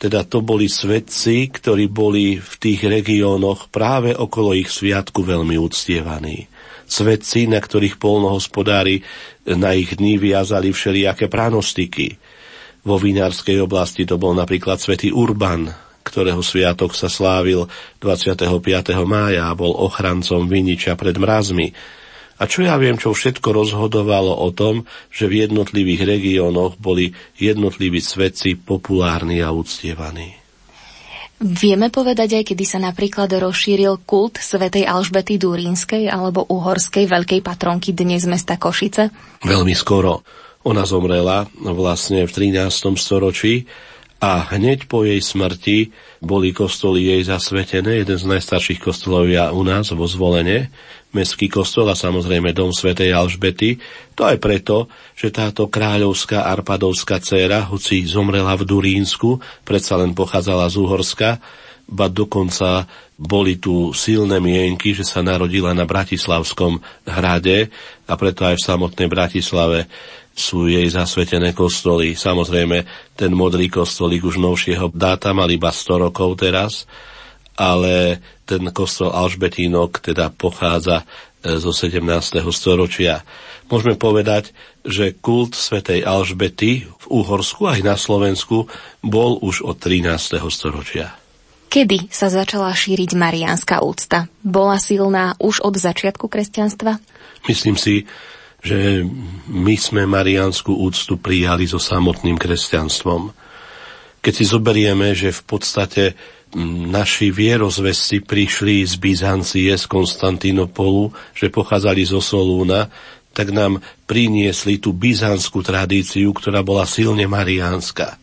Teda 0.00 0.24
to 0.24 0.40
boli 0.40 0.68
svetci, 0.68 1.52
ktorí 1.52 1.92
boli 1.92 2.40
v 2.40 2.52
tých 2.56 2.80
regiónoch 2.88 3.68
práve 3.68 4.16
okolo 4.16 4.56
ich 4.56 4.72
sviatku 4.72 5.24
veľmi 5.24 5.60
uctievaní 5.60 6.59
svetci, 6.90 7.46
na 7.46 7.62
ktorých 7.62 7.96
polnohospodári 7.96 9.06
na 9.46 9.72
ich 9.72 9.94
dní 9.94 10.18
viazali 10.18 10.74
všelijaké 10.74 11.30
pranostiky. 11.30 12.18
Vo 12.82 12.98
vinárskej 12.98 13.62
oblasti 13.62 14.08
to 14.08 14.18
bol 14.18 14.34
napríklad 14.34 14.82
svätý 14.82 15.14
Urban, 15.14 15.70
ktorého 16.02 16.40
sviatok 16.40 16.96
sa 16.96 17.06
slávil 17.12 17.68
25. 18.02 18.58
mája 19.06 19.46
a 19.46 19.54
bol 19.54 19.76
ochrancom 19.76 20.48
viniča 20.48 20.96
pred 20.96 21.14
mrazmi. 21.14 21.70
A 22.40 22.48
čo 22.48 22.64
ja 22.64 22.80
viem, 22.80 22.96
čo 22.96 23.12
všetko 23.12 23.52
rozhodovalo 23.52 24.32
o 24.32 24.48
tom, 24.48 24.88
že 25.12 25.28
v 25.28 25.44
jednotlivých 25.44 26.08
regiónoch 26.08 26.80
boli 26.80 27.12
jednotliví 27.36 28.00
svetci 28.00 28.56
populárni 28.56 29.44
a 29.44 29.52
uctievaní. 29.52 30.39
Vieme 31.40 31.88
povedať 31.88 32.36
aj, 32.36 32.52
kedy 32.52 32.64
sa 32.68 32.76
napríklad 32.76 33.32
rozšíril 33.32 34.04
kult 34.04 34.36
svätej 34.36 34.84
Alžbety 34.84 35.40
Durínskej 35.40 36.04
alebo 36.12 36.44
uhorskej 36.44 37.08
veľkej 37.08 37.40
patronky 37.40 37.96
dnes 37.96 38.28
mesta 38.28 38.60
Košice? 38.60 39.08
Veľmi 39.40 39.72
skoro. 39.72 40.20
Ona 40.68 40.84
zomrela 40.84 41.48
vlastne 41.56 42.28
v 42.28 42.32
13. 42.52 42.68
storočí 43.00 43.64
a 44.20 44.52
hneď 44.52 44.84
po 44.84 45.08
jej 45.08 45.16
smrti 45.16 45.96
boli 46.20 46.52
kostoly 46.52 47.08
jej 47.08 47.24
zasvetené. 47.24 48.04
Jeden 48.04 48.20
z 48.20 48.28
najstarších 48.36 48.84
kostolov 48.84 49.24
u 49.32 49.62
nás 49.64 49.88
vo 49.96 50.04
zvolenie 50.04 50.68
mestský 51.10 51.50
kostol 51.50 51.90
a 51.90 51.98
samozrejme 51.98 52.54
dom 52.54 52.70
svätej 52.70 53.10
Alžbety. 53.10 53.78
To 54.14 54.26
aj 54.26 54.38
preto, 54.38 54.86
že 55.18 55.34
táto 55.34 55.66
kráľovská 55.66 56.46
arpadovská 56.46 57.18
dcéra, 57.18 57.66
hoci 57.66 58.06
zomrela 58.06 58.54
v 58.54 58.66
Durínsku, 58.66 59.42
predsa 59.66 59.98
len 59.98 60.14
pochádzala 60.14 60.70
z 60.70 60.76
Uhorska, 60.78 61.30
ba 61.90 62.06
dokonca 62.06 62.86
boli 63.18 63.58
tu 63.58 63.90
silné 63.90 64.38
mienky, 64.38 64.94
že 64.94 65.02
sa 65.02 65.20
narodila 65.20 65.74
na 65.74 65.82
Bratislavskom 65.84 66.78
hrade 67.02 67.68
a 68.06 68.14
preto 68.14 68.46
aj 68.46 68.56
v 68.56 68.66
samotnej 68.70 69.08
Bratislave 69.10 69.90
sú 70.30 70.70
jej 70.70 70.86
zasvetené 70.86 71.50
kostoly. 71.52 72.14
Samozrejme, 72.14 72.86
ten 73.18 73.34
modrý 73.34 73.66
kostolík 73.66 74.24
už 74.24 74.38
novšieho 74.38 74.94
dáta 74.94 75.34
mal 75.34 75.50
iba 75.50 75.74
100 75.74 76.06
rokov 76.08 76.38
teraz, 76.38 76.86
ale 77.60 78.24
ten 78.48 78.72
kostol 78.72 79.12
Alžbetínok 79.12 80.00
teda 80.00 80.32
pochádza 80.32 81.04
e, 81.44 81.60
zo 81.60 81.76
17. 81.76 82.00
storočia. 82.56 83.20
Môžeme 83.68 84.00
povedať, 84.00 84.56
že 84.80 85.12
kult 85.12 85.52
svätej 85.52 86.02
Alžbety 86.02 86.88
v 86.88 87.04
Úhorsku 87.12 87.68
aj 87.68 87.84
na 87.84 88.00
Slovensku 88.00 88.64
bol 89.04 89.36
už 89.44 89.60
od 89.60 89.76
13. 89.76 90.40
storočia. 90.48 91.20
Kedy 91.70 92.10
sa 92.10 92.26
začala 92.26 92.74
šíriť 92.74 93.14
mariánska 93.14 93.78
úcta? 93.78 94.26
Bola 94.42 94.74
silná 94.82 95.38
už 95.38 95.62
od 95.62 95.78
začiatku 95.78 96.26
kresťanstva? 96.26 96.98
Myslím 97.46 97.78
si, 97.78 98.10
že 98.58 99.06
my 99.46 99.78
sme 99.78 100.02
mariánsku 100.02 100.74
úctu 100.74 101.14
prijali 101.14 101.70
so 101.70 101.78
samotným 101.78 102.34
kresťanstvom. 102.34 103.30
Keď 104.18 104.32
si 104.34 104.44
zoberieme, 104.50 105.14
že 105.14 105.30
v 105.30 105.42
podstate 105.46 106.18
naši 106.90 107.30
vierozvesci 107.30 108.26
prišli 108.26 108.82
z 108.82 108.94
Byzancie, 108.98 109.70
z 109.78 109.84
Konstantinopolu, 109.86 111.14
že 111.30 111.52
pochádzali 111.52 112.02
zo 112.02 112.18
Solúna, 112.18 112.90
tak 113.30 113.54
nám 113.54 113.78
priniesli 114.10 114.82
tú 114.82 114.90
byzantskú 114.90 115.62
tradíciu, 115.62 116.34
ktorá 116.34 116.66
bola 116.66 116.82
silne 116.82 117.30
mariánska. 117.30 118.18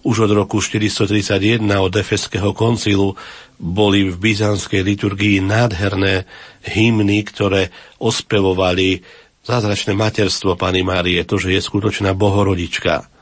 Už 0.00 0.24
od 0.24 0.32
roku 0.32 0.64
431 0.64 1.60
od 1.76 1.92
Efeského 1.92 2.56
koncilu 2.56 3.12
boli 3.60 4.08
v 4.08 4.16
byzantskej 4.16 4.80
liturgii 4.80 5.44
nádherné 5.44 6.24
hymny, 6.64 7.20
ktoré 7.28 7.68
ospevovali 8.00 9.04
zázračné 9.44 9.92
materstvo 9.92 10.56
Pany 10.56 10.80
Márie, 10.80 11.20
to, 11.28 11.36
že 11.36 11.52
je 11.52 11.60
skutočná 11.60 12.16
bohorodička 12.16 13.19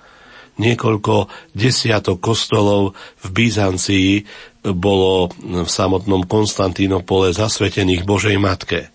niekoľko 0.59 1.31
desiatok 1.55 2.19
kostolov 2.19 2.99
v 3.23 3.27
Byzancii 3.31 4.13
bolo 4.75 5.31
v 5.39 5.69
samotnom 5.69 6.27
Konstantínopole 6.27 7.31
zasvetených 7.33 8.03
Božej 8.05 8.37
Matke. 8.37 8.91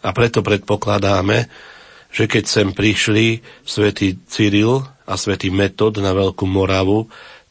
A 0.00 0.16
preto 0.16 0.40
predpokladáme, 0.40 1.50
že 2.10 2.24
keď 2.24 2.44
sem 2.46 2.68
prišli 2.72 3.44
svätý 3.62 4.16
Cyril 4.26 4.82
a 5.04 5.14
svätý 5.14 5.52
Metod 5.52 6.00
na 6.00 6.16
Veľkú 6.16 6.48
Moravu, 6.48 7.06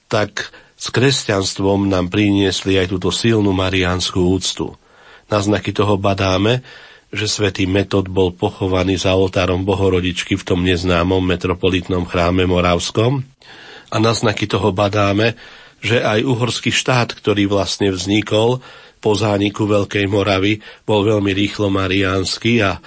tak 0.09 0.49
s 0.79 0.89
kresťanstvom 0.89 1.91
nám 1.91 2.07
priniesli 2.07 2.79
aj 2.79 2.95
túto 2.95 3.11
silnú 3.11 3.51
mariánsku 3.51 4.17
úctu. 4.17 4.73
Na 5.29 5.43
znaky 5.43 5.75
toho 5.75 5.99
badáme, 5.99 6.65
že 7.09 7.25
svätý 7.25 7.65
Metod 7.65 8.05
bol 8.05 8.29
pochovaný 8.29 9.01
za 9.01 9.17
oltárom 9.17 9.65
Bohorodičky 9.65 10.37
v 10.37 10.45
tom 10.45 10.61
neznámom 10.61 11.21
metropolitnom 11.25 12.05
chráme 12.05 12.45
Moravskom 12.45 13.25
a 13.89 13.95
na 13.97 14.13
znaky 14.13 14.45
toho 14.45 14.69
badáme, 14.69 15.33
že 15.81 16.05
aj 16.05 16.21
uhorský 16.21 16.69
štát, 16.69 17.17
ktorý 17.17 17.49
vlastne 17.49 17.89
vznikol 17.89 18.61
po 18.99 19.15
zániku 19.15 19.63
Veľkej 19.63 20.11
Moravy, 20.11 20.59
bol 20.83 21.07
veľmi 21.07 21.31
rýchlo 21.31 21.71
mariánsky 21.71 22.59
a 22.59 22.83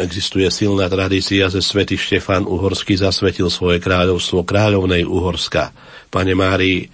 existuje 0.00 0.48
silná 0.48 0.88
tradícia, 0.88 1.52
že 1.52 1.60
svätý 1.60 2.00
Štefan 2.00 2.48
Uhorský 2.48 2.96
zasvetil 2.96 3.52
svoje 3.52 3.76
kráľovstvo 3.78 4.40
kráľovnej 4.42 5.04
Uhorska, 5.04 5.70
pane 6.08 6.32
Márii. 6.32 6.88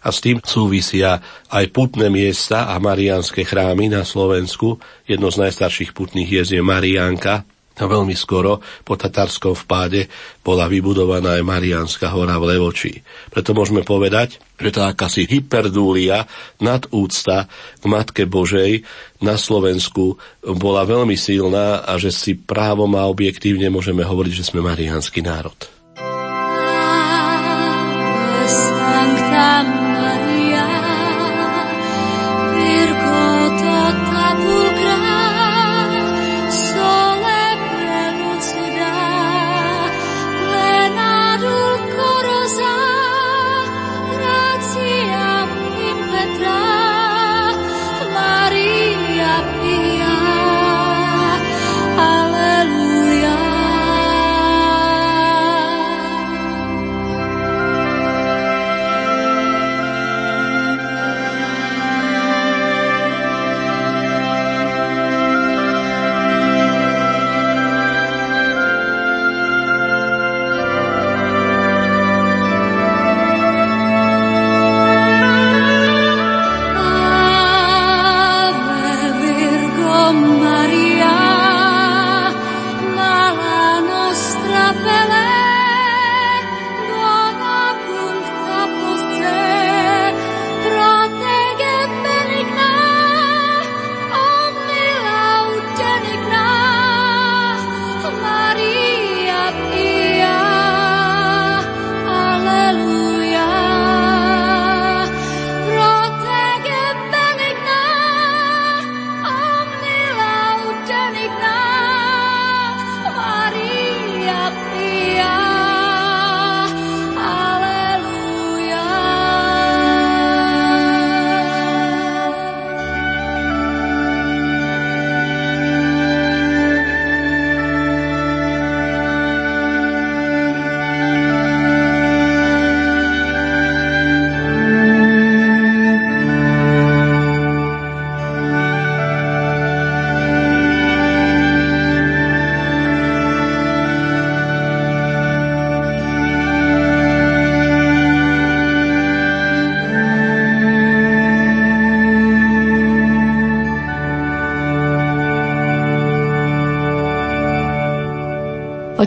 A 0.00 0.08
s 0.08 0.24
tým 0.24 0.40
súvisia 0.40 1.20
aj 1.52 1.64
putné 1.72 2.08
miesta 2.08 2.72
a 2.72 2.80
mariánske 2.80 3.44
chrámy 3.44 3.92
na 3.92 4.02
Slovensku. 4.04 4.80
Jedno 5.04 5.28
z 5.28 5.44
najstarších 5.44 5.92
putných 5.92 6.48
je 6.48 6.60
Mariánka, 6.64 7.44
a 7.80 7.88
veľmi 7.88 8.12
skoro 8.12 8.60
po 8.84 8.94
tatarskom 8.94 9.56
vpáde 9.56 10.12
bola 10.44 10.68
vybudovaná 10.68 11.40
aj 11.40 11.44
Mariánska 11.48 12.12
hora 12.12 12.36
v 12.36 12.56
Levoči. 12.56 13.00
Preto 13.32 13.56
môžeme 13.56 13.80
povedať, 13.80 14.36
že 14.60 14.68
tá 14.68 14.92
akási 14.92 15.24
hyperdúlia 15.24 16.28
nadúcta 16.60 17.48
k 17.80 17.84
Matke 17.88 18.28
Božej 18.28 18.84
na 19.24 19.40
Slovensku 19.40 20.20
bola 20.44 20.84
veľmi 20.84 21.16
silná 21.16 21.80
a 21.88 21.96
že 21.96 22.12
si 22.12 22.36
právom 22.36 22.92
a 23.00 23.08
objektívne 23.08 23.72
môžeme 23.72 24.04
hovoriť, 24.04 24.32
že 24.36 24.48
sme 24.52 24.60
mariánsky 24.60 25.24
národ. 25.24 25.79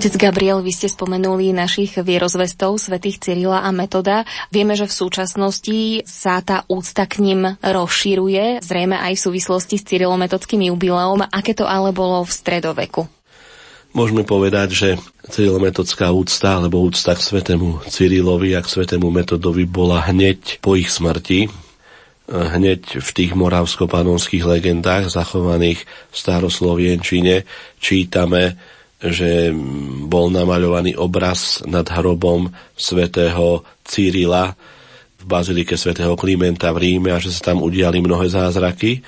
Otec 0.04 0.20
Gabriel, 0.20 0.60
vy 0.60 0.76
ste 0.76 0.91
spomenuli 0.91 1.56
našich 1.56 1.95
vierozvestov, 1.95 2.76
svätých 2.76 3.24
Cyrila 3.24 3.64
a 3.64 3.72
Metoda. 3.72 4.28
Vieme, 4.51 4.76
že 4.76 4.84
v 4.84 4.99
súčasnosti 4.99 6.04
sa 6.04 6.43
tá 6.43 6.68
úcta 6.68 7.08
k 7.08 7.24
ním 7.24 7.56
rozširuje, 7.64 8.60
zrejme 8.60 8.99
aj 8.99 9.16
v 9.16 9.24
súvislosti 9.24 9.80
s 9.80 9.88
Cyrilometodským 9.88 10.60
jubileom. 10.68 11.24
Aké 11.32 11.56
to 11.56 11.64
ale 11.64 11.95
bolo 11.95 12.20
v 12.28 12.36
stredoveku? 12.36 13.08
Môžeme 13.95 14.28
povedať, 14.28 14.76
že 14.76 14.89
Cyrilometodská 15.32 16.12
úcta 16.12 16.60
alebo 16.60 16.84
úcta 16.84 17.16
k 17.16 17.24
svetému 17.24 17.88
Cyrilovi 17.88 18.60
a 18.60 18.60
k 18.60 18.76
svetému 18.76 19.08
Metodovi 19.08 19.64
bola 19.64 20.04
hneď 20.04 20.60
po 20.60 20.76
ich 20.76 20.91
smrti, 20.91 21.47
hneď 22.28 22.99
v 22.99 23.10
tých 23.16 23.39
moravsko-panonských 23.39 24.43
legendách 24.43 25.08
zachovaných 25.08 25.88
v 26.12 26.16
staroslovienčine 26.20 27.47
čítame 27.80 28.60
že 29.04 29.51
bol 30.08 30.32
namaľovaný 30.32 30.95
obraz 30.95 31.60
nad 31.68 31.84
hrobom 31.84 32.47
svätého 32.80 33.68
Cyrila 33.84 34.56
v 35.20 35.24
bazilike 35.28 35.76
svätého 35.76 36.16
Klimenta 36.16 36.72
v 36.72 36.88
Ríme 36.88 37.12
a 37.12 37.20
že 37.20 37.36
sa 37.36 37.51
tam 37.51 37.64
udiali 37.64 37.99
mnohé 37.99 38.32
zázraky. 38.32 39.04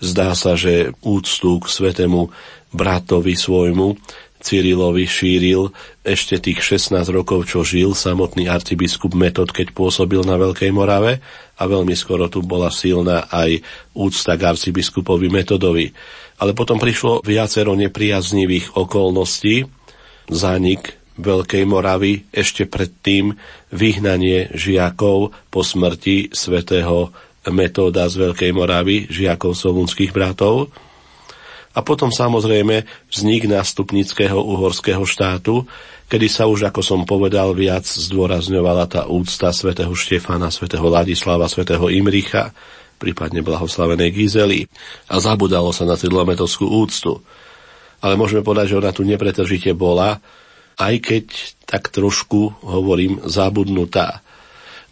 Zdá 0.00 0.32
sa, 0.32 0.56
že 0.56 0.96
úctu 1.04 1.60
k 1.60 1.66
svetému 1.68 2.32
bratovi 2.72 3.36
svojmu 3.36 3.96
Cyrilovi 4.44 5.08
šíril 5.08 5.72
ešte 6.04 6.36
tých 6.36 6.60
16 6.60 7.08
rokov, 7.08 7.48
čo 7.48 7.64
žil 7.64 7.96
samotný 7.96 8.44
arcibiskup 8.44 9.16
Metod, 9.16 9.48
keď 9.48 9.72
pôsobil 9.72 10.20
na 10.20 10.36
Veľkej 10.36 10.68
Morave 10.68 11.24
a 11.56 11.64
veľmi 11.64 11.96
skoro 11.96 12.28
tu 12.28 12.44
bola 12.44 12.68
silná 12.68 13.24
aj 13.32 13.64
úcta 13.96 14.36
k 14.36 14.52
arcibiskupovi 14.52 15.32
Metodovi. 15.32 15.96
Ale 16.38 16.52
potom 16.52 16.82
prišlo 16.82 17.22
viacero 17.22 17.74
nepriaznivých 17.78 18.74
okolností, 18.74 19.66
zánik 20.28 20.98
Veľkej 21.14 21.62
Moravy, 21.68 22.26
ešte 22.34 22.66
predtým 22.66 23.38
vyhnanie 23.70 24.50
žiakov 24.50 25.30
po 25.46 25.60
smrti 25.62 26.34
svätého 26.34 27.14
Metóda 27.46 28.10
z 28.10 28.18
Veľkej 28.18 28.50
Moravy, 28.50 29.06
žiakov 29.06 29.54
solunských 29.54 30.10
bratov, 30.10 30.74
a 31.74 31.82
potom 31.82 32.14
samozrejme 32.14 32.86
vznik 33.10 33.50
nástupnického 33.50 34.38
uhorského 34.38 35.02
štátu, 35.02 35.66
kedy 36.06 36.30
sa 36.30 36.46
už, 36.46 36.70
ako 36.70 36.80
som 36.86 37.02
povedal, 37.02 37.50
viac 37.50 37.82
zdôrazňovala 37.82 38.86
tá 38.86 39.02
úcta 39.10 39.50
svätého 39.50 39.90
Štefana, 39.90 40.54
svätého 40.54 40.86
Ladislava, 40.86 41.50
svätého 41.50 41.90
Imricha, 41.90 42.54
prípadne 42.96 43.44
blahoslavenej 43.44 44.10
Gizely 44.14 44.66
a 45.10 45.20
zabudalo 45.20 45.70
sa 45.70 45.84
na 45.84 45.98
cyrilometovskú 45.98 46.66
úctu. 46.66 47.20
Ale 48.04 48.20
môžeme 48.20 48.44
povedať, 48.44 48.76
že 48.76 48.78
ona 48.80 48.92
tu 48.92 49.02
nepretržite 49.02 49.72
bola, 49.72 50.20
aj 50.76 50.94
keď 51.00 51.24
tak 51.64 51.88
trošku, 51.94 52.60
hovorím, 52.62 53.22
zabudnutá 53.24 54.24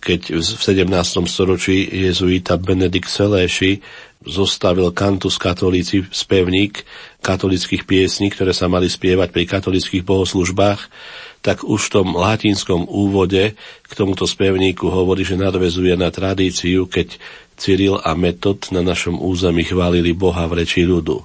keď 0.02 0.34
v 0.42 0.42
17. 0.42 1.30
storočí 1.30 1.86
jezuita 1.86 2.58
Benedikt 2.58 3.06
Seléši 3.06 3.78
zostavil 4.26 4.90
kantus 4.90 5.38
katolíci 5.38 6.02
spevník 6.10 6.82
katolických 7.22 7.86
piesní, 7.86 8.34
ktoré 8.34 8.50
sa 8.50 8.66
mali 8.66 8.90
spievať 8.90 9.30
pri 9.30 9.46
katolických 9.46 10.02
bohoslužbách, 10.02 10.80
tak 11.42 11.62
už 11.62 11.90
v 11.90 11.92
tom 11.94 12.08
latinskom 12.18 12.86
úvode 12.86 13.54
k 13.58 13.92
tomuto 13.94 14.26
spevníku 14.26 14.90
hovorí, 14.90 15.22
že 15.22 15.38
nadvezuje 15.38 15.94
na 15.94 16.10
tradíciu, 16.10 16.90
keď 16.90 17.18
Cyril 17.56 18.00
a 18.02 18.16
Metod 18.18 18.68
na 18.74 18.80
našom 18.80 19.20
území 19.20 19.66
chválili 19.66 20.12
Boha 20.16 20.48
v 20.50 20.64
reči 20.64 20.82
ľudu. 20.82 21.22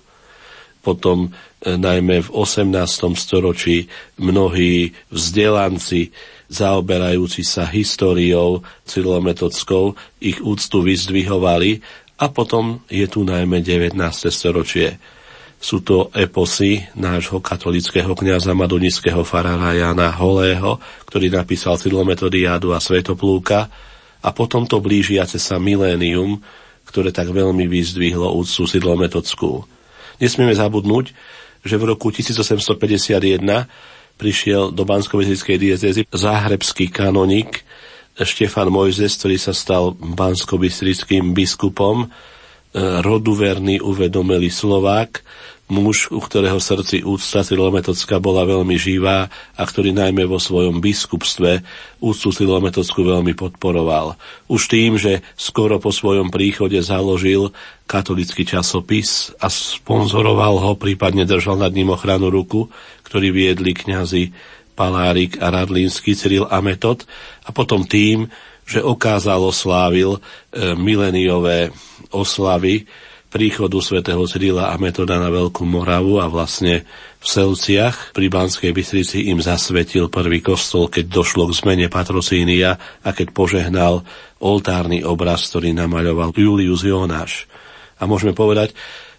Potom 0.86 1.28
e, 1.28 1.30
najmä 1.76 2.24
v 2.24 2.30
18. 2.32 2.72
storočí 3.18 3.92
mnohí 4.16 4.96
vzdelanci 5.12 6.16
zaoberajúci 6.48 7.44
sa 7.44 7.68
históriou 7.68 8.64
cyrilometodskou 8.88 10.00
ich 10.24 10.40
úctu 10.40 10.80
vyzdvihovali 10.80 11.84
a 12.18 12.32
potom 12.32 12.82
je 12.88 13.06
tu 13.06 13.28
najmä 13.28 13.60
19. 13.60 13.94
storočie. 14.32 14.96
Sú 15.58 15.82
to 15.82 16.14
eposy 16.14 16.86
nášho 16.94 17.42
katolického 17.42 18.14
kniaza 18.14 18.54
madonického 18.54 19.26
farára 19.26 19.74
Jana 19.74 20.14
Holého, 20.14 20.78
ktorý 21.10 21.34
napísal 21.34 21.82
Cyrilometodiádu 21.82 22.78
a 22.78 22.80
Svetoplúka 22.80 23.66
a 24.22 24.30
potom 24.34 24.66
to 24.66 24.82
blížiace 24.82 25.38
sa 25.38 25.62
milénium, 25.62 26.42
ktoré 26.88 27.12
tak 27.12 27.30
veľmi 27.30 27.68
vyzdvihlo 27.68 28.32
úctu 28.38 28.66
Cyrilometodskú. 28.66 29.68
Nesmieme 30.18 30.56
zabudnúť, 30.56 31.14
že 31.62 31.76
v 31.76 31.94
roku 31.94 32.10
1851 32.10 33.44
prišiel 34.18 34.74
do 34.74 34.84
bansko 34.88 35.22
diecezy 35.22 36.10
záhrebský 36.10 36.90
kanonik 36.90 37.62
Štefan 38.18 38.74
Mojzes, 38.74 39.14
ktorý 39.22 39.38
sa 39.38 39.54
stal 39.54 39.94
bansko 39.94 40.58
biskupom, 41.38 42.06
e, 42.06 42.08
roduverný 43.06 43.78
uvedomelý 43.78 44.50
Slovák, 44.50 45.22
muž, 45.68 46.08
u 46.16 46.24
ktorého 46.24 46.64
srdci 46.64 47.04
úcta 47.04 47.44
Cyrilometodská 47.44 48.24
bola 48.24 48.48
veľmi 48.48 48.80
živá 48.80 49.28
a 49.54 49.62
ktorý 49.68 49.92
najmä 49.92 50.24
vo 50.24 50.40
svojom 50.40 50.80
biskupstve 50.80 51.60
úctu 52.00 52.32
Cyrilometodsku 52.32 53.04
veľmi 53.04 53.36
podporoval. 53.36 54.16
Už 54.48 54.72
tým, 54.72 54.96
že 54.96 55.20
skoro 55.36 55.76
po 55.84 55.92
svojom 55.92 56.32
príchode 56.32 56.80
založil 56.80 57.52
katolický 57.84 58.48
časopis 58.48 59.36
a 59.44 59.52
sponzoroval 59.52 60.56
ho, 60.64 60.72
prípadne 60.80 61.28
držal 61.28 61.60
nad 61.60 61.76
ním 61.76 61.92
ochranu 61.92 62.32
ruku, 62.32 62.72
ktorý 63.04 63.36
viedli 63.36 63.76
kňazi 63.76 64.32
Palárik 64.78 65.42
a 65.42 65.52
Radlínsky, 65.52 66.16
Cyril 66.16 66.48
a 66.48 66.64
Metod 66.64 67.04
a 67.44 67.52
potom 67.52 67.84
tým, 67.84 68.30
že 68.68 68.84
okázalo 68.84 69.50
slávil 69.50 70.20
e, 70.20 70.20
mileniové 70.76 71.72
oslavy 72.12 72.86
príchodu 73.28 73.84
svätého 73.84 74.24
Cyrila 74.24 74.72
a 74.72 74.76
Metoda 74.80 75.20
na 75.20 75.28
Veľkú 75.28 75.68
Moravu 75.68 76.24
a 76.24 76.32
vlastne 76.32 76.88
v 77.20 77.26
Selciach 77.28 78.16
pri 78.16 78.32
Banskej 78.32 78.72
Bystrici 78.72 79.28
im 79.28 79.44
zasvetil 79.44 80.08
prvý 80.08 80.40
kostol, 80.40 80.88
keď 80.88 81.12
došlo 81.12 81.52
k 81.52 81.58
zmene 81.60 81.88
patrocínia 81.92 82.80
a 83.04 83.10
keď 83.12 83.36
požehnal 83.36 84.08
oltárny 84.40 85.04
obraz, 85.04 85.44
ktorý 85.52 85.76
namaľoval 85.76 86.32
Julius 86.32 86.88
Jonáš. 86.88 87.52
A 88.00 88.08
môžeme 88.08 88.32
povedať, 88.32 88.72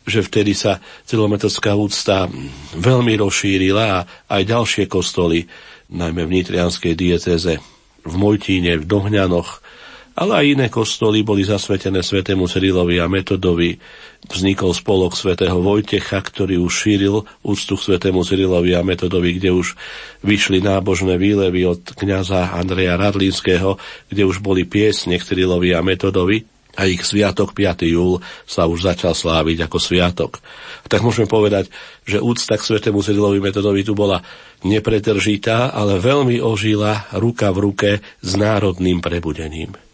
že 0.09 0.25
vtedy 0.25 0.57
sa 0.57 0.81
celometodská 1.05 1.77
úcta 1.77 2.33
veľmi 2.81 3.13
rozšírila 3.21 3.85
a 3.93 3.99
aj 4.33 4.43
ďalšie 4.49 4.85
kostoly, 4.89 5.45
najmä 5.93 6.25
v 6.25 6.35
Nitrianskej 6.41 6.97
dieceze, 6.97 7.61
v 8.09 8.15
Mojtíne, 8.17 8.81
v 8.81 8.89
Dohňanoch, 8.89 9.61
ale 10.19 10.33
aj 10.43 10.47
iné 10.59 10.67
kostoly 10.67 11.23
boli 11.23 11.47
zasvetené 11.47 12.03
svetému 12.03 12.51
Cyrilovi 12.51 12.99
a 12.99 13.07
Metodovi. 13.07 13.79
Vznikol 14.27 14.75
spolok 14.75 15.15
svätého 15.15 15.63
Vojtecha, 15.63 16.19
ktorý 16.19 16.59
už 16.59 16.73
šíril 16.75 17.23
úctu 17.47 17.79
k 17.79 17.87
svetému 17.87 18.27
Cyrilovi 18.27 18.75
a 18.75 18.83
Metodovi, 18.83 19.39
kde 19.39 19.55
už 19.55 19.79
vyšli 20.27 20.59
nábožné 20.59 21.15
výlevy 21.15 21.63
od 21.71 21.95
kňaza 21.95 22.51
Andreja 22.51 22.99
Radlínskeho, 22.99 23.79
kde 24.11 24.23
už 24.27 24.43
boli 24.43 24.67
piesne 24.67 25.23
k 25.23 25.23
Cyrilovi 25.23 25.71
a 25.71 25.87
Metodovi 25.87 26.43
a 26.79 26.87
ich 26.87 27.03
sviatok 27.03 27.55
5. 27.55 27.87
júl 27.91 28.23
sa 28.47 28.71
už 28.71 28.87
začal 28.87 29.15
sláviť 29.15 29.67
ako 29.67 29.79
sviatok. 29.83 30.43
Tak 30.87 31.03
môžeme 31.03 31.27
povedať, 31.27 31.71
že 32.07 32.23
úcta 32.23 32.55
k 32.55 32.67
svetému 32.75 33.03
Cyrilovi 33.03 33.43
metodovi 33.43 33.83
tu 33.83 33.99
bola 33.99 34.23
nepretržitá, 34.63 35.75
ale 35.75 35.99
veľmi 35.99 36.39
ožila 36.39 37.11
ruka 37.19 37.51
v 37.51 37.59
ruke 37.71 37.91
s 38.23 38.33
národným 38.39 39.03
prebudením. 39.03 39.88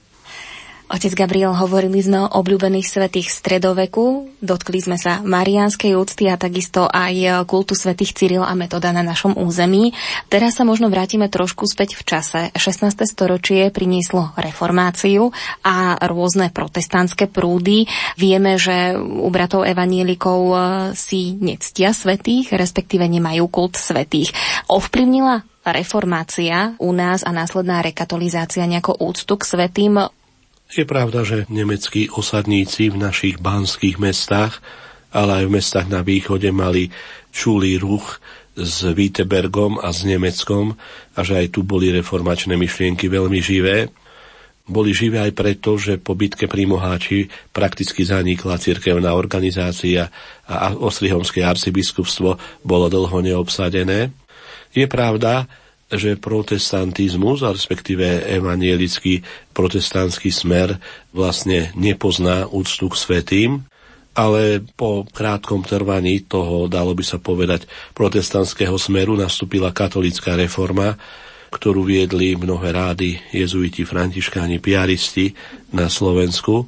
Otec 0.85 1.16
Gabriel, 1.16 1.57
hovorili 1.57 1.97
sme 2.05 2.28
o 2.28 2.45
obľúbených 2.45 2.85
svetých 2.85 3.32
stredoveku, 3.32 4.37
dotkli 4.45 4.85
sme 4.85 5.01
sa 5.01 5.24
marianskej 5.24 5.97
úcty 5.97 6.28
a 6.28 6.37
takisto 6.37 6.85
aj 6.85 7.49
kultu 7.49 7.72
svetých 7.72 8.12
Cyril 8.12 8.45
a 8.45 8.53
Metoda 8.53 8.93
na 8.93 9.01
našom 9.01 9.32
území. 9.32 9.97
Teraz 10.28 10.61
sa 10.61 10.68
možno 10.68 10.93
vrátime 10.93 11.32
trošku 11.32 11.64
späť 11.64 11.97
v 11.97 12.03
čase. 12.05 12.41
16. 12.53 13.01
storočie 13.09 13.72
prinieslo 13.72 14.37
reformáciu 14.37 15.32
a 15.64 15.97
rôzne 16.05 16.53
protestantské 16.53 17.32
prúdy. 17.32 17.89
Vieme, 18.20 18.61
že 18.61 18.93
u 19.01 19.32
bratov 19.32 19.64
evanielikov 19.64 20.41
e, 20.53 20.57
si 20.93 21.32
nectia 21.41 21.97
svetých, 21.97 22.53
respektíve 22.53 23.09
nemajú 23.09 23.49
kult 23.49 23.80
svetých. 23.80 24.37
Ovplyvnila 24.68 25.49
reformácia 25.64 26.76
u 26.76 26.93
nás 26.93 27.24
a 27.24 27.32
následná 27.32 27.80
rekatolizácia 27.80 28.68
nejako 28.68 29.01
úctu 29.01 29.41
k 29.41 29.49
svetým 29.49 29.97
je 30.74 30.86
pravda, 30.86 31.22
že 31.22 31.46
nemeckí 31.46 32.10
osadníci 32.10 32.90
v 32.90 32.98
našich 32.98 33.38
banských 33.38 34.02
mestách, 34.02 34.58
ale 35.14 35.42
aj 35.42 35.44
v 35.46 35.54
mestách 35.54 35.86
na 35.86 36.02
východe 36.02 36.50
mali 36.50 36.90
čulý 37.30 37.78
ruch 37.78 38.18
s 38.58 38.82
Wittebergom 38.82 39.78
a 39.78 39.94
s 39.94 40.02
Nemeckom 40.02 40.74
a 41.14 41.20
že 41.22 41.46
aj 41.46 41.46
tu 41.54 41.62
boli 41.62 41.90
reformačné 41.94 42.58
myšlienky 42.58 43.06
veľmi 43.06 43.38
živé. 43.38 43.90
Boli 44.64 44.96
živé 44.96 45.20
aj 45.20 45.32
preto, 45.36 45.76
že 45.76 46.00
po 46.00 46.16
bitke 46.16 46.48
pri 46.48 46.64
Moháči 46.64 47.28
prakticky 47.52 48.02
zanikla 48.02 48.56
cirkevná 48.56 49.12
organizácia 49.12 50.08
a 50.48 50.72
Ostrihomské 50.72 51.44
arcibiskupstvo 51.44 52.40
bolo 52.64 52.86
dlho 52.88 53.18
neobsadené. 53.20 54.08
Je 54.72 54.86
pravda, 54.88 55.46
že 55.93 56.16
protestantizmus, 56.16 57.45
a 57.45 57.53
respektíve 57.53 58.24
evanielický 58.24 59.20
protestantský 59.53 60.32
smer 60.32 60.80
vlastne 61.12 61.70
nepozná 61.76 62.49
úctu 62.49 62.89
k 62.89 62.97
svetým, 62.97 63.51
ale 64.14 64.62
po 64.78 65.03
krátkom 65.11 65.66
trvaní 65.66 66.22
toho, 66.22 66.70
dalo 66.70 66.95
by 66.95 67.03
sa 67.03 67.18
povedať, 67.18 67.66
protestantského 67.93 68.78
smeru 68.78 69.18
nastúpila 69.18 69.74
katolická 69.74 70.39
reforma, 70.39 70.95
ktorú 71.51 71.87
viedli 71.87 72.35
mnohé 72.35 72.74
rády 72.74 73.18
jezuiti, 73.30 73.87
františkáni, 73.87 74.59
piaristi 74.59 75.35
na 75.70 75.87
Slovensku 75.87 76.66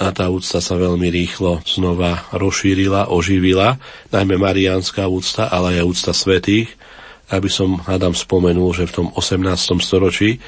a 0.00 0.16
tá 0.16 0.32
úcta 0.32 0.64
sa 0.64 0.80
veľmi 0.80 1.12
rýchlo 1.12 1.60
znova 1.68 2.24
rozšírila, 2.32 3.12
oživila, 3.12 3.76
najmä 4.08 4.40
mariánska 4.40 5.04
úcta, 5.04 5.52
ale 5.52 5.80
aj 5.80 5.84
úcta 5.84 6.12
svetých. 6.16 6.72
Aby 7.30 7.48
som, 7.48 7.78
hádam, 7.78 8.12
spomenul, 8.12 8.74
že 8.74 8.90
v 8.90 8.94
tom 9.02 9.06
18. 9.14 9.78
storočí 9.78 10.42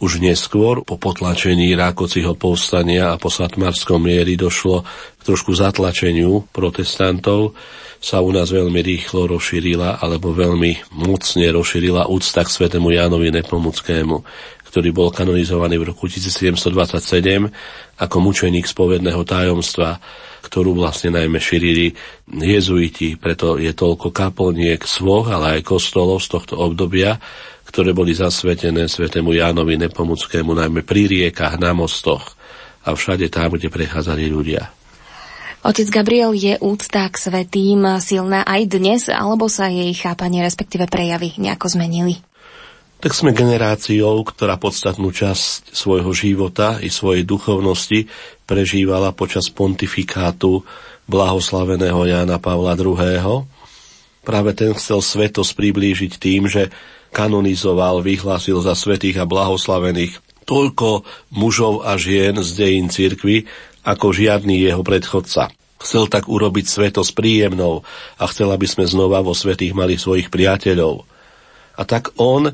už 0.00 0.16
neskôr, 0.24 0.80
po 0.80 0.96
potlačení 0.96 1.76
Rákociho 1.76 2.32
povstania 2.32 3.12
a 3.12 3.20
po 3.20 3.28
Satmarskom 3.28 4.00
miery 4.00 4.32
došlo 4.32 4.80
k 5.20 5.20
trošku 5.20 5.52
zatlačeniu 5.52 6.48
protestantov, 6.56 7.52
sa 8.00 8.24
u 8.24 8.32
nás 8.32 8.48
veľmi 8.48 8.80
rýchlo 8.80 9.28
rozšírila, 9.28 10.00
alebo 10.00 10.32
veľmi 10.32 10.96
mocne 10.96 11.44
rozšírila 11.52 12.08
úcta 12.08 12.40
k 12.40 12.48
svetému 12.48 12.96
Jánovi 12.96 13.28
Nepomuckému, 13.28 14.24
ktorý 14.72 14.88
bol 14.88 15.12
kanonizovaný 15.12 15.76
v 15.76 15.92
roku 15.92 16.08
1727 16.08 16.72
ako 18.00 18.16
mučeník 18.24 18.64
spovedného 18.64 19.20
tajomstva, 19.28 20.00
ktorú 20.50 20.74
vlastne 20.74 21.14
najmä 21.14 21.38
šírili 21.38 21.94
jezuiti, 22.26 23.14
preto 23.14 23.54
je 23.54 23.70
toľko 23.70 24.10
kaplniek 24.10 24.82
svoch, 24.82 25.30
ale 25.30 25.62
aj 25.62 25.70
kostolov 25.70 26.18
z 26.18 26.34
tohto 26.34 26.58
obdobia, 26.58 27.22
ktoré 27.70 27.94
boli 27.94 28.10
zasvetené 28.10 28.90
svetému 28.90 29.30
Jánovi 29.30 29.78
Nepomuckému, 29.78 30.58
najmä 30.58 30.82
pri 30.82 31.06
riekach, 31.06 31.54
na 31.54 31.70
mostoch 31.70 32.34
a 32.82 32.98
všade 32.98 33.30
tam, 33.30 33.54
kde 33.54 33.70
prechádzali 33.70 34.26
ľudia. 34.26 34.74
Otec 35.60 35.92
Gabriel, 35.92 36.32
je 36.32 36.56
úcta 36.58 37.04
k 37.06 37.14
svetým 37.14 37.84
silná 38.00 38.42
aj 38.48 38.62
dnes, 38.66 39.06
alebo 39.12 39.46
sa 39.46 39.68
jej 39.68 39.92
chápanie, 39.92 40.40
respektíve 40.40 40.88
prejavy 40.88 41.36
nejako 41.36 41.68
zmenili? 41.68 42.18
Tak 43.00 43.16
sme 43.16 43.32
generáciou, 43.32 44.20
ktorá 44.24 44.60
podstatnú 44.60 45.08
časť 45.08 45.72
svojho 45.72 46.12
života 46.12 46.80
i 46.84 46.92
svojej 46.92 47.24
duchovnosti 47.24 48.08
prežívala 48.50 49.14
počas 49.14 49.46
pontifikátu 49.46 50.66
blahoslaveného 51.06 52.02
Jána 52.02 52.42
Pavla 52.42 52.74
II. 52.74 53.46
Práve 54.26 54.50
ten 54.58 54.74
chcel 54.74 54.98
svetosť 54.98 55.54
priblížiť 55.54 56.12
tým, 56.18 56.50
že 56.50 56.74
kanonizoval, 57.14 58.02
vyhlásil 58.02 58.58
za 58.58 58.74
svetých 58.74 59.22
a 59.22 59.30
blahoslavených 59.30 60.18
toľko 60.50 61.06
mužov 61.30 61.86
a 61.86 61.94
žien 61.94 62.34
z 62.42 62.50
dejín 62.58 62.90
cirkvy, 62.90 63.46
ako 63.86 64.10
žiadny 64.10 64.66
jeho 64.66 64.82
predchodca. 64.82 65.54
Chcel 65.78 66.10
tak 66.10 66.26
urobiť 66.26 66.66
svetosť 66.66 67.14
príjemnou 67.14 67.86
a 68.18 68.24
chcel, 68.28 68.50
aby 68.50 68.66
sme 68.66 68.84
znova 68.84 69.22
vo 69.22 69.32
svetých 69.32 69.78
mali 69.78 69.94
svojich 69.94 70.26
priateľov. 70.26 71.06
A 71.78 71.82
tak 71.86 72.12
on 72.18 72.50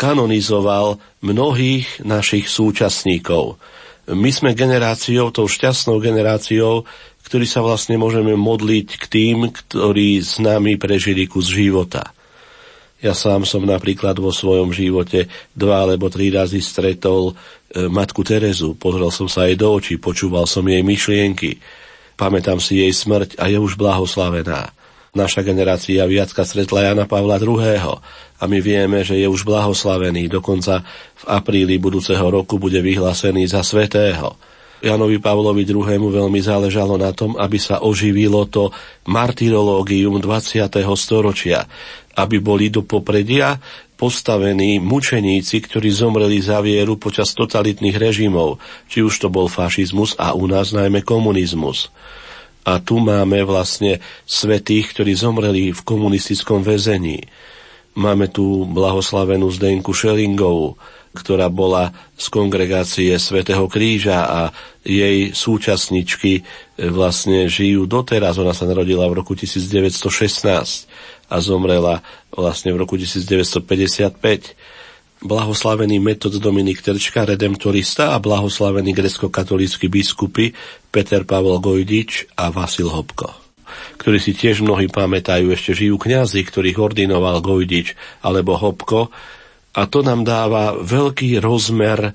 kanonizoval 0.00 0.98
mnohých 1.22 2.02
našich 2.02 2.50
súčasníkov. 2.50 3.60
My 4.10 4.30
sme 4.32 4.52
generáciou, 4.52 5.32
tou 5.32 5.48
šťastnou 5.48 5.96
generáciou, 6.00 6.84
ktorí 7.24 7.48
sa 7.48 7.64
vlastne 7.64 7.96
môžeme 7.96 8.36
modliť 8.36 8.88
k 9.00 9.04
tým, 9.08 9.48
ktorí 9.48 10.20
s 10.20 10.36
nami 10.36 10.76
prežili 10.76 11.24
kus 11.24 11.48
života. 11.48 12.12
Ja 13.00 13.12
sám 13.12 13.44
som 13.44 13.64
napríklad 13.68 14.16
vo 14.16 14.32
svojom 14.32 14.72
živote 14.72 15.28
dva 15.52 15.84
alebo 15.84 16.08
tri 16.08 16.32
razy 16.32 16.60
stretol 16.60 17.36
E, 17.74 17.90
matku 17.90 18.22
Terezu, 18.22 18.78
pozrel 18.78 19.10
som 19.10 19.26
sa 19.26 19.50
jej 19.50 19.58
do 19.58 19.66
očí, 19.74 19.98
počúval 19.98 20.46
som 20.46 20.62
jej 20.62 20.86
myšlienky. 20.86 21.58
Pamätám 22.14 22.62
si 22.62 22.78
jej 22.78 22.94
smrť 22.94 23.34
a 23.42 23.50
je 23.50 23.58
už 23.58 23.74
blahoslavená. 23.74 24.70
Naša 25.14 25.46
generácia 25.46 26.02
viacka 26.10 26.42
stretla 26.42 26.90
Jana 26.90 27.06
Pavla 27.06 27.38
II. 27.38 28.02
a 28.34 28.44
my 28.50 28.58
vieme, 28.58 29.06
že 29.06 29.14
je 29.14 29.30
už 29.30 29.46
blahoslavený. 29.46 30.26
Dokonca 30.26 30.82
v 31.14 31.24
apríli 31.30 31.78
budúceho 31.78 32.26
roku 32.26 32.58
bude 32.58 32.82
vyhlásený 32.82 33.46
za 33.46 33.62
svetého. 33.62 34.34
Janovi 34.82 35.22
Pavlovi 35.22 35.62
II. 35.62 35.86
veľmi 35.86 36.42
záležalo 36.42 36.98
na 36.98 37.14
tom, 37.14 37.38
aby 37.38 37.62
sa 37.62 37.78
oživilo 37.86 38.42
to 38.50 38.74
martyrológium 39.06 40.18
20. 40.18 40.66
storočia, 40.98 41.62
aby 42.18 42.42
boli 42.42 42.68
do 42.74 42.82
popredia 42.82 43.62
postavení 43.94 44.82
mučeníci, 44.82 45.62
ktorí 45.62 45.94
zomreli 45.94 46.42
za 46.42 46.58
vieru 46.58 46.98
počas 46.98 47.30
totalitných 47.38 47.94
režimov, 47.94 48.58
či 48.90 49.06
už 49.06 49.14
to 49.22 49.28
bol 49.30 49.46
fašizmus 49.46 50.18
a 50.18 50.34
u 50.34 50.50
nás 50.50 50.74
najmä 50.74 51.06
komunizmus. 51.06 51.94
A 52.64 52.80
tu 52.80 52.96
máme 52.96 53.44
vlastne 53.44 54.00
svetých, 54.24 54.96
ktorí 54.96 55.12
zomreli 55.12 55.70
v 55.70 55.80
komunistickom 55.84 56.64
väzení. 56.64 57.20
Máme 57.94 58.32
tu 58.32 58.66
blahoslavenú 58.66 59.52
Zdenku 59.54 59.94
Šelingovú, 59.94 60.74
ktorá 61.14 61.46
bola 61.46 61.94
z 62.18 62.26
kongregácie 62.26 63.14
Svetého 63.22 63.70
kríža 63.70 64.26
a 64.26 64.40
jej 64.82 65.30
súčasničky 65.30 66.42
vlastne 66.90 67.46
žijú 67.46 67.86
doteraz. 67.86 68.34
Ona 68.42 68.50
sa 68.50 68.66
narodila 68.66 69.06
v 69.06 69.22
roku 69.22 69.38
1916 69.38 70.90
a 71.30 71.36
zomrela 71.38 72.02
vlastne 72.34 72.74
v 72.74 72.82
roku 72.82 72.98
1955. 72.98 74.73
Blahoslavený 75.24 76.04
metod 76.04 76.36
Dominik 76.36 76.84
Terčka, 76.84 77.24
redemptorista 77.24 78.12
a 78.12 78.20
blahoslavený 78.20 78.92
grecko-katolícky 78.92 79.88
biskupy 79.88 80.52
Peter 80.92 81.24
Pavel 81.24 81.58
Gojdič 81.64 82.28
a 82.36 82.52
Vasil 82.52 82.92
Hopko 82.92 83.44
ktorí 83.98 84.18
si 84.20 84.36
tiež 84.36 84.62
mnohí 84.62 84.86
pamätajú, 84.90 85.50
ešte 85.50 85.74
žijú 85.74 85.96
kňazi, 85.98 86.44
ktorých 86.46 86.78
ordinoval 86.78 87.40
Gojdič 87.40 87.96
alebo 88.22 88.54
Hopko. 88.54 89.10
A 89.74 89.90
to 89.90 90.06
nám 90.06 90.22
dáva 90.22 90.78
veľký 90.78 91.42
rozmer 91.42 92.14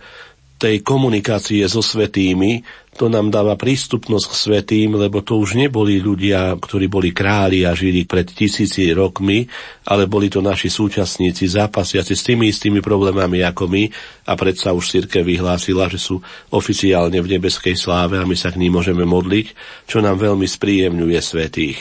tej 0.59 0.83
komunikácie 0.83 1.63
so 1.71 1.79
svetými, 1.79 2.67
to 2.99 3.07
nám 3.07 3.31
dáva 3.31 3.55
prístupnosť 3.55 4.25
k 4.27 4.35
svetým, 4.35 4.99
lebo 4.99 5.23
to 5.23 5.39
už 5.39 5.55
neboli 5.55 6.03
ľudia, 6.03 6.51
ktorí 6.59 6.91
boli 6.91 7.15
králi 7.15 7.63
a 7.63 7.71
žili 7.71 8.03
pred 8.03 8.27
tisíci 8.27 8.91
rokmi, 8.91 9.47
ale 9.87 10.03
boli 10.03 10.27
to 10.27 10.43
naši 10.43 10.67
súčasníci, 10.67 11.47
zápasiaci 11.47 12.11
s 12.11 12.27
tými 12.27 12.51
istými 12.51 12.83
problémami 12.83 13.39
ako 13.39 13.71
my 13.71 13.87
a 14.27 14.35
predsa 14.35 14.75
už 14.75 14.83
cirkev 14.83 15.23
vyhlásila, 15.23 15.87
že 15.87 15.95
sú 15.95 16.19
oficiálne 16.51 17.23
v 17.23 17.39
nebeskej 17.39 17.79
sláve 17.79 18.19
a 18.19 18.27
my 18.27 18.35
sa 18.35 18.51
k 18.51 18.59
ním 18.59 18.75
môžeme 18.75 19.07
modliť, 19.07 19.55
čo 19.87 20.03
nám 20.03 20.19
veľmi 20.19 20.43
spríjemňuje 20.43 21.19
svetých. 21.23 21.79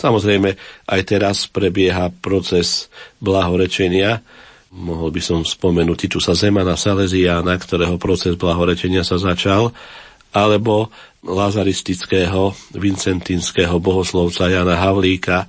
Samozrejme, 0.00 0.56
aj 0.88 1.00
teraz 1.04 1.44
prebieha 1.44 2.08
proces 2.24 2.88
blahorečenia, 3.20 4.24
Mohol 4.68 5.16
by 5.16 5.22
som 5.24 5.40
spomenúť 5.48 6.08
Titusa 6.08 6.36
Zemana 6.36 6.76
Salesiána, 6.76 7.56
ktorého 7.56 7.96
proces 7.96 8.36
blahorečenia 8.36 9.00
sa 9.00 9.16
začal, 9.16 9.72
alebo 10.36 10.92
lazaristického 11.24 12.52
vincentinského 12.76 13.80
bohoslovca 13.80 14.52
Jana 14.52 14.76
Havlíka, 14.76 15.48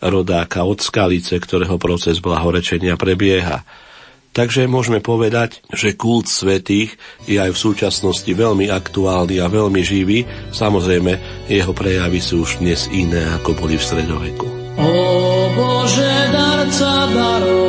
rodáka 0.00 0.64
od 0.64 0.80
Skalice, 0.80 1.36
ktorého 1.36 1.76
proces 1.76 2.22
blahorečenia 2.22 2.96
prebieha. 2.96 3.66
Takže 4.30 4.70
môžeme 4.70 5.02
povedať, 5.02 5.58
že 5.74 5.98
kult 5.98 6.30
svetých 6.30 6.94
je 7.26 7.42
aj 7.42 7.50
v 7.50 7.62
súčasnosti 7.66 8.30
veľmi 8.30 8.70
aktuálny 8.70 9.42
a 9.42 9.50
veľmi 9.50 9.82
živý. 9.82 10.22
Samozrejme, 10.54 11.44
jeho 11.50 11.74
prejavy 11.74 12.22
sú 12.22 12.46
už 12.46 12.62
dnes 12.62 12.86
iné, 12.94 13.26
ako 13.42 13.58
boli 13.58 13.74
v 13.74 13.82
stredoveku. 13.82 14.46
O 14.78 14.94
Bože, 15.58 16.14
darca 16.30 17.10
darov, 17.10 17.59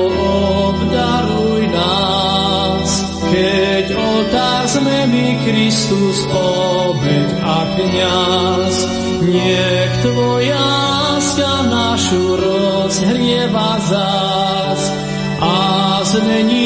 sme 4.82 5.14
my, 5.14 5.28
Kristus, 5.46 6.26
obeď 6.34 7.30
a 7.46 7.58
kniaz. 7.78 8.76
Nech 9.22 9.94
Tvoja 10.02 10.58
láska 11.22 11.70
našu 11.70 12.34
rozhrieva 12.42 13.78
zás 13.86 14.82
a 15.38 15.56
zmení 16.02 16.61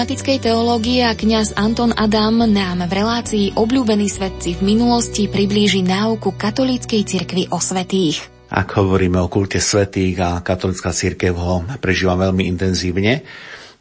dogmatickej 0.00 0.48
teológie 0.48 1.04
a 1.04 1.12
kňaz 1.12 1.60
Anton 1.60 1.92
Adam 1.92 2.48
nám 2.48 2.88
v 2.88 2.92
relácii 3.04 3.46
Obľúbení 3.52 4.08
svetci 4.08 4.56
v 4.56 4.72
minulosti 4.72 5.28
priblíži 5.28 5.84
náuku 5.84 6.40
katolíckej 6.40 7.04
cirkvi 7.04 7.52
o 7.52 7.60
svetých. 7.60 8.24
Ak 8.48 8.80
hovoríme 8.80 9.20
o 9.20 9.28
kulte 9.28 9.60
svetých 9.60 10.16
a 10.24 10.40
katolická 10.40 10.96
cirkev 10.96 11.36
ho 11.36 11.68
prežíva 11.84 12.16
veľmi 12.16 12.48
intenzívne, 12.48 13.28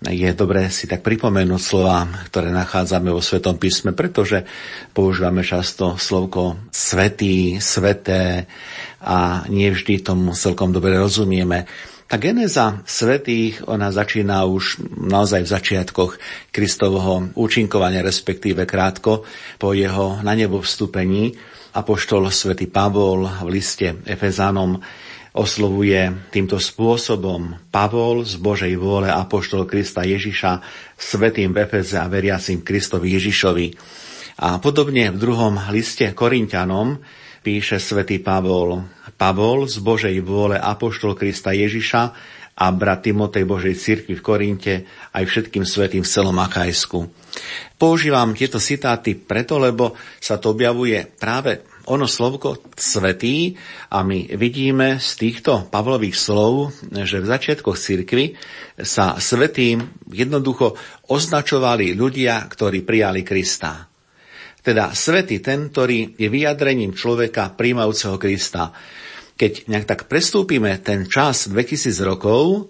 je 0.03 0.29
dobré 0.35 0.67
si 0.67 0.91
tak 0.91 1.07
pripomenúť 1.07 1.61
slova, 1.63 2.03
ktoré 2.27 2.51
nachádzame 2.51 3.15
vo 3.15 3.23
Svetom 3.23 3.55
písme, 3.55 3.95
pretože 3.95 4.43
používame 4.91 5.39
často 5.39 5.95
slovko 5.95 6.67
svetý, 6.67 7.63
sveté 7.63 8.43
a 8.99 9.47
nie 9.47 9.71
vždy 9.71 10.03
tomu 10.03 10.35
celkom 10.35 10.75
dobre 10.75 10.99
rozumieme. 10.99 11.63
Tá 12.09 12.17
geneza 12.17 12.81
svetých, 12.89 13.61
ona 13.69 13.93
začína 13.93 14.41
už 14.49 14.81
naozaj 14.97 15.45
v 15.45 15.53
začiatkoch 15.53 16.11
Kristovho 16.49 17.29
účinkovania, 17.37 18.01
respektíve 18.01 18.65
krátko 18.65 19.29
po 19.61 19.77
jeho 19.77 20.17
na 20.25 20.33
nebo 20.33 20.57
vstúpení. 20.57 21.37
Apoštol 21.77 22.33
svätý 22.33 22.65
Pavol 22.65 23.29
v 23.29 23.53
liste 23.53 24.01
Efezanom 24.09 24.81
oslovuje 25.37 26.33
týmto 26.33 26.57
spôsobom 26.57 27.69
Pavol 27.69 28.25
z 28.25 28.41
Božej 28.41 28.73
vôle 28.81 29.13
Apoštol 29.13 29.69
Krista 29.69 30.01
Ježiša 30.01 30.65
svetým 30.97 31.53
v 31.53 31.69
Efeze 31.69 32.01
a 32.01 32.09
veriacim 32.09 32.65
Kristovi 32.65 33.13
Ježišovi. 33.21 33.67
A 34.41 34.57
podobne 34.57 35.13
v 35.13 35.17
druhom 35.21 35.61
liste 35.69 36.09
Korintianom 36.17 36.97
píše 37.45 37.77
svätý 37.77 38.17
Pavol, 38.17 38.81
Pavol 39.19 39.67
z 39.67 39.83
Božej 39.83 40.15
vôle 40.23 40.55
Apoštol 40.55 41.11
Krista 41.11 41.51
Ježiša 41.51 42.01
a 42.55 42.65
brat 42.71 43.03
Timotej 43.03 43.43
Božej 43.43 43.75
cirkvi 43.75 44.15
v 44.15 44.23
Korinte 44.23 44.73
aj 45.11 45.23
všetkým 45.27 45.67
svetým 45.67 46.07
v 46.07 46.11
celom 46.11 46.39
Akajsku. 46.39 47.11
Používam 47.75 48.31
tieto 48.31 48.63
citáty 48.63 49.19
preto, 49.19 49.59
lebo 49.59 49.95
sa 50.19 50.39
to 50.39 50.55
objavuje 50.55 51.03
práve 51.19 51.67
ono 51.91 52.07
slovko 52.07 52.63
svetý 52.75 53.55
a 53.91 54.07
my 54.07 54.39
vidíme 54.39 55.03
z 55.03 55.09
týchto 55.19 55.67
Pavlových 55.67 56.15
slov, 56.15 56.71
že 56.87 57.19
v 57.19 57.29
začiatkoch 57.31 57.75
cirkvy 57.75 58.39
sa 58.79 59.19
svetým 59.19 59.83
jednoducho 60.11 60.79
označovali 61.11 61.91
ľudia, 61.91 62.43
ktorí 62.47 62.87
prijali 62.87 63.23
Krista. 63.27 63.87
Teda 64.59 64.91
svetý 64.91 65.39
ten, 65.39 65.71
ktorý 65.71 66.19
je 66.19 66.27
vyjadrením 66.27 66.91
človeka 66.91 67.55
príjmajúceho 67.55 68.19
Krista 68.19 68.75
keď 69.39 69.71
nejak 69.71 69.87
tak 69.87 70.11
prestúpime 70.11 70.75
ten 70.83 71.07
čas 71.07 71.47
2000 71.47 71.95
rokov 72.03 72.67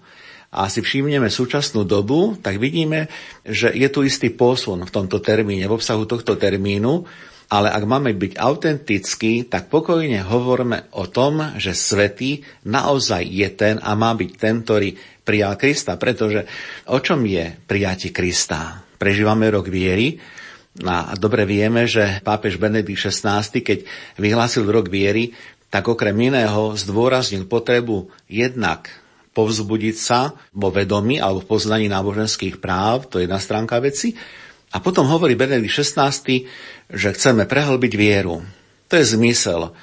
a 0.54 0.70
si 0.70 0.86
všimneme 0.86 1.26
súčasnú 1.26 1.82
dobu, 1.82 2.38
tak 2.38 2.62
vidíme, 2.62 3.10
že 3.42 3.74
je 3.74 3.90
tu 3.90 4.06
istý 4.06 4.30
posun 4.30 4.86
v 4.86 4.94
tomto 4.94 5.18
termíne, 5.18 5.66
v 5.66 5.74
obsahu 5.74 6.06
tohto 6.06 6.38
termínu, 6.38 7.10
ale 7.50 7.74
ak 7.74 7.84
máme 7.90 8.14
byť 8.14 8.38
autentickí, 8.38 9.50
tak 9.50 9.74
pokojne 9.74 10.22
hovorme 10.22 10.94
o 10.94 11.10
tom, 11.10 11.58
že 11.58 11.74
svetý 11.74 12.46
naozaj 12.70 13.26
je 13.26 13.50
ten 13.50 13.76
a 13.82 13.98
má 13.98 14.14
byť 14.14 14.32
ten, 14.38 14.62
ktorý 14.62 14.94
prijal 15.26 15.58
Krista, 15.58 15.98
pretože 15.98 16.46
o 16.94 17.02
čom 17.02 17.26
je 17.26 17.50
prijatie 17.66 18.14
Krista? 18.14 18.86
Prežívame 19.02 19.50
rok 19.50 19.66
viery, 19.66 20.22
a 20.86 21.18
dobre 21.18 21.44
vieme, 21.50 21.90
že 21.90 22.22
pápež 22.22 22.62
Benedikt 22.62 23.10
XVI, 23.10 23.42
keď 23.42 23.84
vyhlásil 24.22 24.64
rok 24.70 24.88
viery, 24.88 25.34
tak 25.70 25.86
okrem 25.86 26.18
iného 26.18 26.74
zdôraznil 26.74 27.46
potrebu 27.46 28.10
jednak 28.26 28.90
povzbudiť 29.38 29.96
sa 29.96 30.34
vo 30.52 30.74
vedomí 30.74 31.22
alebo 31.22 31.46
v 31.46 31.50
poznaní 31.56 31.88
náboženských 31.88 32.58
práv, 32.58 33.08
to 33.08 33.22
je 33.22 33.30
jedna 33.30 33.40
stránka 33.40 33.78
veci. 33.80 34.18
A 34.70 34.78
potom 34.82 35.10
hovorí 35.10 35.34
Benedikt 35.34 35.82
XVI, 35.82 36.14
že 36.90 37.10
chceme 37.14 37.50
prehlbiť 37.50 37.94
vieru. 37.98 38.46
To 38.90 38.94
je 38.98 39.06
zmysel. 39.18 39.74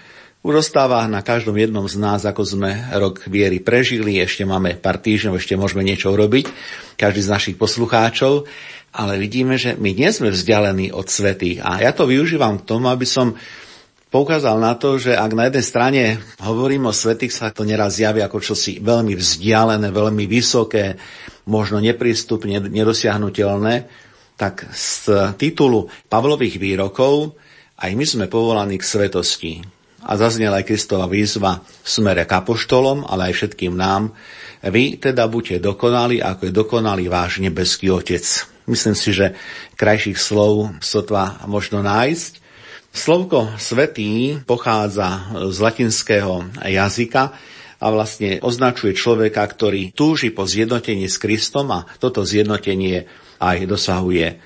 Už 0.46 0.62
ostáva 0.62 1.02
na 1.10 1.26
každom 1.26 1.58
jednom 1.58 1.82
z 1.90 1.98
nás, 1.98 2.22
ako 2.22 2.46
sme 2.46 2.70
rok 2.94 3.26
viery 3.26 3.58
prežili, 3.58 4.22
ešte 4.22 4.46
máme 4.46 4.78
pár 4.78 5.02
týždňov, 5.02 5.42
ešte 5.42 5.58
môžeme 5.58 5.82
niečo 5.82 6.14
urobiť, 6.14 6.46
každý 6.94 7.26
z 7.26 7.32
našich 7.34 7.56
poslucháčov, 7.58 8.46
ale 8.94 9.18
vidíme, 9.18 9.58
že 9.58 9.74
my 9.74 9.90
nie 9.90 10.06
sme 10.14 10.30
vzdialení 10.30 10.94
od 10.94 11.10
svetých. 11.10 11.66
A 11.66 11.82
ja 11.82 11.90
to 11.90 12.06
využívam 12.06 12.62
k 12.62 12.66
tomu, 12.66 12.86
aby 12.86 13.02
som 13.02 13.34
poukázal 14.10 14.56
na 14.58 14.74
to, 14.78 14.96
že 14.96 15.14
ak 15.14 15.32
na 15.34 15.48
jednej 15.50 15.64
strane 15.64 16.02
hovorím 16.42 16.88
o 16.88 16.94
svetých, 16.94 17.34
sa 17.34 17.52
to 17.52 17.66
neraz 17.66 17.98
javí 17.98 18.22
ako 18.22 18.42
čosi 18.42 18.78
veľmi 18.80 19.14
vzdialené, 19.18 19.88
veľmi 19.90 20.24
vysoké, 20.30 20.98
možno 21.46 21.78
neprístupne, 21.78 22.58
nedosiahnutelné, 22.58 23.86
tak 24.36 24.68
z 24.74 25.08
titulu 25.40 25.88
Pavlových 26.12 26.60
výrokov 26.60 27.34
aj 27.76 27.92
my 27.92 28.04
sme 28.08 28.26
povolaní 28.28 28.80
k 28.80 28.88
svetosti. 28.88 29.52
A 30.06 30.14
zaznela 30.14 30.62
aj 30.62 30.70
Kristova 30.70 31.10
výzva 31.10 31.60
v 31.60 31.88
smere 31.88 32.24
k 32.24 32.38
apoštolom, 32.38 33.04
ale 33.04 33.32
aj 33.32 33.42
všetkým 33.42 33.74
nám. 33.74 34.14
Vy 34.62 35.02
teda 35.02 35.26
buďte 35.26 35.58
dokonali, 35.60 36.22
ako 36.22 36.46
je 36.46 36.52
dokonalý 36.54 37.04
váš 37.10 37.42
nebeský 37.42 37.90
Otec. 37.90 38.22
Myslím 38.70 38.94
si, 38.94 39.10
že 39.10 39.34
krajších 39.74 40.18
slov 40.18 40.78
sotva 40.78 41.42
možno 41.50 41.82
nájsť. 41.82 42.45
Slovko 42.96 43.52
svetý 43.60 44.40
pochádza 44.48 45.28
z 45.52 45.56
latinského 45.60 46.48
jazyka 46.64 47.36
a 47.76 47.86
vlastne 47.92 48.40
označuje 48.40 48.96
človeka, 48.96 49.44
ktorý 49.44 49.92
túži 49.92 50.32
po 50.32 50.48
zjednotení 50.48 51.04
s 51.04 51.20
Kristom 51.20 51.76
a 51.76 51.84
toto 52.00 52.24
zjednotenie 52.24 53.04
aj 53.36 53.68
dosahuje. 53.68 54.40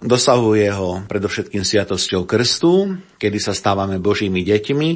Dosahuje 0.00 0.64
ho 0.72 1.04
predovšetkým 1.04 1.60
sviatosťou 1.60 2.24
krstu, 2.24 2.96
kedy 3.20 3.36
sa 3.36 3.52
stávame 3.52 4.00
Božími 4.00 4.40
deťmi 4.40 4.90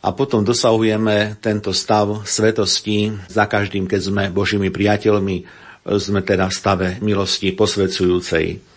a 0.00 0.16
potom 0.16 0.40
dosahujeme 0.40 1.36
tento 1.36 1.76
stav 1.76 2.24
svetosti 2.24 3.12
za 3.28 3.44
každým, 3.44 3.84
keď 3.84 4.00
sme 4.00 4.24
Božími 4.32 4.72
priateľmi, 4.72 5.44
sme 5.84 6.20
teda 6.24 6.48
v 6.48 6.56
stave 6.56 6.88
milosti 7.04 7.52
posvedzujúcej. 7.52 8.71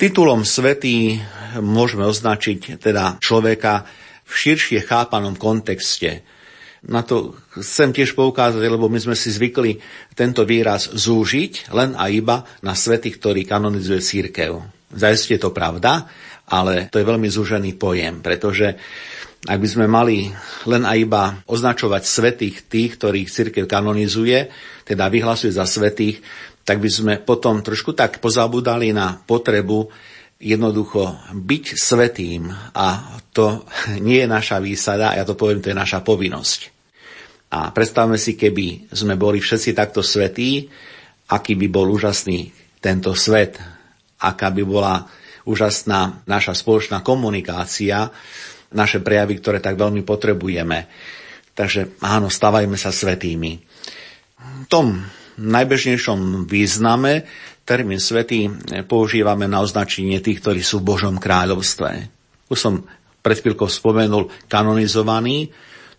Titulom 0.00 0.48
svetý 0.48 1.20
môžeme 1.60 2.08
označiť 2.08 2.80
teda 2.80 3.20
človeka 3.20 3.84
v 4.24 4.32
širšie 4.32 4.80
chápanom 4.88 5.36
kontexte. 5.36 6.24
Na 6.88 7.04
to 7.04 7.36
chcem 7.60 7.92
tiež 7.92 8.16
poukázať, 8.16 8.64
lebo 8.64 8.88
my 8.88 8.96
sme 8.96 9.12
si 9.12 9.28
zvykli 9.28 9.76
tento 10.16 10.48
výraz 10.48 10.88
zúžiť 10.88 11.68
len 11.76 11.92
a 12.00 12.08
iba 12.08 12.48
na 12.64 12.72
svety, 12.72 13.20
ktorý 13.20 13.44
kanonizuje 13.44 14.00
církev. 14.00 14.64
Zajistie 14.88 15.36
to 15.36 15.52
pravda, 15.52 16.08
ale 16.48 16.88
to 16.88 16.96
je 16.96 17.04
veľmi 17.04 17.28
zúžený 17.28 17.76
pojem, 17.76 18.24
pretože 18.24 18.80
ak 19.40 19.56
by 19.56 19.68
sme 19.68 19.84
mali 19.88 20.28
len 20.68 20.84
a 20.84 20.96
iba 20.96 21.44
označovať 21.48 22.02
svetých 22.04 22.56
tých, 22.68 23.00
ktorých 23.00 23.28
církev 23.28 23.64
kanonizuje, 23.64 24.52
teda 24.84 25.08
vyhlasuje 25.08 25.48
za 25.48 25.64
svetých, 25.64 26.20
tak 26.70 26.78
by 26.78 26.86
sme 26.86 27.14
potom 27.18 27.66
trošku 27.66 27.98
tak 27.98 28.22
pozabudali 28.22 28.94
na 28.94 29.18
potrebu 29.18 29.90
jednoducho 30.38 31.18
byť 31.34 31.64
svetým 31.74 32.46
a 32.78 33.18
to 33.34 33.66
nie 34.06 34.22
je 34.22 34.28
naša 34.30 34.62
výsada, 34.62 35.18
ja 35.18 35.26
to 35.26 35.34
poviem, 35.34 35.58
to 35.58 35.74
je 35.74 35.82
naša 35.82 36.06
povinnosť. 36.06 36.70
A 37.50 37.74
predstavme 37.74 38.14
si, 38.14 38.38
keby 38.38 38.94
sme 38.94 39.18
boli 39.18 39.42
všetci 39.42 39.74
takto 39.74 40.06
svetí, 40.06 40.70
aký 41.34 41.58
by 41.58 41.66
bol 41.66 41.90
úžasný 41.90 42.54
tento 42.78 43.18
svet, 43.18 43.58
aká 44.22 44.54
by 44.54 44.62
bola 44.62 45.02
úžasná 45.50 46.22
naša 46.30 46.54
spoločná 46.54 47.02
komunikácia, 47.02 48.06
naše 48.70 49.02
prejavy, 49.02 49.42
ktoré 49.42 49.58
tak 49.58 49.74
veľmi 49.74 50.06
potrebujeme. 50.06 50.86
Takže 51.50 51.98
áno, 52.06 52.30
stávajme 52.30 52.78
sa 52.78 52.94
svetými. 52.94 53.58
Tom 54.70 55.02
najbežnejšom 55.40 56.44
význame 56.44 57.24
termín 57.64 58.02
svetý 58.02 58.50
používame 58.84 59.48
na 59.48 59.64
označenie 59.64 60.20
tých, 60.20 60.44
ktorí 60.44 60.60
sú 60.60 60.84
v 60.84 60.90
Božom 60.92 61.16
kráľovstve. 61.16 61.90
Už 62.50 62.58
som 62.58 62.74
pred 63.20 63.38
chvíľkou 63.40 63.68
spomenul 63.68 64.28
kanonizovaný. 64.50 65.52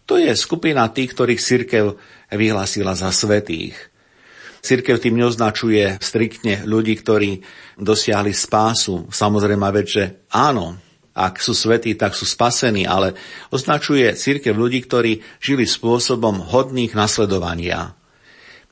To 0.10 0.18
je 0.18 0.34
skupina 0.34 0.90
tých, 0.90 1.14
ktorých 1.16 1.42
církev 1.42 1.96
vyhlásila 2.34 2.98
za 2.98 3.14
svetých. 3.14 3.78
Církev 4.62 5.02
tým 5.02 5.18
neoznačuje 5.18 5.98
striktne 5.98 6.62
ľudí, 6.70 6.94
ktorí 7.02 7.42
dosiahli 7.82 8.30
spásu. 8.30 9.10
Samozrejme, 9.10 9.66
veď, 9.74 9.86
že 9.88 10.04
áno, 10.30 10.78
ak 11.18 11.42
sú 11.42 11.58
svetí, 11.58 11.98
tak 11.98 12.14
sú 12.14 12.30
spasení, 12.30 12.86
ale 12.86 13.18
označuje 13.50 14.14
církev 14.14 14.54
ľudí, 14.54 14.86
ktorí 14.86 15.24
žili 15.42 15.66
spôsobom 15.66 16.46
hodných 16.46 16.94
nasledovania. 16.94 17.98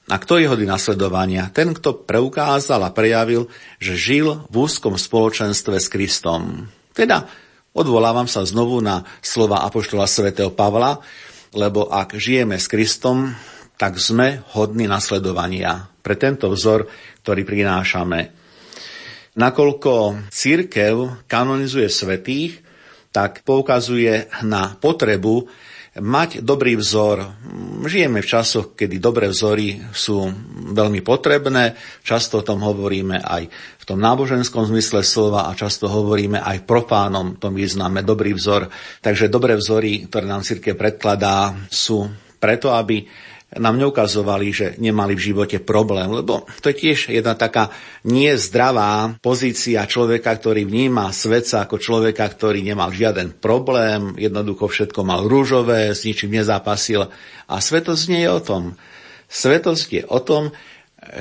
A 0.10 0.18
kto 0.18 0.42
je 0.42 0.50
hody 0.50 0.66
nasledovania? 0.66 1.54
Ten, 1.54 1.70
kto 1.70 2.02
preukázal 2.02 2.82
a 2.82 2.90
prejavil, 2.90 3.46
že 3.78 3.94
žil 3.94 4.42
v 4.50 4.56
úzkom 4.66 4.98
spoločenstve 4.98 5.78
s 5.78 5.86
Kristom. 5.86 6.66
Teda 6.98 7.30
odvolávam 7.78 8.26
sa 8.26 8.42
znovu 8.42 8.82
na 8.82 9.06
slova 9.22 9.62
Apoštola 9.70 10.10
svätého 10.10 10.50
Pavla, 10.50 10.98
lebo 11.54 11.94
ak 11.94 12.18
žijeme 12.18 12.58
s 12.58 12.66
Kristom, 12.66 13.38
tak 13.78 14.02
sme 14.02 14.42
hodní 14.58 14.90
nasledovania 14.90 15.88
pre 16.02 16.18
tento 16.18 16.50
vzor, 16.50 16.90
ktorý 17.22 17.46
prinášame. 17.46 18.34
Nakoľko 19.38 20.26
církev 20.34 21.24
kanonizuje 21.30 21.86
svetých, 21.86 22.66
tak 23.14 23.46
poukazuje 23.46 24.26
na 24.42 24.74
potrebu 24.74 25.48
mať 26.00 26.44
dobrý 26.44 26.76
vzor. 26.76 27.24
Žijeme 27.86 28.20
v 28.20 28.28
časoch, 28.28 28.76
kedy 28.76 29.00
dobré 29.00 29.32
vzory 29.32 29.80
sú 29.96 30.28
veľmi 30.74 31.00
potrebné, 31.06 31.80
často 32.04 32.40
o 32.40 32.46
tom 32.46 32.64
hovoríme 32.64 33.20
aj 33.24 33.44
v 33.52 33.84
tom 33.88 34.00
náboženskom 34.00 34.68
zmysle 34.68 35.04
slova 35.04 35.48
a 35.48 35.56
často 35.56 35.88
hovoríme 35.88 36.40
aj 36.40 36.68
profánom 36.68 37.40
tom 37.40 37.56
význame 37.56 38.04
dobrý 38.04 38.36
vzor. 38.36 38.68
Takže 39.00 39.32
dobré 39.32 39.56
vzory, 39.56 40.08
ktoré 40.08 40.26
nám 40.28 40.44
církev 40.44 40.76
predkladá, 40.76 41.56
sú 41.72 42.08
preto, 42.40 42.72
aby 42.72 43.04
nám 43.58 43.82
neukazovali, 43.82 44.54
že 44.54 44.68
nemali 44.78 45.18
v 45.18 45.26
živote 45.34 45.58
problém, 45.58 46.06
lebo 46.06 46.46
to 46.62 46.70
je 46.70 46.86
tiež 46.86 47.10
jedna 47.10 47.34
taká 47.34 47.74
nezdravá 48.06 49.18
pozícia 49.26 49.90
človeka, 49.90 50.38
ktorý 50.38 50.70
vníma 50.70 51.10
svet 51.10 51.50
sa 51.50 51.66
ako 51.66 51.82
človeka, 51.82 52.30
ktorý 52.30 52.62
nemal 52.62 52.94
žiaden 52.94 53.42
problém, 53.42 54.14
jednoducho 54.22 54.70
všetko 54.70 55.02
mal 55.02 55.26
rúžové, 55.26 55.98
s 55.98 56.06
ničím 56.06 56.38
nezápasil. 56.38 57.10
A 57.50 57.56
svetosť 57.58 58.04
nie 58.14 58.22
je 58.22 58.32
o 58.38 58.42
tom. 58.42 58.64
Svetosť 59.26 59.88
je 59.98 60.04
o 60.06 60.20
tom, 60.22 60.54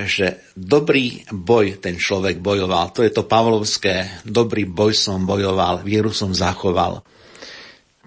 že 0.04 0.44
dobrý 0.52 1.24
boj 1.32 1.80
ten 1.80 1.96
človek 1.96 2.44
bojoval. 2.44 2.92
To 2.92 3.00
je 3.00 3.12
to 3.14 3.24
pavlovské, 3.24 4.20
dobrý 4.28 4.68
boj 4.68 4.92
som 4.92 5.24
bojoval, 5.24 5.80
vieru 5.80 6.12
som 6.12 6.34
zachoval. 6.36 7.00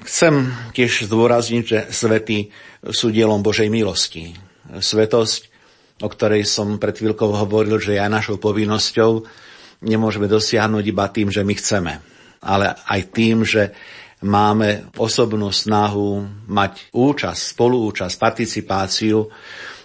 Chcem 0.01 0.49
tiež 0.73 1.09
zdôrazniť, 1.09 1.63
že 1.65 1.79
svety 1.93 2.49
sú 2.89 3.13
dielom 3.13 3.45
Božej 3.45 3.69
milosti. 3.69 4.33
Svetosť, 4.65 5.53
o 6.01 6.09
ktorej 6.09 6.49
som 6.49 6.81
pred 6.81 6.97
chvíľkou 6.97 7.29
hovoril, 7.29 7.77
že 7.77 7.97
je 7.97 8.01
našou 8.01 8.41
povinnosťou, 8.41 9.21
nemôžeme 9.85 10.25
dosiahnuť 10.25 10.83
iba 10.85 11.05
tým, 11.09 11.29
že 11.29 11.45
my 11.45 11.53
chceme, 11.53 11.93
ale 12.41 12.73
aj 12.89 13.01
tým, 13.13 13.45
že 13.45 13.73
máme 14.21 14.93
osobnú 14.97 15.49
snahu 15.49 16.25
mať 16.49 16.93
účasť, 16.93 17.41
spoluúčasť, 17.57 18.15
participáciu 18.17 19.29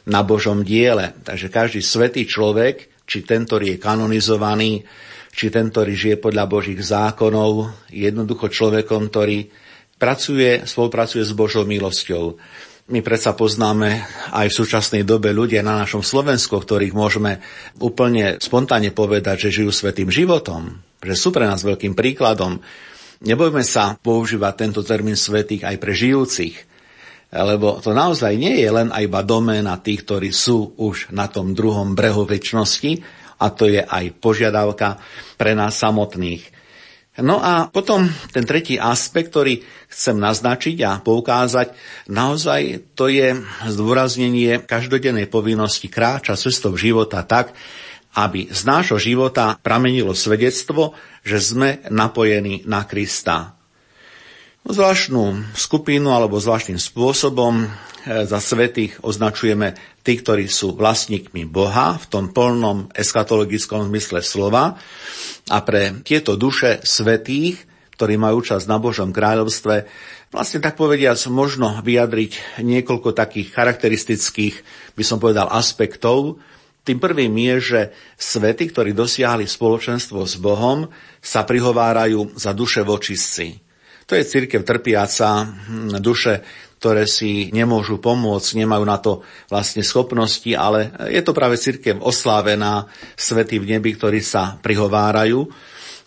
na 0.09 0.21
Božom 0.21 0.61
diele. 0.61 1.17
Takže 1.25 1.49
každý 1.49 1.81
svetý 1.81 2.29
človek, 2.29 3.05
či 3.09 3.25
ten, 3.25 3.49
ktorý 3.49 3.77
je 3.77 3.83
kanonizovaný, 3.83 4.85
či 5.33 5.53
ten, 5.53 5.69
ktorý 5.69 5.93
žije 5.93 6.17
podľa 6.21 6.45
Božích 6.49 6.81
zákonov, 6.81 7.73
je 7.93 8.09
jednoducho 8.09 8.49
človekom, 8.49 9.09
ktorý 9.13 9.49
pracuje, 9.97 10.65
spolupracuje 10.65 11.25
s 11.25 11.33
Božou 11.33 11.65
milosťou. 11.65 12.37
My 12.87 13.03
predsa 13.03 13.35
poznáme 13.35 14.07
aj 14.31 14.47
v 14.47 14.59
súčasnej 14.63 15.03
dobe 15.03 15.35
ľudia 15.35 15.59
na 15.59 15.83
našom 15.83 16.07
Slovensku, 16.07 16.55
ktorých 16.55 16.95
môžeme 16.95 17.43
úplne 17.83 18.39
spontánne 18.39 18.95
povedať, 18.95 19.51
že 19.51 19.59
žijú 19.59 19.75
svetým 19.75 20.07
životom, 20.07 20.71
že 21.03 21.19
sú 21.19 21.35
pre 21.35 21.51
nás 21.51 21.67
veľkým 21.67 21.99
príkladom. 21.99 22.63
Nebojme 23.27 23.67
sa 23.67 23.99
používať 23.99 24.55
tento 24.55 24.87
termín 24.87 25.19
svetých 25.19 25.67
aj 25.67 25.77
pre 25.83 25.99
žijúcich, 25.99 26.55
lebo 27.35 27.83
to 27.83 27.91
naozaj 27.91 28.39
nie 28.39 28.55
je 28.63 28.71
len 28.71 28.95
iba 28.95 29.19
doména 29.27 29.83
tých, 29.83 30.07
ktorí 30.07 30.31
sú 30.31 30.79
už 30.79 31.11
na 31.11 31.27
tom 31.27 31.59
druhom 31.59 31.99
brehu 31.99 32.23
väčšnosti, 32.23 33.03
a 33.43 33.51
to 33.51 33.67
je 33.67 33.83
aj 33.83 34.15
požiadavka 34.23 35.03
pre 35.35 35.59
nás 35.59 35.75
samotných. 35.75 36.56
No 37.17 37.41
a 37.41 37.73
potom 37.73 38.13
ten 38.29 38.45
tretí 38.45 38.77
aspekt, 38.77 39.33
ktorý 39.33 39.65
chcem 39.89 40.21
naznačiť 40.21 40.77
a 40.85 41.01
poukázať, 41.01 41.73
naozaj 42.13 42.93
to 42.93 43.09
je 43.09 43.41
zdôraznenie 43.73 44.61
každodennej 44.61 45.25
povinnosti 45.25 45.89
kráča 45.89 46.37
cestou 46.37 46.77
života 46.77 47.25
tak, 47.25 47.57
aby 48.17 48.53
z 48.53 48.61
nášho 48.69 49.01
života 49.01 49.57
pramenilo 49.61 50.13
svedectvo, 50.13 50.93
že 51.25 51.41
sme 51.41 51.85
napojení 51.89 52.69
na 52.69 52.85
Krista. 52.85 53.57
Zvláštnu 54.67 55.55
skupinu 55.55 56.11
alebo 56.11 56.43
zvláštnym 56.43 56.81
spôsobom 56.81 57.65
e, 57.65 57.67
za 58.27 58.43
svetých 58.43 58.99
označujeme 58.99 59.79
tí, 60.07 60.23
ktorí 60.23 60.47
sú 60.47 60.79
vlastníkmi 60.79 61.51
Boha 61.51 61.99
v 61.99 62.07
tom 62.07 62.31
plnom 62.31 62.87
eskatologickom 62.95 63.91
zmysle 63.91 64.23
slova, 64.23 64.79
a 65.47 65.63
pre 65.63 66.03
tieto 66.03 66.35
duše 66.35 66.83
svetých, 66.83 67.63
ktorí 67.95 68.19
majú 68.19 68.43
čas 68.43 68.67
na 68.67 68.83
Božom 68.83 69.15
kráľovstve, 69.15 69.87
vlastne 70.35 70.59
tak 70.59 70.75
povediac 70.75 71.17
možno 71.31 71.81
vyjadriť 71.83 72.63
niekoľko 72.63 73.15
takých 73.15 73.55
charakteristických, 73.55 74.55
by 74.99 75.05
som 75.07 75.23
povedal, 75.23 75.47
aspektov. 75.51 76.43
Tým 76.87 76.99
prvým 77.03 77.35
je, 77.35 77.57
že 77.59 77.81
svety, 78.19 78.71
ktorí 78.71 78.91
dosiahli 78.95 79.47
spoločenstvo 79.47 80.23
s 80.23 80.39
Bohom, 80.39 80.91
sa 81.19 81.43
prihovárajú 81.43 82.37
za 82.39 82.55
duše 82.55 82.83
vočistci. 82.83 83.59
To 84.07 84.15
je 84.15 84.23
církev 84.23 84.63
trpiaca, 84.63 85.47
hm, 85.47 85.99
duše, 85.99 86.47
ktoré 86.77 87.09
si 87.09 87.49
nemôžu 87.57 87.97
pomôcť, 87.97 88.61
nemajú 88.61 88.85
na 88.85 89.01
to 89.01 89.25
vlastne 89.49 89.81
schopnosti, 89.81 90.49
ale 90.53 90.93
je 91.09 91.21
to 91.25 91.33
práve 91.33 91.57
církev 91.57 91.97
oslávená, 92.05 92.87
svety 93.17 93.57
v 93.57 93.77
nebi, 93.77 93.97
ktorí 93.97 94.21
sa 94.21 94.61
prihovárajú 94.61 95.49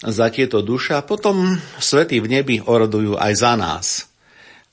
za 0.06 0.32
tieto 0.32 0.64
duše 0.64 0.96
a 0.96 1.04
potom 1.04 1.58
svety 1.82 2.22
v 2.24 2.28
nebi 2.40 2.56
orodujú 2.62 3.20
aj 3.20 3.34
za 3.36 3.54
nás. 3.58 3.86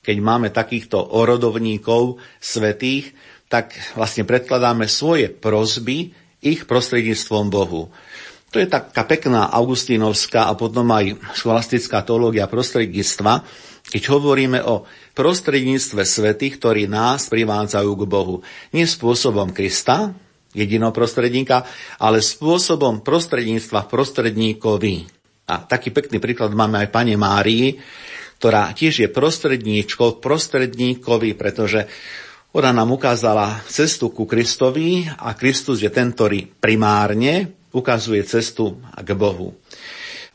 Keď 0.05 0.17
máme 0.23 0.53
takýchto 0.53 1.01
orodovníkov 1.17 2.21
svetých, 2.39 3.11
tak 3.51 3.75
vlastne 3.97 4.23
predkladáme 4.23 4.87
svoje 4.87 5.27
prozby 5.27 6.15
ich 6.39 6.63
prostredníctvom 6.63 7.51
Bohu. 7.51 7.91
To 8.55 8.63
je 8.63 8.67
taká 8.71 9.03
pekná 9.03 9.51
augustínovská 9.51 10.47
a 10.47 10.55
potom 10.55 10.87
aj 10.95 11.19
scholastická 11.35 12.07
teológia 12.07 12.47
prostredníctva, 12.47 13.43
keď 13.87 14.03
hovoríme 14.11 14.59
o 14.67 14.83
prostredníctve 15.15 16.03
svety, 16.03 16.59
ktorí 16.59 16.91
nás 16.91 17.31
privádzajú 17.31 17.91
k 17.95 18.03
Bohu. 18.03 18.35
Nie 18.75 18.83
spôsobom 18.83 19.55
Krista, 19.55 20.11
jediného 20.51 20.91
prostredníka, 20.91 21.63
ale 22.01 22.19
spôsobom 22.19 22.99
prostredníctva 23.05 23.87
prostredníkovi. 23.87 25.07
A 25.47 25.63
taký 25.63 25.95
pekný 25.95 26.19
príklad 26.19 26.51
máme 26.51 26.83
aj 26.83 26.91
Pane 26.91 27.15
Márii, 27.15 27.79
ktorá 28.37 28.69
tiež 28.75 29.07
je 29.07 29.09
prostredníčkou 29.09 30.19
prostredníkovi, 30.19 31.33
pretože 31.39 31.87
ona 32.51 32.73
nám 32.73 32.95
ukázala 32.95 33.63
cestu 33.69 34.11
ku 34.11 34.27
Kristovi 34.27 35.07
a 35.07 35.37
Kristus 35.37 35.83
je 35.83 35.91
ten, 35.93 36.11
ktorý 36.11 36.47
primárne 36.47 37.53
ukazuje 37.71 38.23
cestu 38.25 38.81
k 38.97 39.09
Bohu. 39.13 39.53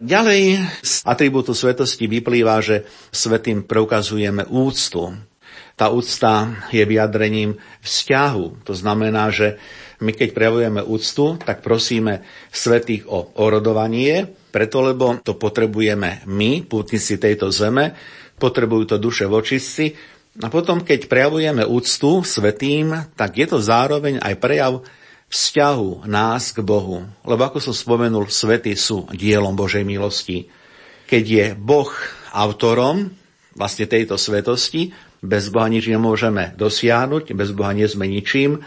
Ďalej 0.03 0.59
z 0.83 0.95
atribútu 1.07 1.55
svetosti 1.55 2.11
vyplýva, 2.11 2.59
že 2.59 2.83
svetým 3.15 3.63
preukazujeme 3.63 4.51
úctu. 4.51 5.15
Tá 5.79 5.95
úcta 5.95 6.67
je 6.75 6.83
vyjadrením 6.83 7.55
vzťahu. 7.87 8.67
To 8.67 8.75
znamená, 8.75 9.31
že 9.31 9.63
my 10.03 10.11
keď 10.11 10.35
prejavujeme 10.35 10.83
úctu, 10.83 11.39
tak 11.39 11.63
prosíme 11.63 12.27
svetých 12.51 13.07
o 13.07 13.31
orodovanie, 13.39 14.27
preto 14.51 14.83
lebo 14.83 15.23
to 15.23 15.39
potrebujeme 15.39 16.27
my, 16.27 16.67
pútnici 16.67 17.23
tejto 17.23 17.55
zeme, 17.55 17.95
potrebujú 18.43 18.91
to 18.91 18.97
duše 18.99 19.31
vočistci. 19.31 19.95
A 20.43 20.51
potom, 20.51 20.83
keď 20.83 21.07
prejavujeme 21.07 21.63
úctu 21.63 22.27
svetým, 22.27 23.15
tak 23.15 23.39
je 23.39 23.47
to 23.47 23.63
zároveň 23.63 24.19
aj 24.19 24.35
prejav 24.43 24.83
vzťahu 25.33 26.05
nás 26.05 26.53
k 26.53 26.61
Bohu. 26.61 27.09
Lebo 27.25 27.43
ako 27.49 27.59
som 27.65 27.73
spomenul, 27.73 28.29
svety 28.29 28.77
sú 28.77 29.09
dielom 29.17 29.57
Božej 29.57 29.83
milosti. 29.83 30.53
Keď 31.09 31.25
je 31.25 31.47
Boh 31.57 31.89
autorom 32.37 33.09
vlastne 33.57 33.89
tejto 33.89 34.21
svetosti, 34.21 34.93
bez 35.25 35.49
Boha 35.49 35.73
nič 35.73 35.89
nemôžeme 35.89 36.53
dosiahnuť, 36.61 37.33
bez 37.33 37.51
Boha 37.57 37.73
nie 37.73 37.89
sme 37.89 38.09
ničím, 38.09 38.61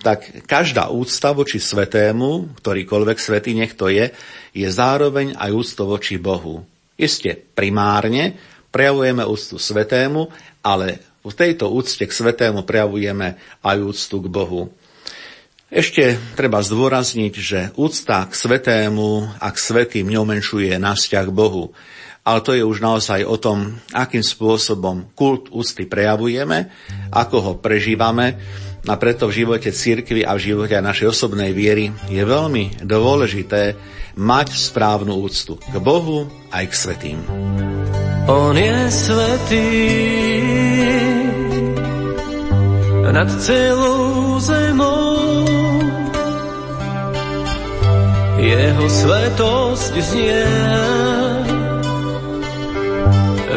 tak 0.00 0.48
každá 0.48 0.88
úcta 0.88 1.36
voči 1.36 1.60
svetému, 1.60 2.60
ktorýkoľvek 2.60 3.18
svetý 3.20 3.52
nech 3.52 3.76
to 3.76 3.92
je, 3.92 4.12
je 4.56 4.68
zároveň 4.68 5.36
aj 5.36 5.50
úcto 5.52 5.84
voči 5.84 6.16
Bohu. 6.16 6.64
Isté, 6.96 7.36
primárne 7.36 8.36
prejavujeme 8.72 9.24
úctu 9.28 9.60
svetému, 9.60 10.32
ale 10.64 11.00
v 11.22 11.32
tejto 11.36 11.68
úcte 11.68 12.08
k 12.08 12.12
svetému 12.12 12.64
prejavujeme 12.64 13.36
aj 13.60 13.76
úctu 13.84 14.16
k 14.24 14.28
Bohu. 14.32 14.72
Ešte 15.72 16.20
treba 16.36 16.60
zdôrazniť, 16.60 17.32
že 17.32 17.60
úcta 17.80 18.28
k 18.28 18.36
svetému 18.36 19.40
a 19.40 19.48
k 19.48 19.56
svetým 19.56 20.04
neumenšuje 20.04 20.76
náš 20.76 21.08
vzťah 21.08 21.32
Bohu. 21.32 21.72
Ale 22.28 22.44
to 22.44 22.52
je 22.52 22.60
už 22.60 22.84
naozaj 22.84 23.24
o 23.24 23.40
tom, 23.40 23.80
akým 23.96 24.20
spôsobom 24.20 25.08
kult 25.16 25.48
úcty 25.48 25.88
prejavujeme, 25.88 26.68
ako 27.08 27.36
ho 27.40 27.52
prežívame 27.56 28.36
a 28.84 28.94
preto 29.00 29.32
v 29.32 29.42
živote 29.42 29.72
cirkvi 29.72 30.28
a 30.28 30.36
v 30.36 30.52
živote 30.52 30.76
aj 30.76 30.84
našej 30.92 31.08
osobnej 31.08 31.56
viery 31.56 31.88
je 32.12 32.20
veľmi 32.20 32.84
dôležité 32.84 33.72
mať 34.20 34.52
správnu 34.52 35.24
úctu 35.24 35.56
k 35.56 35.74
Bohu 35.80 36.28
aj 36.52 36.68
k 36.68 36.74
svetým. 36.76 37.18
On 38.28 38.52
je 38.52 38.76
svetý 38.92 39.68
nad 43.08 43.28
celou 43.40 44.36
zemou. 44.36 45.11
Jeho 48.42 48.86
svetosť 48.90 49.94
znie 50.02 50.42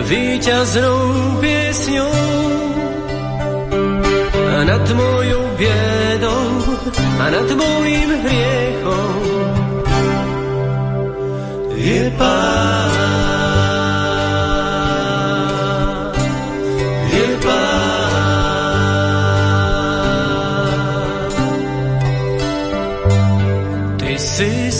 víťaznou 0.05 1.41
piesňou 1.41 2.13
nad 4.69 4.85
mojou 4.93 5.43
biedou 5.57 6.45
a 7.17 7.25
nad 7.33 7.49
mojím 7.49 8.09
hriechom 8.13 9.13
je 11.73 12.05
pán. 12.13 12.54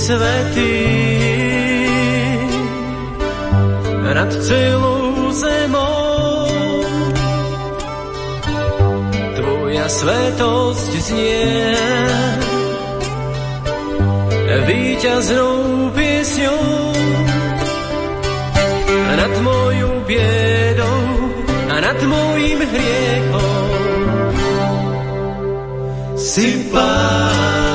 Svetý. 0.05 0.77
Nad 4.15 4.31
celou 4.31 5.33
zemou 5.33 6.45
svetosť 9.85 10.91
znie. 10.97 11.45
Víťaznou 14.65 15.93
piesňou 15.93 16.65
nad 19.13 19.33
mojou 19.45 19.93
biedou 20.09 21.05
a 21.69 21.75
nad 21.85 21.99
mojím 22.01 22.59
hriechom. 22.65 23.53
Si 26.17 26.65
pán. 26.73 27.74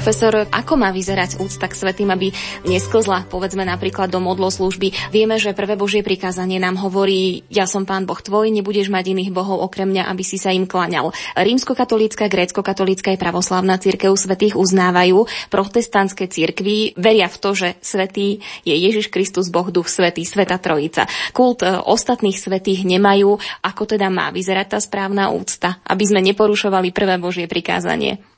Profesor, 0.00 0.48
ako 0.48 0.80
má 0.80 0.96
vyzerať 0.96 1.44
úcta 1.44 1.68
k 1.68 1.76
svetým, 1.76 2.08
aby 2.08 2.32
nesklzla, 2.64 3.28
povedzme 3.28 3.68
napríklad 3.68 4.08
do 4.08 4.16
modloslúžby. 4.16 5.12
Vieme, 5.12 5.36
že 5.36 5.52
prvé 5.52 5.76
Božie 5.76 6.00
prikázanie 6.00 6.56
nám 6.56 6.80
hovorí, 6.80 7.44
ja 7.52 7.68
som 7.68 7.84
pán 7.84 8.08
Boh 8.08 8.16
tvoj, 8.16 8.48
nebudeš 8.48 8.88
mať 8.88 9.12
iných 9.12 9.28
bohov 9.28 9.60
okrem 9.60 9.92
mňa, 9.92 10.08
aby 10.08 10.24
si 10.24 10.40
sa 10.40 10.56
im 10.56 10.64
klaňal. 10.64 11.12
Rímskokatolícka, 11.36 12.32
grécko-katolícka 12.32 13.12
aj 13.12 13.20
pravoslavná 13.20 13.76
církev 13.76 14.16
svetých 14.16 14.56
uznávajú. 14.56 15.28
Protestantské 15.52 16.32
církvy 16.32 16.96
veria 16.96 17.28
v 17.28 17.36
to, 17.36 17.52
že 17.52 17.68
svetý 17.84 18.40
je 18.64 18.72
Ježiš 18.72 19.12
Kristus, 19.12 19.52
Boh, 19.52 19.68
Duch 19.68 19.92
Svetý, 19.92 20.24
Sveta 20.24 20.56
Trojica. 20.56 21.04
Kult 21.36 21.60
e, 21.60 21.76
ostatných 21.76 22.40
svetých 22.40 22.88
nemajú. 22.88 23.36
Ako 23.60 23.84
teda 23.84 24.08
má 24.08 24.32
vyzerať 24.32 24.66
tá 24.72 24.78
správna 24.80 25.28
úcta, 25.28 25.76
aby 25.84 26.08
sme 26.08 26.24
neporušovali 26.24 26.88
prvé 26.88 27.20
Božie 27.20 27.44
prikázanie? 27.44 28.29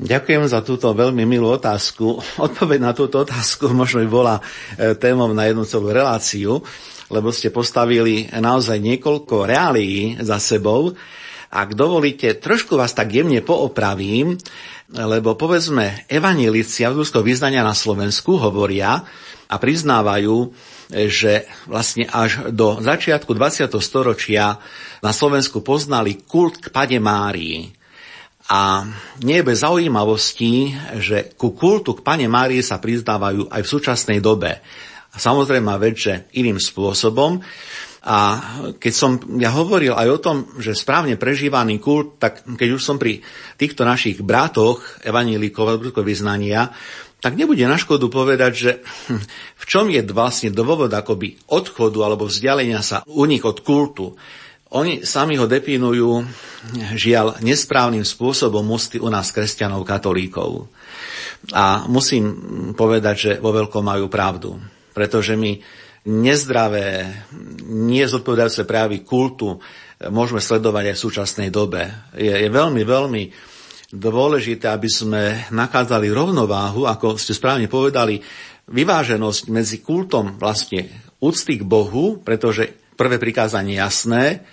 Ďakujem 0.00 0.48
za 0.48 0.64
túto 0.64 0.88
veľmi 0.96 1.28
milú 1.28 1.52
otázku. 1.52 2.24
Odpoveď 2.48 2.78
na 2.80 2.96
túto 2.96 3.20
otázku 3.20 3.68
možno 3.76 4.00
by 4.00 4.08
bola 4.08 4.40
e, 4.40 4.96
témou 4.96 5.28
na 5.36 5.44
jednu 5.44 5.68
celú 5.68 5.92
reláciu, 5.92 6.64
lebo 7.12 7.28
ste 7.28 7.52
postavili 7.52 8.24
naozaj 8.32 8.80
niekoľko 8.80 9.44
reálií 9.44 10.16
za 10.24 10.40
sebou. 10.40 10.96
Ak 11.52 11.76
dovolíte, 11.76 12.32
trošku 12.32 12.80
vás 12.80 12.96
tak 12.96 13.12
jemne 13.12 13.44
poopravím, 13.44 14.40
lebo 14.88 15.36
povedzme, 15.36 16.08
evanelici 16.08 16.80
avdúského 16.80 17.20
vyznania 17.20 17.60
na 17.60 17.76
Slovensku 17.76 18.40
hovoria 18.40 19.04
a 19.52 19.54
priznávajú, 19.60 20.48
že 21.10 21.44
vlastne 21.68 22.08
až 22.08 22.48
do 22.54 22.80
začiatku 22.80 23.36
20. 23.36 23.68
storočia 23.82 24.62
na 25.04 25.12
Slovensku 25.12 25.60
poznali 25.60 26.22
kult 26.24 26.62
k 26.62 26.72
Pade 26.72 26.96
Márii. 27.02 27.79
A 28.50 28.82
nie 29.22 29.38
je 29.38 29.46
bez 29.46 29.62
zaujímavosti, 29.62 30.74
že 30.98 31.30
ku 31.38 31.54
kultu 31.54 31.94
k 31.94 32.02
Pane 32.02 32.26
Márie 32.26 32.66
sa 32.66 32.82
prizdávajú 32.82 33.46
aj 33.46 33.62
v 33.62 33.72
súčasnej 33.78 34.18
dobe. 34.18 34.58
Samozrejme 35.14 35.70
že 35.94 36.26
iným 36.34 36.58
spôsobom. 36.58 37.42
A 38.00 38.18
keď 38.80 38.92
som 38.96 39.20
ja 39.36 39.52
hovoril 39.52 39.92
aj 39.92 40.08
o 40.08 40.22
tom, 40.22 40.36
že 40.56 40.72
správne 40.72 41.20
prežívaný 41.20 41.76
kult, 41.76 42.16
tak 42.16 42.42
keď 42.42 42.68
už 42.74 42.82
som 42.82 42.96
pri 42.96 43.20
týchto 43.60 43.84
našich 43.84 44.24
bratoch, 44.24 44.80
evanílikov 45.04 45.78
vyznania, 46.00 46.72
tak 47.20 47.36
nebude 47.36 47.60
na 47.68 47.76
škodu 47.76 48.08
povedať, 48.08 48.52
že 48.56 48.70
v 49.60 49.64
čom 49.68 49.92
je 49.92 50.00
vlastne 50.08 50.48
dôvod 50.48 50.88
akoby 50.88 51.36
odchodu 51.52 52.00
alebo 52.00 52.24
vzdialenia 52.24 52.80
sa 52.80 53.04
u 53.04 53.28
nich 53.28 53.44
od 53.44 53.60
kultu. 53.60 54.16
Oni 54.70 55.02
sami 55.02 55.34
ho 55.34 55.50
definujú, 55.50 56.22
žiaľ, 56.94 57.42
nesprávnym 57.42 58.06
spôsobom 58.06 58.62
musty 58.62 59.02
u 59.02 59.10
nás 59.10 59.34
kresťanov, 59.34 59.82
katolíkov. 59.82 60.70
A 61.50 61.90
musím 61.90 62.30
povedať, 62.78 63.16
že 63.18 63.32
vo 63.42 63.50
veľkom 63.50 63.82
majú 63.82 64.06
pravdu. 64.06 64.62
Pretože 64.94 65.34
my 65.34 65.58
nezdravé, 66.06 67.10
nezodpovedajúce 67.66 68.62
prejavy 68.62 69.02
kultu 69.02 69.58
môžeme 70.08 70.38
sledovať 70.38 70.92
aj 70.92 70.96
v 70.96 71.04
súčasnej 71.04 71.50
dobe. 71.50 71.90
Je, 72.14 72.30
je 72.30 72.48
veľmi, 72.48 72.82
veľmi 72.86 73.22
dôležité, 73.90 74.70
aby 74.70 74.86
sme 74.86 75.22
nakázali 75.50 76.08
rovnováhu, 76.08 76.86
ako 76.86 77.18
ste 77.18 77.34
správne 77.34 77.66
povedali, 77.66 78.22
vyváženosť 78.70 79.50
medzi 79.50 79.82
kultom 79.82 80.38
vlastne 80.38 80.86
úcty 81.18 81.58
k 81.58 81.66
Bohu, 81.66 82.22
pretože 82.22 82.70
prvé 82.94 83.18
prikázanie 83.18 83.82
jasné, 83.82 84.46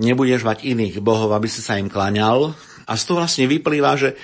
nebudeš 0.00 0.46
mať 0.46 0.64
iných 0.64 1.00
bohov, 1.02 1.32
aby 1.32 1.48
si 1.48 1.60
sa 1.60 1.76
im 1.76 1.92
klaňal. 1.92 2.56
A 2.88 2.92
z 2.96 3.02
toho 3.04 3.20
vlastne 3.20 3.48
vyplýva, 3.48 3.96
že 3.96 4.16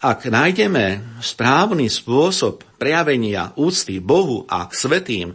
ak 0.00 0.32
nájdeme 0.32 1.20
správny 1.20 1.92
spôsob 1.92 2.64
prejavenia 2.80 3.52
úcty 3.60 4.00
Bohu 4.00 4.48
a 4.48 4.64
k 4.64 4.72
svetým, 4.72 5.28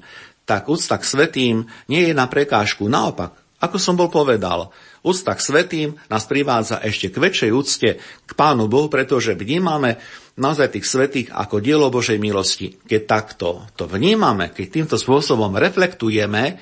tak 0.45 0.66
úcta 0.66 0.98
k 0.98 1.06
svetým 1.06 1.56
nie 1.86 2.10
je 2.10 2.14
na 2.18 2.26
prekážku. 2.26 2.90
Naopak, 2.90 3.38
ako 3.62 3.78
som 3.78 3.94
bol 3.94 4.10
povedal, 4.10 4.74
úcta 5.06 5.38
k 5.38 5.41
svetým 5.41 5.90
nás 6.10 6.26
privádza 6.26 6.82
ešte 6.82 7.14
k 7.14 7.22
väčšej 7.22 7.52
úcte 7.53 7.90
k 8.02 8.32
Pánu 8.34 8.66
Bohu, 8.66 8.90
pretože 8.90 9.38
vnímame 9.38 10.02
naozaj 10.38 10.76
tých 10.78 10.90
svetých 10.90 11.28
ako 11.30 11.62
dielo 11.62 11.94
Božej 11.94 12.18
milosti. 12.18 12.74
Keď 12.74 13.02
takto 13.06 13.64
to 13.78 13.86
vnímame, 13.86 14.49
keď 14.49 14.66
týmto 14.70 14.98
spôsobom 14.98 15.56
reflektujeme, 15.62 16.57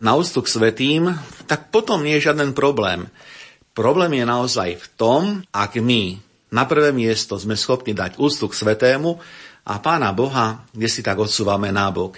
na 0.00 0.16
úctu 0.16 0.44
k 0.44 0.52
svetým, 0.52 1.02
tak 1.48 1.72
potom 1.72 2.04
nie 2.04 2.18
je 2.18 2.30
žiaden 2.30 2.52
problém. 2.52 3.08
Problém 3.76 4.16
je 4.16 4.24
naozaj 4.24 4.68
v 4.80 4.86
tom, 4.96 5.22
ak 5.52 5.76
my 5.76 6.16
na 6.48 6.64
prvé 6.64 6.94
miesto 6.96 7.36
sme 7.36 7.58
schopní 7.58 7.92
dať 7.92 8.16
úctu 8.16 8.48
k 8.48 8.58
svetému 8.58 9.20
a 9.66 9.76
Pána 9.82 10.14
Boha, 10.16 10.64
kde 10.72 10.88
si 10.88 11.04
tak 11.04 11.20
odsúvame 11.20 11.74
nábok. 11.74 12.16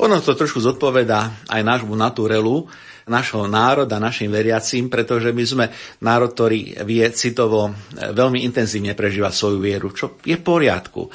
Ono 0.00 0.16
to 0.20 0.32
trošku 0.32 0.60
zodpoveda 0.64 1.48
aj 1.48 1.60
nášmu 1.60 1.92
naturelu, 1.92 2.64
našho 3.08 3.44
národa, 3.48 4.00
našim 4.00 4.32
veriacím, 4.32 4.88
pretože 4.88 5.34
my 5.34 5.44
sme 5.44 5.66
národ, 6.00 6.32
ktorý 6.32 6.84
vie 6.86 7.04
citovo 7.10 7.74
veľmi 7.96 8.44
intenzívne 8.46 8.96
prežívať 8.96 9.32
svoju 9.34 9.58
vieru, 9.60 9.92
čo 9.92 10.20
je 10.24 10.36
v 10.36 10.44
poriadku. 10.44 11.10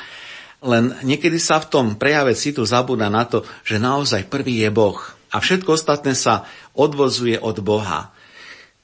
Len 0.65 0.97
niekedy 1.05 1.37
sa 1.37 1.61
v 1.61 1.69
tom 1.69 1.85
prejave 1.95 2.33
citu 2.33 2.65
zabúda 2.65 3.05
na 3.07 3.29
to, 3.29 3.45
že 3.61 3.77
naozaj 3.77 4.27
prvý 4.27 4.65
je 4.65 4.69
Boh 4.73 5.14
a 5.35 5.43
všetko 5.43 5.75
ostatné 5.75 6.15
sa 6.15 6.47
odvozuje 6.71 7.35
od 7.35 7.59
Boha. 7.59 8.15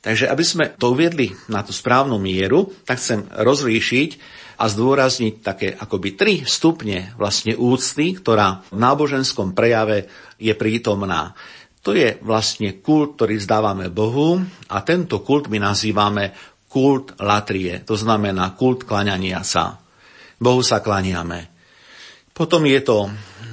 Takže 0.03 0.27
aby 0.27 0.43
sme 0.43 0.65
to 0.75 0.91
uviedli 0.91 1.31
na 1.47 1.63
tú 1.63 1.71
správnu 1.71 2.19
mieru, 2.19 2.67
tak 2.83 2.99
chcem 2.99 3.23
rozlíšiť 3.31 4.09
a 4.59 4.67
zdôrazniť 4.67 5.33
také 5.39 5.71
akoby 5.71 6.09
tri 6.19 6.33
stupne 6.43 7.15
vlastne 7.15 7.55
úcty, 7.55 8.17
ktorá 8.19 8.65
v 8.67 8.77
náboženskom 8.81 9.55
prejave 9.55 10.11
je 10.41 10.51
prítomná. 10.57 11.37
To 11.85 11.93
je 11.93 12.17
vlastne 12.21 12.77
kult, 12.81 13.17
ktorý 13.17 13.41
zdávame 13.41 13.93
Bohu 13.93 14.41
a 14.69 14.77
tento 14.85 15.21
kult 15.21 15.49
my 15.49 15.61
nazývame 15.61 16.33
kult 16.69 17.17
latrie, 17.21 17.81
to 17.85 17.97
znamená 17.97 18.53
kult 18.57 18.85
klaňania 18.85 19.41
sa. 19.45 19.81
Bohu 20.41 20.65
sa 20.65 20.81
klaniame. 20.81 21.49
Potom 22.33 22.65
je 22.65 22.81
to 22.81 23.09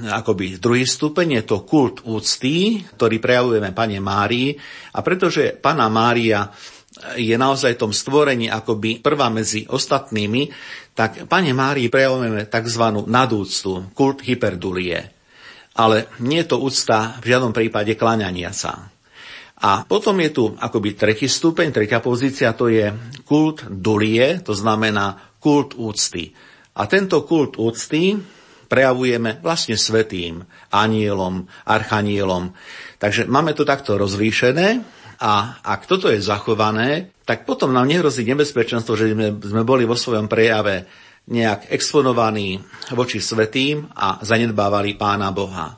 akoby 0.07 0.63
druhý 0.63 0.87
stupeň, 0.87 1.43
je 1.43 1.45
to 1.49 1.67
kult 1.67 2.07
úcty, 2.07 2.87
ktorý 2.95 3.19
prejavujeme 3.19 3.75
Pane 3.75 3.99
Márii 3.99 4.55
a 4.95 5.03
pretože 5.03 5.57
Pana 5.59 5.91
Mária 5.91 6.47
je 7.15 7.37
naozaj 7.39 7.79
v 7.79 7.83
tom 7.89 7.93
stvorení 7.95 8.51
akoby 8.51 8.99
prvá 8.99 9.31
medzi 9.31 9.67
ostatnými, 9.69 10.51
tak 10.95 11.31
Pane 11.31 11.53
Márii 11.55 11.93
prejavujeme 11.93 12.49
tzv. 12.51 12.85
nadúctu, 13.07 13.93
kult 13.95 14.25
hyperdulie. 14.27 15.15
Ale 15.79 16.11
nie 16.19 16.43
je 16.43 16.51
to 16.51 16.59
úcta 16.59 17.15
v 17.23 17.31
žiadnom 17.31 17.55
prípade 17.55 17.95
kláňania 17.95 18.51
sa. 18.51 18.91
A 19.59 19.83
potom 19.87 20.19
je 20.23 20.31
tu 20.31 20.45
akoby 20.55 20.95
tretí 20.95 21.27
stupeň, 21.27 21.75
tretia 21.75 21.99
pozícia, 21.99 22.55
to 22.55 22.71
je 22.71 22.95
kult 23.27 23.67
dulie, 23.67 24.39
to 24.43 24.55
znamená 24.55 25.39
kult 25.39 25.75
úcty. 25.79 26.35
A 26.79 26.87
tento 26.87 27.27
kult 27.27 27.59
úcty 27.59 28.19
prejavujeme 28.69 29.41
vlastne 29.41 29.75
svetým, 29.75 30.45
anielom, 30.71 31.49
archanielom. 31.65 32.53
Takže 33.01 33.25
máme 33.27 33.57
to 33.57 33.65
takto 33.65 33.97
rozlíšené 33.97 34.85
a 35.19 35.59
ak 35.65 35.89
toto 35.89 36.13
je 36.13 36.23
zachované, 36.23 37.11
tak 37.25 37.49
potom 37.49 37.75
nám 37.75 37.89
nehrozí 37.89 38.23
nebezpečenstvo, 38.29 38.95
že 38.95 39.17
sme, 39.17 39.35
sme 39.35 39.63
boli 39.67 39.89
vo 39.89 39.99
svojom 39.99 40.31
prejave 40.31 40.87
nejak 41.29 41.69
exponovaní 41.69 42.57
voči 42.95 43.21
svetým 43.21 43.89
a 43.93 44.21
zanedbávali 44.25 44.97
Pána 44.97 45.29
Boha. 45.35 45.77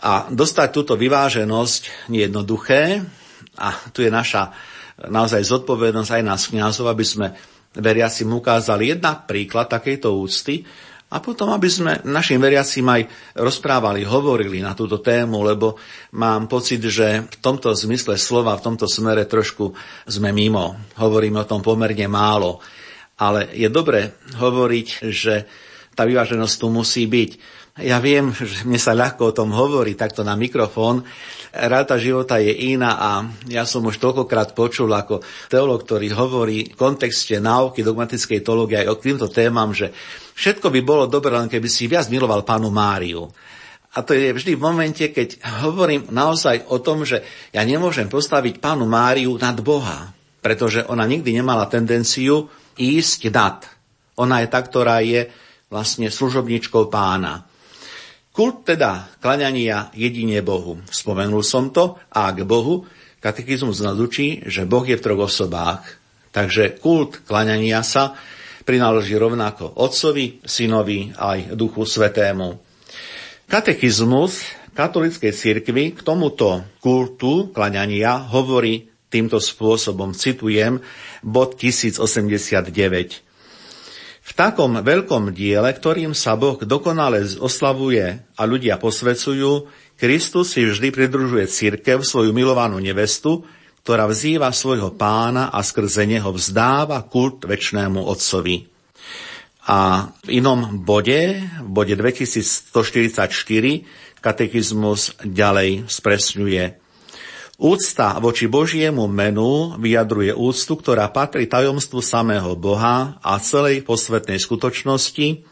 A 0.00 0.32
dostať 0.32 0.68
túto 0.72 0.96
vyváženosť 0.96 2.08
nie 2.08 2.24
je 2.24 2.26
jednoduché 2.32 3.04
a 3.60 3.76
tu 3.92 4.00
je 4.00 4.08
naša 4.08 4.48
naozaj 5.00 5.44
zodpovednosť 5.44 6.10
aj 6.12 6.22
nás 6.24 6.42
kniazov, 6.48 6.88
aby 6.88 7.04
sme 7.04 7.26
veriaci 7.76 8.24
mu 8.24 8.40
ukázali 8.40 8.96
jednak 8.96 9.28
príklad 9.28 9.68
takejto 9.68 10.16
úcty, 10.16 10.64
a 11.10 11.18
potom, 11.18 11.50
aby 11.50 11.66
sme 11.66 11.98
našim 12.06 12.38
veriacim 12.38 12.86
aj 12.86 13.34
rozprávali, 13.34 14.06
hovorili 14.06 14.62
na 14.62 14.78
túto 14.78 15.02
tému, 15.02 15.42
lebo 15.42 15.74
mám 16.14 16.46
pocit, 16.46 16.78
že 16.86 17.26
v 17.26 17.36
tomto 17.42 17.74
zmysle 17.74 18.14
slova, 18.14 18.54
v 18.54 18.70
tomto 18.70 18.86
smere 18.86 19.26
trošku 19.26 19.74
sme 20.06 20.30
mimo. 20.30 20.78
Hovoríme 21.02 21.42
o 21.42 21.48
tom 21.50 21.66
pomerne 21.66 22.06
málo. 22.06 22.62
Ale 23.18 23.50
je 23.50 23.66
dobre 23.66 24.22
hovoriť, 24.38 24.88
že 25.10 25.34
tá 25.98 26.06
vyváženosť 26.06 26.54
tu 26.56 26.70
musí 26.70 27.10
byť. 27.10 27.30
Ja 27.80 27.98
viem, 27.98 28.32
že 28.36 28.68
mne 28.68 28.76
sa 28.76 28.92
ľahko 28.92 29.32
o 29.32 29.36
tom 29.36 29.56
hovorí 29.56 29.96
takto 29.96 30.20
na 30.20 30.36
mikrofón, 30.36 31.04
Ráta 31.50 31.98
života 31.98 32.38
je 32.38 32.54
iná 32.78 32.94
a 32.94 33.10
ja 33.50 33.66
som 33.66 33.82
už 33.82 33.98
toľkokrát 33.98 34.54
počul 34.54 34.86
ako 34.94 35.18
teolog, 35.50 35.82
ktorý 35.82 36.14
hovorí 36.14 36.70
v 36.70 36.78
kontexte 36.78 37.42
náuky 37.42 37.82
dogmatickej 37.82 38.46
teológie 38.46 38.78
aj 38.78 38.94
o 38.94 39.00
týmto 39.02 39.26
témam, 39.26 39.74
že 39.74 39.90
všetko 40.38 40.70
by 40.70 40.80
bolo 40.86 41.10
dobré, 41.10 41.34
len 41.34 41.50
keby 41.50 41.66
si 41.66 41.90
viac 41.90 42.06
miloval 42.06 42.46
pánu 42.46 42.70
Máriu. 42.70 43.26
A 43.90 44.06
to 44.06 44.14
je 44.14 44.30
vždy 44.30 44.54
v 44.54 44.62
momente, 44.62 45.02
keď 45.10 45.42
hovorím 45.66 46.06
naozaj 46.14 46.70
o 46.70 46.78
tom, 46.78 47.02
že 47.02 47.26
ja 47.50 47.66
nemôžem 47.66 48.06
postaviť 48.06 48.62
pánu 48.62 48.86
Máriu 48.86 49.34
nad 49.34 49.58
Boha, 49.58 50.14
pretože 50.38 50.86
ona 50.86 51.02
nikdy 51.02 51.34
nemala 51.34 51.66
tendenciu 51.66 52.46
ísť 52.78 53.26
nad. 53.34 53.66
Ona 54.14 54.46
je 54.46 54.46
tá, 54.46 54.62
ktorá 54.62 55.02
je 55.02 55.26
vlastne 55.66 56.06
služobničkou 56.06 56.86
pána. 56.86 57.49
Kult 58.40 58.64
teda 58.64 59.04
klaňania 59.20 59.92
jedine 59.92 60.40
Bohu. 60.40 60.80
Spomenul 60.88 61.44
som 61.44 61.68
to 61.68 62.00
a 62.08 62.32
k 62.32 62.40
Bohu 62.48 62.88
katechizmus 63.20 63.84
nás 63.84 64.00
učí, 64.00 64.40
že 64.48 64.64
Boh 64.64 64.80
je 64.80 64.96
v 64.96 65.04
troch 65.04 65.28
osobách. 65.28 65.84
Takže 66.32 66.80
kult 66.80 67.20
klaňania 67.28 67.84
sa 67.84 68.16
prináleží 68.64 69.12
rovnako 69.20 69.76
Otcovi, 69.76 70.40
Synovi 70.40 71.12
aj 71.20 71.52
Duchu 71.52 71.84
Svetému. 71.84 72.56
Katechizmus 73.44 74.48
katolíckej 74.72 75.36
cirkvi 75.36 75.92
k 75.92 76.00
tomuto 76.00 76.64
kultu 76.80 77.52
klaňania 77.52 78.24
hovorí 78.24 78.88
týmto 79.12 79.36
spôsobom. 79.36 80.16
Citujem 80.16 80.80
bod 81.20 81.60
1089. 81.60 83.20
V 84.20 84.32
takom 84.36 84.78
veľkom 84.84 85.32
diele, 85.32 85.72
ktorým 85.72 86.12
sa 86.12 86.36
Boh 86.36 86.60
dokonale 86.60 87.24
oslavuje 87.40 88.20
a 88.36 88.42
ľudia 88.44 88.76
posvecujú, 88.76 89.66
Kristus 89.96 90.56
si 90.56 90.64
vždy 90.64 90.92
pridružuje 90.92 91.44
církev, 91.48 92.00
svoju 92.04 92.32
milovanú 92.32 92.80
nevestu, 92.80 93.44
ktorá 93.84 94.04
vzýva 94.08 94.52
svojho 94.52 94.92
pána 94.92 95.48
a 95.52 95.64
skrze 95.64 96.04
neho 96.04 96.32
vzdáva 96.32 97.00
kult 97.08 97.48
väčšnému 97.48 98.00
Otcovi. 98.00 98.68
A 99.68 100.08
v 100.24 100.40
inom 100.40 100.84
bode, 100.84 101.40
v 101.40 101.68
bode 101.68 101.94
2144, 101.96 103.24
katechizmus 104.20 105.16
ďalej 105.24 105.88
spresňuje. 105.88 106.80
Úcta 107.60 108.16
voči 108.24 108.48
Božiemu 108.48 109.04
menu 109.04 109.76
vyjadruje 109.76 110.32
úctu, 110.32 110.80
ktorá 110.80 111.12
patrí 111.12 111.44
tajomstvu 111.44 112.00
samého 112.00 112.56
Boha 112.56 113.20
a 113.20 113.36
celej 113.36 113.84
posvetnej 113.84 114.40
skutočnosti, 114.40 115.44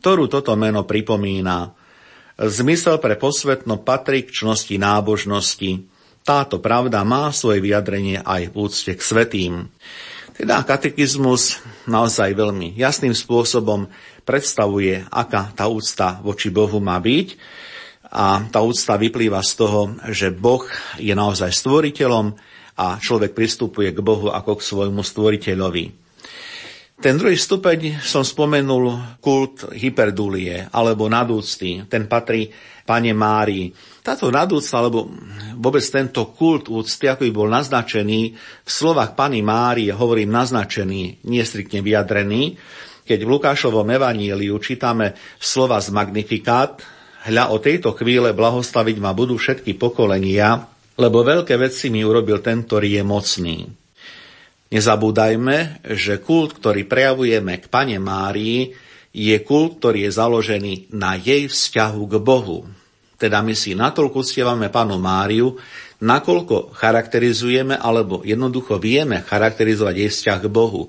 ktorú 0.00 0.24
toto 0.32 0.56
meno 0.56 0.88
pripomína. 0.88 1.76
Zmysel 2.40 2.96
pre 2.96 3.20
posvetno 3.20 3.76
patrí 3.76 4.24
k 4.24 4.32
čnosti 4.32 4.72
nábožnosti. 4.80 5.84
Táto 6.24 6.64
pravda 6.64 7.04
má 7.04 7.28
svoje 7.28 7.60
vyjadrenie 7.60 8.24
aj 8.24 8.48
v 8.48 8.54
úcte 8.56 8.96
k 8.96 9.00
svetým. 9.04 9.68
Teda 10.32 10.64
katechizmus 10.64 11.60
naozaj 11.84 12.40
veľmi 12.40 12.72
jasným 12.80 13.12
spôsobom 13.12 13.92
predstavuje, 14.24 15.04
aká 15.12 15.52
tá 15.52 15.68
úcta 15.68 16.24
voči 16.24 16.48
Bohu 16.48 16.80
má 16.80 16.96
byť 16.96 17.36
a 18.10 18.42
tá 18.50 18.58
úcta 18.58 18.98
vyplýva 18.98 19.38
z 19.46 19.52
toho, 19.54 19.80
že 20.10 20.34
Boh 20.34 20.66
je 20.98 21.14
naozaj 21.14 21.54
stvoriteľom 21.54 22.34
a 22.80 22.98
človek 22.98 23.34
pristupuje 23.34 23.94
k 23.94 24.02
Bohu 24.02 24.34
ako 24.34 24.58
k 24.58 24.66
svojmu 24.66 25.02
stvoriteľovi. 25.06 25.84
Ten 27.00 27.16
druhý 27.16 27.38
stupeň 27.40 28.04
som 28.04 28.20
spomenul 28.20 29.16
kult 29.24 29.72
hyperdulie 29.72 30.68
alebo 30.68 31.08
nadúcty. 31.08 31.88
Ten 31.88 32.04
patrí 32.04 32.52
pane 32.84 33.16
Márii. 33.16 33.72
Táto 34.04 34.28
nadúcta, 34.28 34.84
alebo 34.84 35.08
vôbec 35.56 35.80
tento 35.88 36.28
kult 36.36 36.68
úcty, 36.68 37.08
ako 37.08 37.24
by 37.24 37.32
bol 37.32 37.48
naznačený 37.48 38.20
v 38.36 38.70
slovách 38.70 39.16
pani 39.16 39.40
Márie, 39.40 39.94
hovorím 39.96 40.28
naznačený, 40.28 41.24
nie 41.24 41.40
striktne 41.40 41.80
vyjadrený, 41.80 42.60
keď 43.08 43.18
v 43.24 43.32
Lukášovom 43.32 43.88
evaníliu 43.88 44.60
čítame 44.60 45.16
slova 45.40 45.80
z 45.80 45.96
Magnifikát, 45.96 46.84
hľa 47.26 47.52
o 47.52 47.60
tejto 47.60 47.92
chvíle 47.96 48.32
blahoslaviť 48.32 48.96
ma 49.02 49.12
budú 49.12 49.36
všetky 49.36 49.76
pokolenia, 49.76 50.64
lebo 50.96 51.24
veľké 51.24 51.56
veci 51.60 51.92
mi 51.92 52.00
urobil 52.04 52.40
ten, 52.40 52.64
ktorý 52.64 53.00
je 53.00 53.04
mocný. 53.04 53.58
Nezabúdajme, 54.70 55.82
že 55.98 56.22
kult, 56.22 56.54
ktorý 56.62 56.86
prejavujeme 56.86 57.58
k 57.58 57.66
Pane 57.66 57.98
Márii, 57.98 58.70
je 59.10 59.36
kult, 59.42 59.82
ktorý 59.82 60.06
je 60.06 60.12
založený 60.14 60.74
na 60.94 61.18
jej 61.18 61.50
vzťahu 61.50 62.02
k 62.06 62.14
Bohu. 62.22 62.62
Teda 63.18 63.42
my 63.42 63.52
si 63.52 63.74
natoľko 63.74 64.22
uctievame 64.22 64.70
Panu 64.70 64.96
Máriu, 64.96 65.58
nakoľko 66.00 66.72
charakterizujeme, 66.72 67.76
alebo 67.76 68.22
jednoducho 68.22 68.78
vieme 68.78 69.20
charakterizovať 69.20 69.94
jej 69.98 70.10
vzťah 70.14 70.38
k 70.46 70.48
Bohu. 70.48 70.88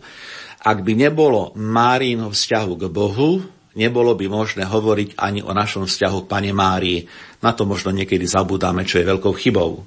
Ak 0.61 0.85
by 0.85 0.93
nebolo 0.93 1.51
Márínho 1.57 2.29
vzťahu 2.29 2.73
k 2.77 2.85
Bohu, 2.87 3.41
nebolo 3.75 4.15
by 4.17 4.27
možné 4.27 4.63
hovoriť 4.67 5.15
ani 5.15 5.39
o 5.43 5.51
našom 5.55 5.87
vzťahu 5.87 6.17
k 6.25 6.29
Pane 6.29 6.51
Márii. 6.51 6.99
Na 7.39 7.55
to 7.55 7.63
možno 7.63 7.95
niekedy 7.95 8.27
zabudáme, 8.27 8.83
čo 8.83 8.99
je 8.99 9.09
veľkou 9.09 9.33
chybou. 9.35 9.83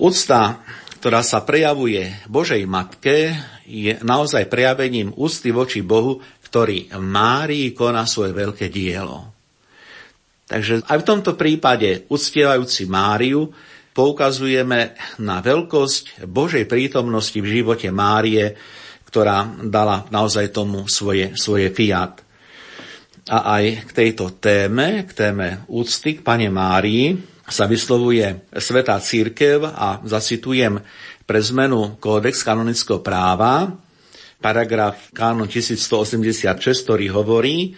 Úcta, 0.00 0.64
ktorá 1.00 1.20
sa 1.20 1.44
prejavuje 1.44 2.08
Božej 2.24 2.64
Matke, 2.64 3.36
je 3.68 4.00
naozaj 4.00 4.48
prejavením 4.48 5.12
úcty 5.16 5.52
voči 5.52 5.84
Bohu, 5.84 6.24
ktorý 6.48 6.88
Márii 6.96 7.76
koná 7.76 8.08
svoje 8.08 8.32
veľké 8.32 8.72
dielo. 8.72 9.28
Takže 10.50 10.82
aj 10.82 10.98
v 10.98 11.08
tomto 11.08 11.38
prípade, 11.38 12.08
uctievajúci 12.10 12.90
Máriu, 12.90 13.54
poukazujeme 13.94 14.98
na 15.22 15.38
veľkosť 15.38 16.26
Božej 16.26 16.66
prítomnosti 16.66 17.38
v 17.38 17.62
živote 17.62 17.92
Márie, 17.94 18.58
ktorá 19.06 19.46
dala 19.62 20.08
naozaj 20.10 20.50
tomu 20.50 20.90
svoje, 20.90 21.36
svoje 21.38 21.70
fiat 21.70 22.29
a 23.28 23.60
aj 23.60 23.64
k 23.84 23.90
tejto 23.92 24.38
téme, 24.38 25.04
k 25.04 25.10
téme 25.12 25.66
úcty 25.68 26.18
k 26.18 26.24
Pane 26.24 26.48
Márii, 26.48 27.18
sa 27.50 27.66
vyslovuje 27.66 28.46
Svetá 28.56 28.96
církev 29.02 29.66
a 29.66 29.98
zacitujem 30.06 30.78
pre 31.26 31.42
zmenu 31.42 31.98
kódex 31.98 32.46
kanonického 32.46 33.02
práva, 33.02 33.74
paragraf 34.38 35.10
kánon 35.10 35.50
1186, 35.50 36.46
ktorý 36.86 37.10
hovorí, 37.10 37.74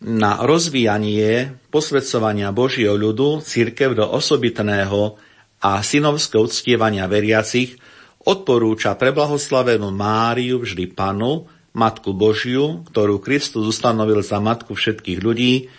na 0.00 0.40
rozvíjanie 0.48 1.52
posvedcovania 1.68 2.48
Božieho 2.56 2.96
ľudu 2.96 3.44
církev 3.44 3.92
do 3.92 4.08
osobitného 4.08 5.20
a 5.60 5.84
synovského 5.84 6.48
uctievania 6.48 7.04
veriacich 7.04 7.76
odporúča 8.24 8.96
preblahoslavenú 8.96 9.92
Máriu 9.92 10.64
vždy 10.64 10.88
panu, 10.96 11.44
Matku 11.70 12.10
Božiu, 12.10 12.82
ktorú 12.90 13.22
Kristus 13.22 13.62
ustanovil 13.62 14.26
za 14.26 14.42
matku 14.42 14.74
všetkých 14.74 15.18
ľudí 15.22 15.70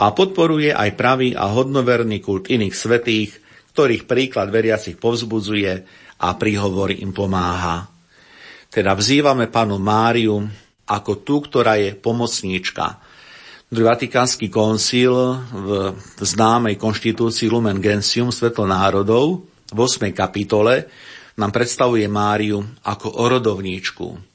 a 0.00 0.10
podporuje 0.10 0.72
aj 0.72 0.90
pravý 0.96 1.36
a 1.36 1.52
hodnoverný 1.52 2.24
kult 2.24 2.48
iných 2.48 2.72
svetých, 2.72 3.30
ktorých 3.76 4.08
príklad 4.08 4.48
veriacich 4.48 4.96
povzbudzuje 4.96 5.72
a 6.24 6.28
príhovor 6.40 6.94
im 6.94 7.12
pomáha. 7.12 7.90
Teda 8.72 8.96
vzývame 8.96 9.52
panu 9.52 9.76
Máriu 9.76 10.48
ako 10.88 11.12
tú, 11.20 11.44
ktorá 11.44 11.76
je 11.76 11.92
pomocníčka. 11.92 12.98
Druhý 13.68 13.86
Vatikánsky 13.90 14.48
koncil 14.52 15.12
v 15.50 15.70
známej 16.20 16.76
konštitúcii 16.78 17.48
Lumen 17.50 17.80
Gentium 17.80 18.30
Svetlo 18.32 18.64
národov 18.64 19.44
v 19.72 19.78
8. 19.78 20.12
kapitole 20.14 20.86
nám 21.34 21.50
predstavuje 21.50 22.06
Máriu 22.06 22.62
ako 22.86 23.18
orodovníčku. 23.18 24.33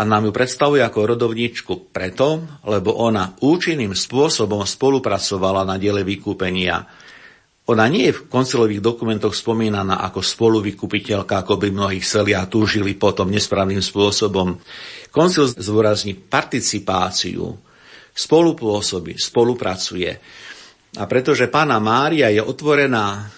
A 0.00 0.08
nám 0.08 0.24
ju 0.24 0.32
predstavuje 0.32 0.80
ako 0.80 1.12
rodovníčku 1.12 1.92
preto, 1.92 2.40
lebo 2.64 2.96
ona 2.96 3.36
účinným 3.44 3.92
spôsobom 3.92 4.64
spolupracovala 4.64 5.68
na 5.68 5.76
diele 5.76 6.00
vykúpenia 6.00 6.88
ona 7.70 7.86
nie 7.86 8.10
je 8.10 8.18
v 8.18 8.26
koncilových 8.26 8.82
dokumentoch 8.82 9.30
spomínaná 9.30 10.02
ako 10.02 10.26
spoluvykupiteľka, 10.26 11.46
ako 11.46 11.54
by 11.54 11.68
mnohí 11.70 12.02
chceli 12.02 12.34
a 12.34 12.42
túžili 12.50 12.98
potom 12.98 13.30
nesprávnym 13.30 13.78
spôsobom. 13.78 14.58
Koncil 15.14 15.46
zvorazní 15.54 16.18
participáciu, 16.18 17.54
spolupôsobí, 18.10 19.14
spolupracuje. 19.14 20.10
A 20.98 21.06
pretože 21.06 21.46
pána 21.46 21.78
Mária 21.78 22.26
je 22.34 22.42
otvorená 22.42 23.30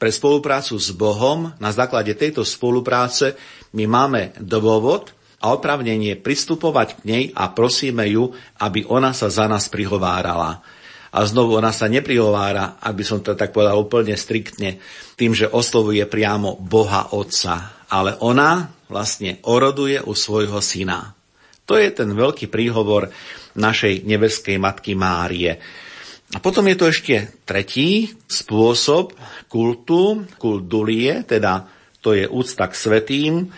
pre 0.00 0.08
spoluprácu 0.08 0.80
s 0.80 0.88
Bohom, 0.96 1.52
na 1.60 1.68
základe 1.68 2.16
tejto 2.16 2.40
spolupráce 2.40 3.36
my 3.76 3.84
máme 3.84 4.32
dôvod 4.40 5.12
a 5.44 5.52
opravnenie 5.52 6.16
pristupovať 6.16 6.88
k 6.96 7.00
nej 7.04 7.24
a 7.36 7.52
prosíme 7.52 8.08
ju, 8.08 8.32
aby 8.64 8.88
ona 8.88 9.12
sa 9.12 9.28
za 9.28 9.44
nás 9.44 9.68
prihovárala. 9.68 10.64
A 11.14 11.18
znovu 11.28 11.60
ona 11.60 11.70
sa 11.70 11.84
neprihovára, 11.86 12.80
aby 12.80 13.04
som 13.04 13.20
to 13.20 13.36
tak 13.36 13.52
povedal 13.52 13.76
úplne 13.76 14.16
striktne, 14.16 14.80
tým, 15.20 15.36
že 15.36 15.46
oslovuje 15.46 16.02
priamo 16.08 16.56
Boha 16.56 17.12
Otca. 17.12 17.84
Ale 17.92 18.16
ona 18.24 18.72
vlastne 18.88 19.38
oroduje 19.44 20.00
u 20.00 20.16
svojho 20.16 20.58
syna. 20.64 21.12
To 21.68 21.76
je 21.76 21.92
ten 21.92 22.10
veľký 22.10 22.48
príhovor 22.48 23.12
našej 23.54 24.02
nebeskej 24.02 24.58
matky 24.58 24.96
Márie. 24.96 25.60
A 26.34 26.42
potom 26.42 26.66
je 26.66 26.76
to 26.76 26.90
ešte 26.90 27.30
tretí 27.46 28.10
spôsob 28.26 29.14
kultu, 29.46 30.26
kult 30.40 30.66
dulie, 30.66 31.22
teda 31.22 31.68
to 32.02 32.16
je 32.16 32.26
úcta 32.26 32.66
k 32.66 32.74
svetým, 32.74 33.54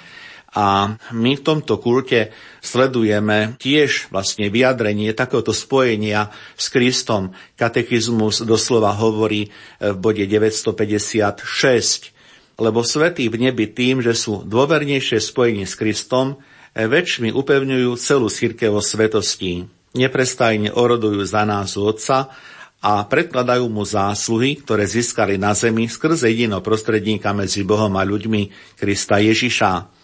a 0.56 0.96
my 1.12 1.36
v 1.36 1.44
tomto 1.44 1.76
kulte 1.76 2.32
sledujeme 2.64 3.60
tiež 3.60 4.08
vlastne 4.08 4.48
vyjadrenie 4.48 5.12
takéhoto 5.12 5.52
spojenia 5.52 6.32
s 6.56 6.72
Kristom. 6.72 7.36
Katechizmus 7.60 8.40
doslova 8.40 8.96
hovorí 8.96 9.52
v 9.76 9.96
bode 10.00 10.24
956, 10.24 11.44
lebo 12.56 12.80
svetí 12.80 13.28
v 13.28 13.36
nebi 13.36 13.68
tým, 13.68 14.00
že 14.00 14.16
sú 14.16 14.48
dôvernejšie 14.48 15.20
spojení 15.20 15.68
s 15.68 15.76
Kristom, 15.76 16.40
väčšmi 16.72 17.36
upevňujú 17.36 17.92
celú 18.00 18.32
církev 18.32 18.72
o 18.72 18.80
svetosti. 18.80 19.68
Neprestajne 19.92 20.72
orodujú 20.72 21.20
za 21.24 21.44
nás 21.44 21.76
Otca 21.76 22.32
a 22.80 23.04
predkladajú 23.04 23.68
mu 23.68 23.84
zásluhy, 23.84 24.60
ktoré 24.64 24.88
získali 24.88 25.36
na 25.36 25.52
zemi 25.52 25.88
skrze 25.88 26.32
jediného 26.32 26.64
prostredníka 26.64 27.36
medzi 27.36 27.60
Bohom 27.64 27.92
a 27.96 28.04
ľuďmi 28.04 28.72
Krista 28.76 29.20
Ježiša. 29.20 29.95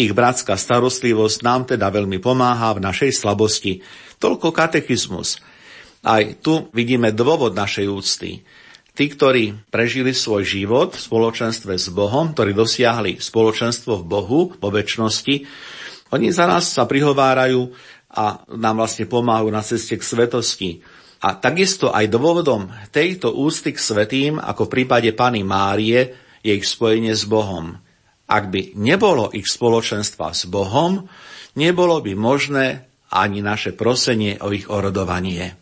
Ich 0.00 0.16
bratská 0.16 0.56
starostlivosť 0.56 1.44
nám 1.44 1.68
teda 1.68 1.92
veľmi 1.92 2.24
pomáha 2.24 2.72
v 2.72 2.80
našej 2.88 3.20
slabosti. 3.20 3.84
Toľko 4.16 4.48
katechizmus. 4.48 5.36
Aj 6.00 6.24
tu 6.40 6.72
vidíme 6.72 7.12
dôvod 7.12 7.52
našej 7.52 7.84
úcty. 7.84 8.40
Tí, 8.96 9.04
ktorí 9.12 9.60
prežili 9.68 10.16
svoj 10.16 10.48
život 10.48 10.96
v 10.96 11.04
spoločenstve 11.04 11.76
s 11.76 11.92
Bohom, 11.92 12.32
ktorí 12.32 12.56
dosiahli 12.56 13.20
spoločenstvo 13.20 14.00
v 14.00 14.08
Bohu, 14.08 14.40
vo 14.56 14.68
väčšnosti, 14.72 15.44
oni 16.16 16.32
za 16.32 16.48
nás 16.48 16.72
sa 16.72 16.88
prihovárajú 16.88 17.68
a 18.08 18.40
nám 18.56 18.80
vlastne 18.80 19.04
pomáhajú 19.04 19.52
na 19.52 19.60
ceste 19.60 20.00
k 20.00 20.02
svetosti. 20.02 20.70
A 21.20 21.36
takisto 21.36 21.92
aj 21.92 22.08
dôvodom 22.08 22.72
tejto 22.88 23.36
úcty 23.36 23.76
k 23.76 23.84
svetým, 23.84 24.40
ako 24.40 24.64
v 24.64 24.72
prípade 24.80 25.12
Pany 25.12 25.44
Márie, 25.44 26.16
je 26.40 26.56
ich 26.56 26.64
spojenie 26.64 27.12
s 27.12 27.28
Bohom. 27.28 27.76
Ak 28.30 28.46
by 28.46 28.78
nebolo 28.78 29.34
ich 29.34 29.50
spoločenstva 29.50 30.30
s 30.30 30.46
Bohom, 30.46 31.10
nebolo 31.58 31.98
by 31.98 32.14
možné 32.14 32.86
ani 33.10 33.42
naše 33.42 33.74
prosenie 33.74 34.38
o 34.38 34.54
ich 34.54 34.70
orodovanie. 34.70 35.58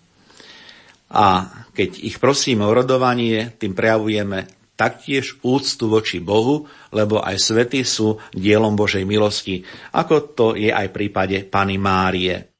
A 1.08 1.48
keď 1.72 1.96
ich 2.04 2.20
prosíme 2.20 2.68
o 2.68 2.76
rodovanie, 2.76 3.56
tým 3.56 3.72
prejavujeme 3.72 4.44
taktiež 4.76 5.40
úctu 5.40 5.88
voči 5.88 6.20
Bohu, 6.20 6.68
lebo 6.92 7.24
aj 7.24 7.40
svety 7.40 7.82
sú 7.82 8.20
dielom 8.30 8.76
Božej 8.76 9.08
milosti, 9.08 9.64
ako 9.96 10.14
to 10.36 10.46
je 10.54 10.68
aj 10.68 10.92
v 10.92 10.94
prípade 10.94 11.36
Pany 11.48 11.80
Márie. 11.80 12.57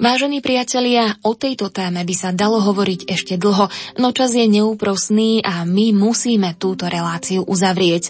Vážení 0.00 0.40
priatelia, 0.40 1.20
o 1.20 1.36
tejto 1.36 1.68
téme 1.68 2.00
by 2.08 2.14
sa 2.16 2.32
dalo 2.32 2.56
hovoriť 2.56 3.04
ešte 3.04 3.36
dlho, 3.36 3.68
no 4.00 4.16
čas 4.16 4.32
je 4.32 4.48
neúprosný 4.48 5.44
a 5.44 5.68
my 5.68 5.92
musíme 5.92 6.56
túto 6.56 6.88
reláciu 6.88 7.44
uzavrieť. 7.44 8.08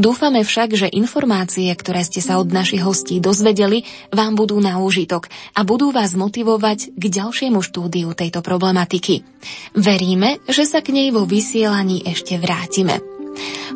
Dúfame 0.00 0.48
však, 0.48 0.72
že 0.72 0.88
informácie, 0.88 1.68
ktoré 1.76 2.08
ste 2.08 2.24
sa 2.24 2.40
od 2.40 2.48
našich 2.48 2.80
hostí 2.80 3.20
dozvedeli, 3.20 3.84
vám 4.16 4.32
budú 4.32 4.56
na 4.64 4.80
úžitok 4.80 5.28
a 5.52 5.60
budú 5.60 5.92
vás 5.92 6.16
motivovať 6.16 6.96
k 6.96 7.04
ďalšiemu 7.04 7.60
štúdiu 7.60 8.16
tejto 8.16 8.40
problematiky. 8.40 9.20
Veríme, 9.76 10.40
že 10.48 10.64
sa 10.64 10.80
k 10.80 10.96
nej 10.96 11.12
vo 11.12 11.28
vysielaní 11.28 12.00
ešte 12.00 12.40
vrátime. 12.40 13.15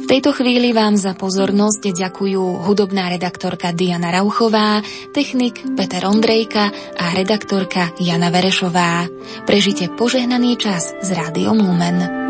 V 0.00 0.04
tejto 0.08 0.32
chvíli 0.32 0.72
vám 0.72 0.96
za 0.96 1.12
pozornosť 1.12 1.92
ďakujú 1.92 2.64
hudobná 2.64 3.12
redaktorka 3.12 3.74
Diana 3.74 4.10
Rauchová, 4.10 4.80
technik 5.12 5.60
Peter 5.76 6.06
Ondrejka 6.08 6.72
a 6.96 7.04
redaktorka 7.12 7.92
Jana 8.00 8.32
Verešová. 8.32 9.06
Prežite 9.44 9.92
požehnaný 9.92 10.56
čas 10.56 10.94
s 11.02 11.08
Rádiom 11.12 11.58
Lumen. 11.60 12.30